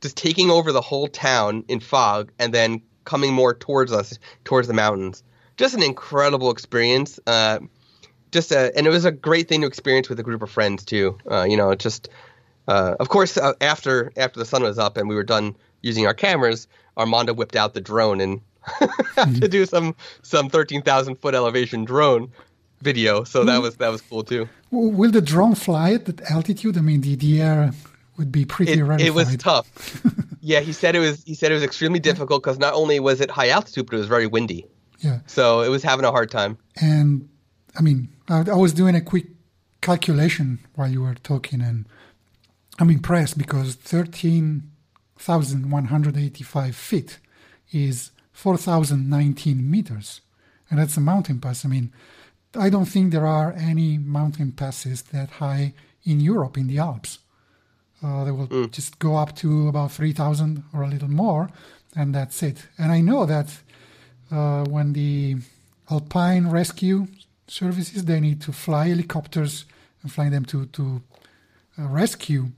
just 0.00 0.16
taking 0.16 0.50
over 0.50 0.72
the 0.72 0.80
whole 0.80 1.06
town 1.06 1.64
in 1.68 1.80
fog, 1.80 2.32
and 2.38 2.54
then 2.54 2.80
coming 3.04 3.32
more 3.32 3.54
towards 3.54 3.92
us, 3.92 4.18
towards 4.44 4.68
the 4.68 4.74
mountains. 4.74 5.22
Just 5.58 5.74
an 5.74 5.82
incredible 5.82 6.50
experience. 6.50 7.20
Uh, 7.26 7.58
just 8.32 8.52
a, 8.52 8.76
and 8.76 8.86
it 8.86 8.90
was 8.90 9.04
a 9.04 9.12
great 9.12 9.48
thing 9.48 9.60
to 9.62 9.66
experience 9.66 10.08
with 10.08 10.18
a 10.18 10.22
group 10.22 10.42
of 10.42 10.50
friends 10.50 10.84
too. 10.84 11.18
Uh, 11.30 11.42
you 11.42 11.56
know, 11.56 11.74
just 11.74 12.08
uh, 12.68 12.94
of 13.00 13.08
course 13.08 13.36
uh, 13.36 13.52
after 13.60 14.12
after 14.16 14.38
the 14.38 14.46
sun 14.46 14.62
was 14.62 14.78
up 14.78 14.96
and 14.96 15.08
we 15.08 15.14
were 15.14 15.24
done 15.24 15.56
using 15.82 16.06
our 16.06 16.14
cameras, 16.14 16.68
Armando 16.96 17.34
whipped 17.34 17.56
out 17.56 17.74
the 17.74 17.80
drone 17.80 18.20
and 18.20 18.40
to 19.40 19.48
do 19.48 19.66
some 19.66 19.94
some 20.22 20.48
thirteen 20.48 20.82
thousand 20.82 21.16
foot 21.16 21.34
elevation 21.34 21.84
drone 21.84 22.30
video. 22.80 23.24
So 23.24 23.44
that 23.44 23.60
was 23.60 23.76
that 23.76 23.88
was 23.88 24.00
cool 24.02 24.22
too. 24.22 24.48
Will 24.70 25.10
the 25.10 25.22
drone 25.22 25.54
fly 25.54 25.92
at 25.92 26.04
that 26.04 26.20
altitude? 26.30 26.76
I 26.76 26.82
mean, 26.82 27.00
the, 27.00 27.16
the 27.16 27.40
air 27.40 27.72
would 28.18 28.30
be 28.30 28.44
pretty 28.44 28.72
it, 28.72 28.82
rarefied. 28.82 29.06
It 29.06 29.14
was 29.14 29.36
tough. 29.36 30.02
yeah, 30.40 30.60
he 30.60 30.72
said 30.72 30.94
it 30.94 31.00
was. 31.00 31.24
He 31.24 31.34
said 31.34 31.50
it 31.50 31.54
was 31.54 31.64
extremely 31.64 32.00
difficult 32.00 32.42
because 32.42 32.58
not 32.58 32.74
only 32.74 33.00
was 33.00 33.20
it 33.20 33.30
high 33.30 33.48
altitude, 33.48 33.86
but 33.86 33.94
it 33.94 33.98
was 33.98 34.08
very 34.08 34.26
windy. 34.26 34.66
Yeah. 34.98 35.20
So 35.26 35.60
it 35.60 35.68
was 35.68 35.82
having 35.82 36.04
a 36.04 36.10
hard 36.10 36.30
time. 36.30 36.58
And 36.80 37.28
I 37.76 37.82
mean, 37.82 38.08
I, 38.28 38.40
I 38.40 38.54
was 38.54 38.72
doing 38.72 38.94
a 38.94 39.00
quick 39.00 39.26
calculation 39.80 40.58
while 40.74 40.90
you 40.90 41.02
were 41.02 41.14
talking, 41.14 41.60
and 41.60 41.86
I'm 42.78 42.90
impressed 42.90 43.38
because 43.38 43.74
13 43.74 44.70
1,185 45.18 46.76
feet 46.76 47.18
is 47.72 48.10
4,019 48.32 49.70
meters. 49.70 50.20
And 50.70 50.78
that's 50.78 50.96
a 50.96 51.00
mountain 51.00 51.40
pass. 51.40 51.64
I 51.64 51.68
mean, 51.68 51.92
I 52.54 52.70
don't 52.70 52.86
think 52.86 53.12
there 53.12 53.26
are 53.26 53.52
any 53.52 53.98
mountain 53.98 54.52
passes 54.52 55.02
that 55.02 55.30
high 55.30 55.74
in 56.04 56.20
Europe, 56.20 56.56
in 56.56 56.68
the 56.68 56.78
Alps. 56.78 57.18
Uh, 58.02 58.24
they 58.24 58.30
will 58.30 58.46
mm. 58.46 58.70
just 58.70 58.98
go 58.98 59.16
up 59.16 59.34
to 59.36 59.68
about 59.68 59.92
3,000 59.92 60.62
or 60.72 60.82
a 60.82 60.88
little 60.88 61.10
more, 61.10 61.50
and 61.96 62.14
that's 62.14 62.42
it. 62.42 62.68
And 62.78 62.92
I 62.92 63.00
know 63.00 63.26
that 63.26 63.58
uh, 64.30 64.64
when 64.64 64.92
the 64.92 65.36
Alpine 65.90 66.48
Rescue 66.48 67.06
Services, 67.46 68.04
they 68.04 68.20
need 68.20 68.40
to 68.42 68.52
fly 68.52 68.88
helicopters 68.88 69.64
and 70.02 70.12
fly 70.12 70.28
them 70.28 70.44
to, 70.46 70.66
to 70.66 71.02
uh, 71.78 71.86
rescue 71.88 72.48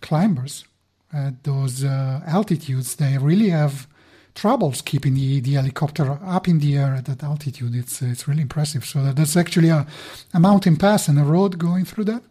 climbers 0.00 0.64
at 1.12 1.44
those 1.44 1.84
uh, 1.84 2.20
altitudes, 2.26 2.96
they 2.96 3.18
really 3.18 3.50
have 3.50 3.86
troubles 4.34 4.82
keeping 4.82 5.14
the, 5.14 5.40
the 5.40 5.54
helicopter 5.54 6.18
up 6.24 6.46
in 6.46 6.58
the 6.58 6.76
air 6.76 6.94
at 6.94 7.06
that 7.06 7.22
altitude. 7.22 7.74
It's 7.74 8.02
it's 8.02 8.28
really 8.28 8.42
impressive. 8.42 8.84
So 8.84 9.12
that's 9.12 9.36
actually 9.36 9.70
a, 9.70 9.86
a 10.34 10.40
mountain 10.40 10.76
pass 10.76 11.08
and 11.08 11.18
a 11.18 11.24
road 11.24 11.58
going 11.58 11.84
through 11.84 12.04
that. 12.04 12.22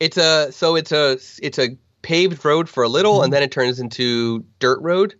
It's 0.00 0.16
a 0.16 0.52
so 0.52 0.76
it's 0.76 0.92
a 0.92 1.18
it's 1.42 1.58
a 1.58 1.76
paved 2.02 2.44
road 2.44 2.68
for 2.68 2.82
a 2.82 2.88
little, 2.88 3.14
mm-hmm. 3.14 3.24
and 3.24 3.32
then 3.32 3.42
it 3.42 3.52
turns 3.52 3.80
into 3.80 4.44
dirt 4.58 4.80
road 4.82 5.14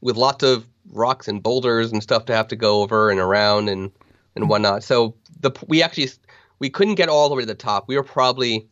with 0.00 0.16
lots 0.16 0.44
of 0.44 0.66
rocks 0.90 1.28
and 1.28 1.42
boulders 1.42 1.92
and 1.92 2.02
stuff 2.02 2.24
to 2.26 2.34
have 2.34 2.48
to 2.48 2.56
go 2.56 2.82
over 2.82 3.10
and 3.10 3.20
around 3.20 3.68
and 3.68 3.90
and 4.34 4.42
mm-hmm. 4.42 4.50
whatnot. 4.50 4.84
So 4.84 5.14
the 5.40 5.50
we 5.66 5.82
actually 5.82 6.10
we 6.58 6.70
couldn't 6.70 6.94
get 6.94 7.08
all 7.08 7.28
the 7.28 7.34
way 7.34 7.42
to 7.42 7.46
the 7.46 7.54
top. 7.54 7.88
We 7.88 7.96
were 7.96 8.02
probably 8.02 8.66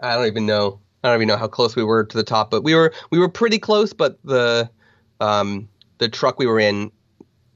I 0.00 0.14
don't 0.14 0.26
even 0.26 0.46
know 0.46 0.80
I 1.02 1.08
don't 1.08 1.16
even 1.16 1.28
know 1.28 1.36
how 1.36 1.48
close 1.48 1.76
we 1.76 1.84
were 1.84 2.04
to 2.04 2.16
the 2.16 2.22
top, 2.22 2.50
but 2.50 2.62
we 2.62 2.74
were 2.74 2.92
we 3.10 3.18
were 3.18 3.28
pretty 3.28 3.58
close. 3.58 3.92
But 3.92 4.18
the 4.24 4.68
um, 5.20 5.68
the 5.98 6.08
truck 6.08 6.38
we 6.38 6.46
were 6.46 6.60
in, 6.60 6.90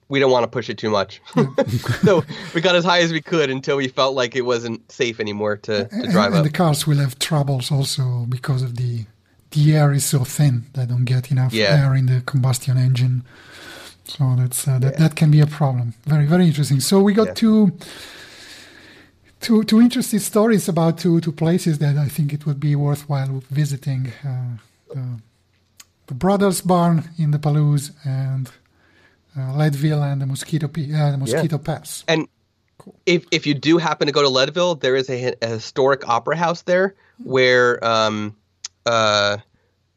we 0.08 0.18
don't 0.18 0.30
want 0.30 0.44
to 0.44 0.48
push 0.48 0.70
it 0.70 0.78
too 0.78 0.90
much, 0.90 1.20
so 2.02 2.24
we 2.54 2.60
got 2.60 2.74
as 2.74 2.84
high 2.84 3.00
as 3.00 3.12
we 3.12 3.20
could 3.20 3.50
until 3.50 3.76
we 3.76 3.88
felt 3.88 4.14
like 4.14 4.36
it 4.36 4.42
wasn't 4.42 4.90
safe 4.90 5.20
anymore 5.20 5.56
to, 5.58 5.88
to 5.88 6.08
drive 6.10 6.26
and, 6.26 6.34
up. 6.34 6.34
And 6.34 6.44
the 6.44 6.50
cars 6.50 6.86
will 6.86 6.98
have 6.98 7.18
troubles 7.18 7.70
also 7.70 8.26
because 8.28 8.62
of 8.62 8.76
the 8.76 9.06
the 9.54 9.74
air 9.74 9.92
is 9.92 10.04
so 10.04 10.24
thin; 10.24 10.64
they 10.74 10.86
don't 10.86 11.04
get 11.04 11.30
enough 11.30 11.52
yeah. 11.52 11.82
air 11.82 11.94
in 11.94 12.06
the 12.06 12.20
combustion 12.20 12.76
engine. 12.76 13.24
So 14.04 14.34
that's 14.36 14.68
uh, 14.68 14.78
that 14.80 14.94
yeah. 14.94 14.98
that 14.98 15.16
can 15.16 15.30
be 15.30 15.40
a 15.40 15.46
problem. 15.46 15.94
Very 16.04 16.26
very 16.26 16.46
interesting. 16.46 16.80
So 16.80 17.00
we 17.00 17.14
got 17.14 17.28
yeah. 17.28 17.34
to 17.34 17.72
two 19.40 19.64
two 19.64 19.80
interesting 19.80 20.20
stories 20.20 20.68
about 20.68 20.98
two 20.98 21.20
two 21.20 21.32
places 21.32 21.78
that 21.78 21.96
I 21.96 22.08
think 22.08 22.32
it 22.32 22.46
would 22.46 22.60
be 22.60 22.76
worthwhile 22.76 23.42
visiting. 23.50 24.12
Uh, 24.24 24.58
the, 24.92 25.20
the, 26.06 26.14
Brothers 26.14 26.60
Barn 26.60 27.08
in 27.18 27.30
the 27.30 27.38
Palouse 27.38 27.90
and 28.04 28.50
uh, 29.36 29.56
Leadville 29.56 30.02
and 30.02 30.20
the 30.20 30.26
Mosquito 30.26 30.66
uh, 30.66 31.10
the 31.10 31.18
Mosquito 31.18 31.56
yeah. 31.56 31.64
Pass. 31.64 32.04
And 32.06 32.28
cool. 32.78 32.94
if 33.06 33.24
if 33.30 33.46
you 33.46 33.54
do 33.54 33.78
happen 33.78 34.06
to 34.06 34.12
go 34.12 34.22
to 34.22 34.28
Leadville, 34.28 34.74
there 34.74 34.96
is 34.96 35.08
a, 35.08 35.34
a 35.40 35.46
historic 35.46 36.08
opera 36.08 36.36
house 36.36 36.62
there 36.62 36.94
where 37.22 37.82
um 37.84 38.36
uh 38.86 39.38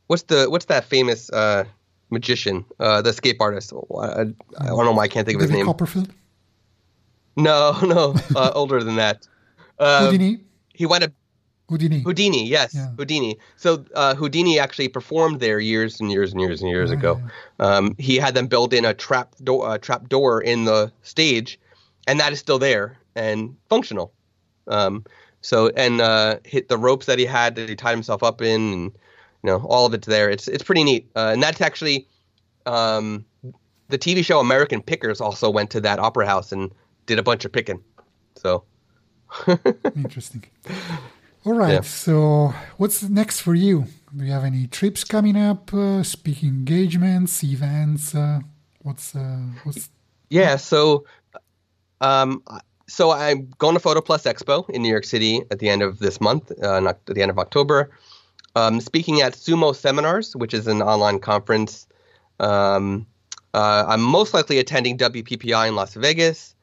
what's 0.08 0.24
the 0.24 0.50
what's 0.50 0.66
that 0.66 0.86
famous 0.86 1.30
uh 1.32 1.64
magician 2.10 2.66
uh 2.80 3.02
the 3.02 3.10
escape 3.10 3.38
artist 3.42 3.74
I, 3.74 4.06
I, 4.06 4.22
I 4.60 4.66
don't 4.68 4.86
know 4.86 4.94
why 4.94 5.04
I 5.04 5.08
can't 5.08 5.26
think 5.26 5.36
of 5.36 5.42
his 5.42 5.52
name. 5.52 5.66
Copperfield. 5.66 6.14
No, 7.38 7.78
no, 7.84 8.16
uh, 8.36 8.52
older 8.56 8.84
than 8.84 8.96
that. 8.96 9.28
Um, 9.80 10.06
Houdini. 10.06 10.40
He 10.74 10.86
went 10.86 11.04
to 11.04 11.12
Houdini. 11.70 12.02
Houdini, 12.02 12.48
yes, 12.48 12.74
yeah. 12.74 12.90
Houdini. 12.98 13.38
So 13.58 13.86
uh, 13.94 14.16
Houdini 14.16 14.58
actually 14.58 14.88
performed 14.88 15.40
there 15.40 15.60
years 15.60 16.00
and 16.00 16.12
years 16.12 16.32
and 16.32 16.42
years 16.42 16.62
and 16.62 16.70
years 16.70 16.92
ago. 16.92 17.22
Um, 17.60 17.96
he 17.98 18.16
had 18.16 18.34
them 18.34 18.48
build 18.48 18.74
in 18.74 18.86
a 18.86 18.94
trap 18.94 19.36
door, 19.44 19.68
uh, 19.68 19.78
trap 19.78 20.08
door 20.08 20.42
in 20.42 20.66
the 20.66 20.92
stage, 21.04 21.60
and 22.08 22.20
that 22.20 22.32
is 22.32 22.40
still 22.40 22.58
there 22.58 22.98
and 23.16 23.56
functional. 23.70 24.14
Um, 24.68 25.04
so 25.48 25.70
and 25.78 26.02
uh, 26.02 26.40
hit 26.44 26.68
the 26.68 26.78
ropes 26.78 27.06
that 27.06 27.18
he 27.18 27.26
had 27.26 27.56
that 27.56 27.70
he 27.70 27.76
tied 27.78 27.94
himself 27.94 28.22
up 28.22 28.42
in, 28.42 28.74
and 28.74 28.84
you 29.44 29.50
know, 29.50 29.60
all 29.60 29.86
of 29.86 29.94
it's 29.94 30.06
there. 30.06 30.30
It's 30.30 30.50
it's 30.50 30.62
pretty 30.62 30.84
neat, 30.84 31.10
uh, 31.16 31.30
and 31.32 31.42
that's 31.42 31.62
actually 31.62 32.06
um, 32.66 33.24
the 33.88 33.98
TV 33.98 34.26
show 34.26 34.42
American 34.42 34.82
Pickers 34.82 35.22
also 35.22 35.50
went 35.50 35.70
to 35.70 35.80
that 35.80 36.00
opera 36.00 36.26
house 36.26 36.52
and 36.52 36.70
did 37.06 37.18
a 37.18 37.24
bunch 37.24 37.46
of 37.46 37.54
picking. 37.54 37.82
So 38.36 38.66
interesting. 39.96 40.44
All 41.46 41.54
right. 41.54 41.76
Yeah. 41.76 41.82
So, 41.82 42.54
what's 42.76 43.02
next 43.04 43.40
for 43.40 43.56
you? 43.56 43.86
Do 44.18 44.26
you 44.26 44.34
have 44.34 44.44
any 44.44 44.68
trips 44.68 45.06
coming 45.06 45.38
up? 45.38 45.74
Uh, 45.74 46.04
speaking 46.04 46.50
engagements, 46.50 47.42
events? 47.42 48.14
Uh, 48.14 48.42
what's 48.82 49.16
uh, 49.16 49.40
what's? 49.64 49.90
Yeah. 50.30 50.58
So, 50.58 51.06
um, 52.02 52.44
so 52.88 53.12
I'm 53.12 53.50
going 53.58 53.74
to 53.74 53.80
Photo 53.80 54.02
Plus 54.02 54.24
Expo 54.24 54.70
in 54.70 54.82
New 54.82 54.90
York 54.90 55.06
City 55.06 55.42
at 55.52 55.60
the 55.60 55.70
end 55.70 55.82
of 55.82 56.00
this 56.00 56.22
month, 56.22 56.52
uh, 56.64 56.88
at 56.88 57.06
the 57.06 57.22
end 57.22 57.32
of 57.32 57.38
October. 57.38 57.92
Um, 58.56 58.80
speaking 58.80 59.22
at 59.22 59.34
Sumo 59.34 59.76
Seminars, 59.76 60.36
which 60.36 60.54
is 60.54 60.68
an 60.68 60.82
online 60.82 61.20
conference. 61.20 61.88
Um, 62.40 63.06
uh, 63.54 63.86
I'm 63.88 64.02
most 64.02 64.34
likely 64.34 64.58
attending 64.58 64.98
WPPI 64.98 65.68
in 65.68 65.76
Las 65.76 65.94
Vegas, 65.94 66.56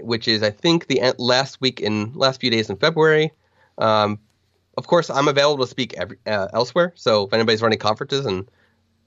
which 0.00 0.28
is 0.28 0.42
I 0.42 0.50
think 0.50 0.86
the 0.86 1.14
last 1.18 1.60
week 1.60 1.80
in 1.80 2.12
last 2.12 2.40
few 2.40 2.50
days 2.50 2.68
in 2.68 2.76
February. 2.76 3.32
Um, 3.78 4.18
of 4.76 4.86
course, 4.86 5.08
I'm 5.10 5.28
available 5.28 5.64
to 5.64 5.70
speak 5.70 5.94
every, 5.94 6.18
uh, 6.26 6.48
elsewhere. 6.52 6.92
So 6.96 7.24
if 7.26 7.32
anybody's 7.32 7.62
running 7.62 7.78
conferences 7.78 8.26
and 8.26 8.48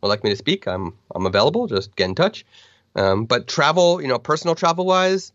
would 0.01 0.09
like 0.09 0.23
me 0.23 0.29
to 0.31 0.35
speak, 0.35 0.67
I'm 0.67 0.93
I'm 1.13 1.25
available. 1.25 1.67
Just 1.67 1.95
get 1.95 2.05
in 2.05 2.15
touch. 2.15 2.45
Um, 2.95 3.25
but 3.25 3.47
travel, 3.47 4.01
you 4.01 4.07
know, 4.07 4.17
personal 4.17 4.55
travel 4.55 4.85
wise, 4.85 5.31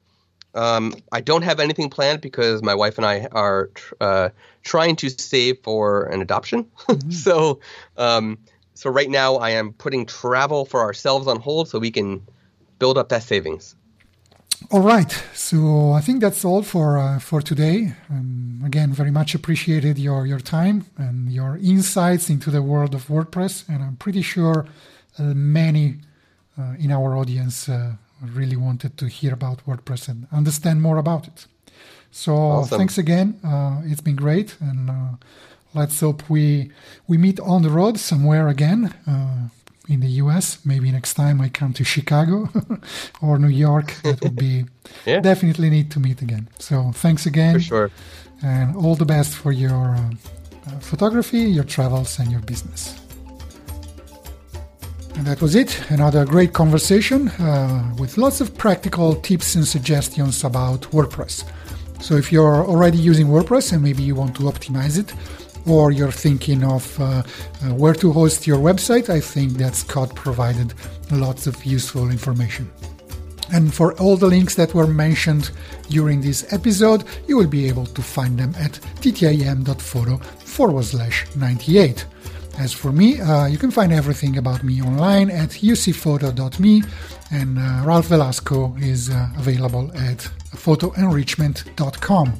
um, 0.54 0.94
I 1.10 1.20
don't 1.20 1.42
have 1.42 1.60
anything 1.60 1.90
planned 1.90 2.20
because 2.20 2.62
my 2.62 2.74
wife 2.74 2.98
and 2.98 3.06
I 3.06 3.26
are 3.32 3.66
tr- 3.74 3.94
uh, 4.00 4.28
trying 4.62 4.96
to 4.96 5.08
save 5.10 5.58
for 5.62 6.04
an 6.04 6.20
adoption. 6.20 6.66
Mm-hmm. 6.92 7.10
so, 7.10 7.60
um, 7.96 8.38
so 8.74 8.90
right 8.90 9.08
now 9.08 9.36
I 9.36 9.50
am 9.50 9.72
putting 9.72 10.04
travel 10.04 10.64
for 10.64 10.80
ourselves 10.80 11.26
on 11.26 11.40
hold 11.40 11.68
so 11.68 11.78
we 11.78 11.90
can 11.90 12.26
build 12.78 12.98
up 12.98 13.08
that 13.10 13.22
savings. 13.22 13.76
All 14.70 14.80
right, 14.80 15.10
so 15.34 15.92
I 15.92 16.00
think 16.00 16.20
that's 16.20 16.44
all 16.44 16.62
for 16.62 16.98
uh, 16.98 17.18
for 17.18 17.40
today. 17.42 17.94
Um, 18.10 18.62
again, 18.64 18.92
very 18.92 19.10
much 19.10 19.34
appreciated 19.34 19.98
your 19.98 20.26
your 20.26 20.40
time 20.40 20.84
and 20.96 21.32
your 21.32 21.56
insights 21.56 22.30
into 22.30 22.50
the 22.50 22.62
world 22.62 22.94
of 22.94 23.08
WordPress, 23.08 23.68
and 23.68 23.82
I'm 23.82 23.96
pretty 23.96 24.22
sure 24.22 24.66
uh, 25.18 25.34
many 25.34 25.96
uh, 26.58 26.74
in 26.78 26.90
our 26.92 27.16
audience 27.16 27.68
uh, 27.68 27.96
really 28.34 28.56
wanted 28.56 28.96
to 28.98 29.06
hear 29.08 29.32
about 29.32 29.64
WordPress 29.66 30.08
and 30.08 30.26
understand 30.32 30.82
more 30.82 30.98
about 30.98 31.26
it. 31.26 31.46
So 32.10 32.34
awesome. 32.34 32.78
thanks 32.78 32.98
again. 32.98 33.40
Uh, 33.44 33.82
it's 33.84 34.02
been 34.02 34.16
great, 34.16 34.56
and 34.60 34.90
uh, 34.90 35.16
let's 35.74 35.98
hope 36.00 36.28
we 36.28 36.70
we 37.08 37.16
meet 37.18 37.40
on 37.40 37.62
the 37.62 37.70
road 37.70 37.98
somewhere 37.98 38.48
again 38.48 38.92
in 39.88 40.00
the 40.00 40.08
US. 40.22 40.64
Maybe 40.64 40.90
next 40.90 41.14
time 41.14 41.40
I 41.40 41.48
come 41.48 41.72
to 41.74 41.84
Chicago 41.84 42.48
or 43.22 43.38
New 43.38 43.48
York, 43.48 43.94
that 44.02 44.20
would 44.22 44.36
be 44.36 44.64
yeah. 45.06 45.20
definitely 45.20 45.70
need 45.70 45.90
to 45.92 46.00
meet 46.00 46.22
again. 46.22 46.48
So 46.58 46.92
thanks 46.92 47.26
again. 47.26 47.54
For 47.54 47.60
sure. 47.60 47.90
And 48.42 48.76
all 48.76 48.96
the 48.96 49.04
best 49.04 49.34
for 49.34 49.52
your 49.52 49.94
uh, 49.94 50.10
uh, 50.66 50.78
photography, 50.80 51.40
your 51.40 51.64
travels, 51.64 52.18
and 52.18 52.30
your 52.30 52.40
business. 52.40 53.01
And 55.16 55.26
that 55.26 55.40
was 55.40 55.54
it. 55.54 55.78
Another 55.90 56.24
great 56.24 56.52
conversation 56.52 57.28
uh, 57.28 57.94
with 57.98 58.18
lots 58.18 58.40
of 58.40 58.56
practical 58.56 59.14
tips 59.16 59.54
and 59.54 59.66
suggestions 59.66 60.42
about 60.44 60.82
WordPress. 60.90 61.44
So 62.00 62.16
if 62.16 62.32
you're 62.32 62.66
already 62.66 62.98
using 62.98 63.28
WordPress 63.28 63.72
and 63.72 63.82
maybe 63.82 64.02
you 64.02 64.14
want 64.14 64.34
to 64.36 64.42
optimize 64.42 64.98
it, 64.98 65.14
or 65.66 65.92
you're 65.92 66.10
thinking 66.10 66.64
of 66.64 66.98
uh, 67.00 67.04
uh, 67.04 67.22
where 67.74 67.94
to 67.94 68.12
host 68.12 68.46
your 68.46 68.58
website, 68.58 69.08
I 69.08 69.20
think 69.20 69.52
that 69.54 69.74
Scott 69.74 70.14
provided 70.14 70.74
lots 71.10 71.46
of 71.46 71.64
useful 71.64 72.10
information. 72.10 72.70
And 73.52 73.72
for 73.72 73.92
all 74.00 74.16
the 74.16 74.26
links 74.26 74.54
that 74.54 74.74
were 74.74 74.86
mentioned 74.86 75.50
during 75.88 76.22
this 76.22 76.50
episode, 76.52 77.04
you 77.28 77.36
will 77.36 77.46
be 77.48 77.68
able 77.68 77.86
to 77.86 78.02
find 78.02 78.38
them 78.38 78.54
at 78.58 78.72
ttim.photo 79.00 80.16
forward 80.16 80.84
slash 80.84 81.26
98. 81.36 82.06
As 82.58 82.72
for 82.72 82.92
me, 82.92 83.20
uh, 83.20 83.46
you 83.46 83.58
can 83.58 83.70
find 83.70 83.92
everything 83.92 84.36
about 84.36 84.62
me 84.62 84.82
online 84.82 85.30
at 85.30 85.50
ucphoto.me, 85.62 86.82
and 87.30 87.58
uh, 87.58 87.82
Ralph 87.84 88.06
Velasco 88.06 88.76
is 88.78 89.10
uh, 89.10 89.28
available 89.36 89.90
at 89.96 90.18
photoenrichment.com. 90.54 92.32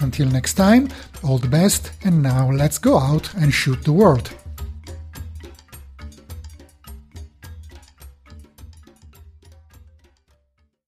Until 0.00 0.28
next 0.28 0.54
time, 0.54 0.88
all 1.22 1.38
the 1.38 1.48
best, 1.48 1.92
and 2.04 2.22
now 2.22 2.50
let's 2.50 2.78
go 2.78 2.98
out 2.98 3.32
and 3.34 3.52
shoot 3.52 3.82
the 3.84 3.92
world. 3.92 4.32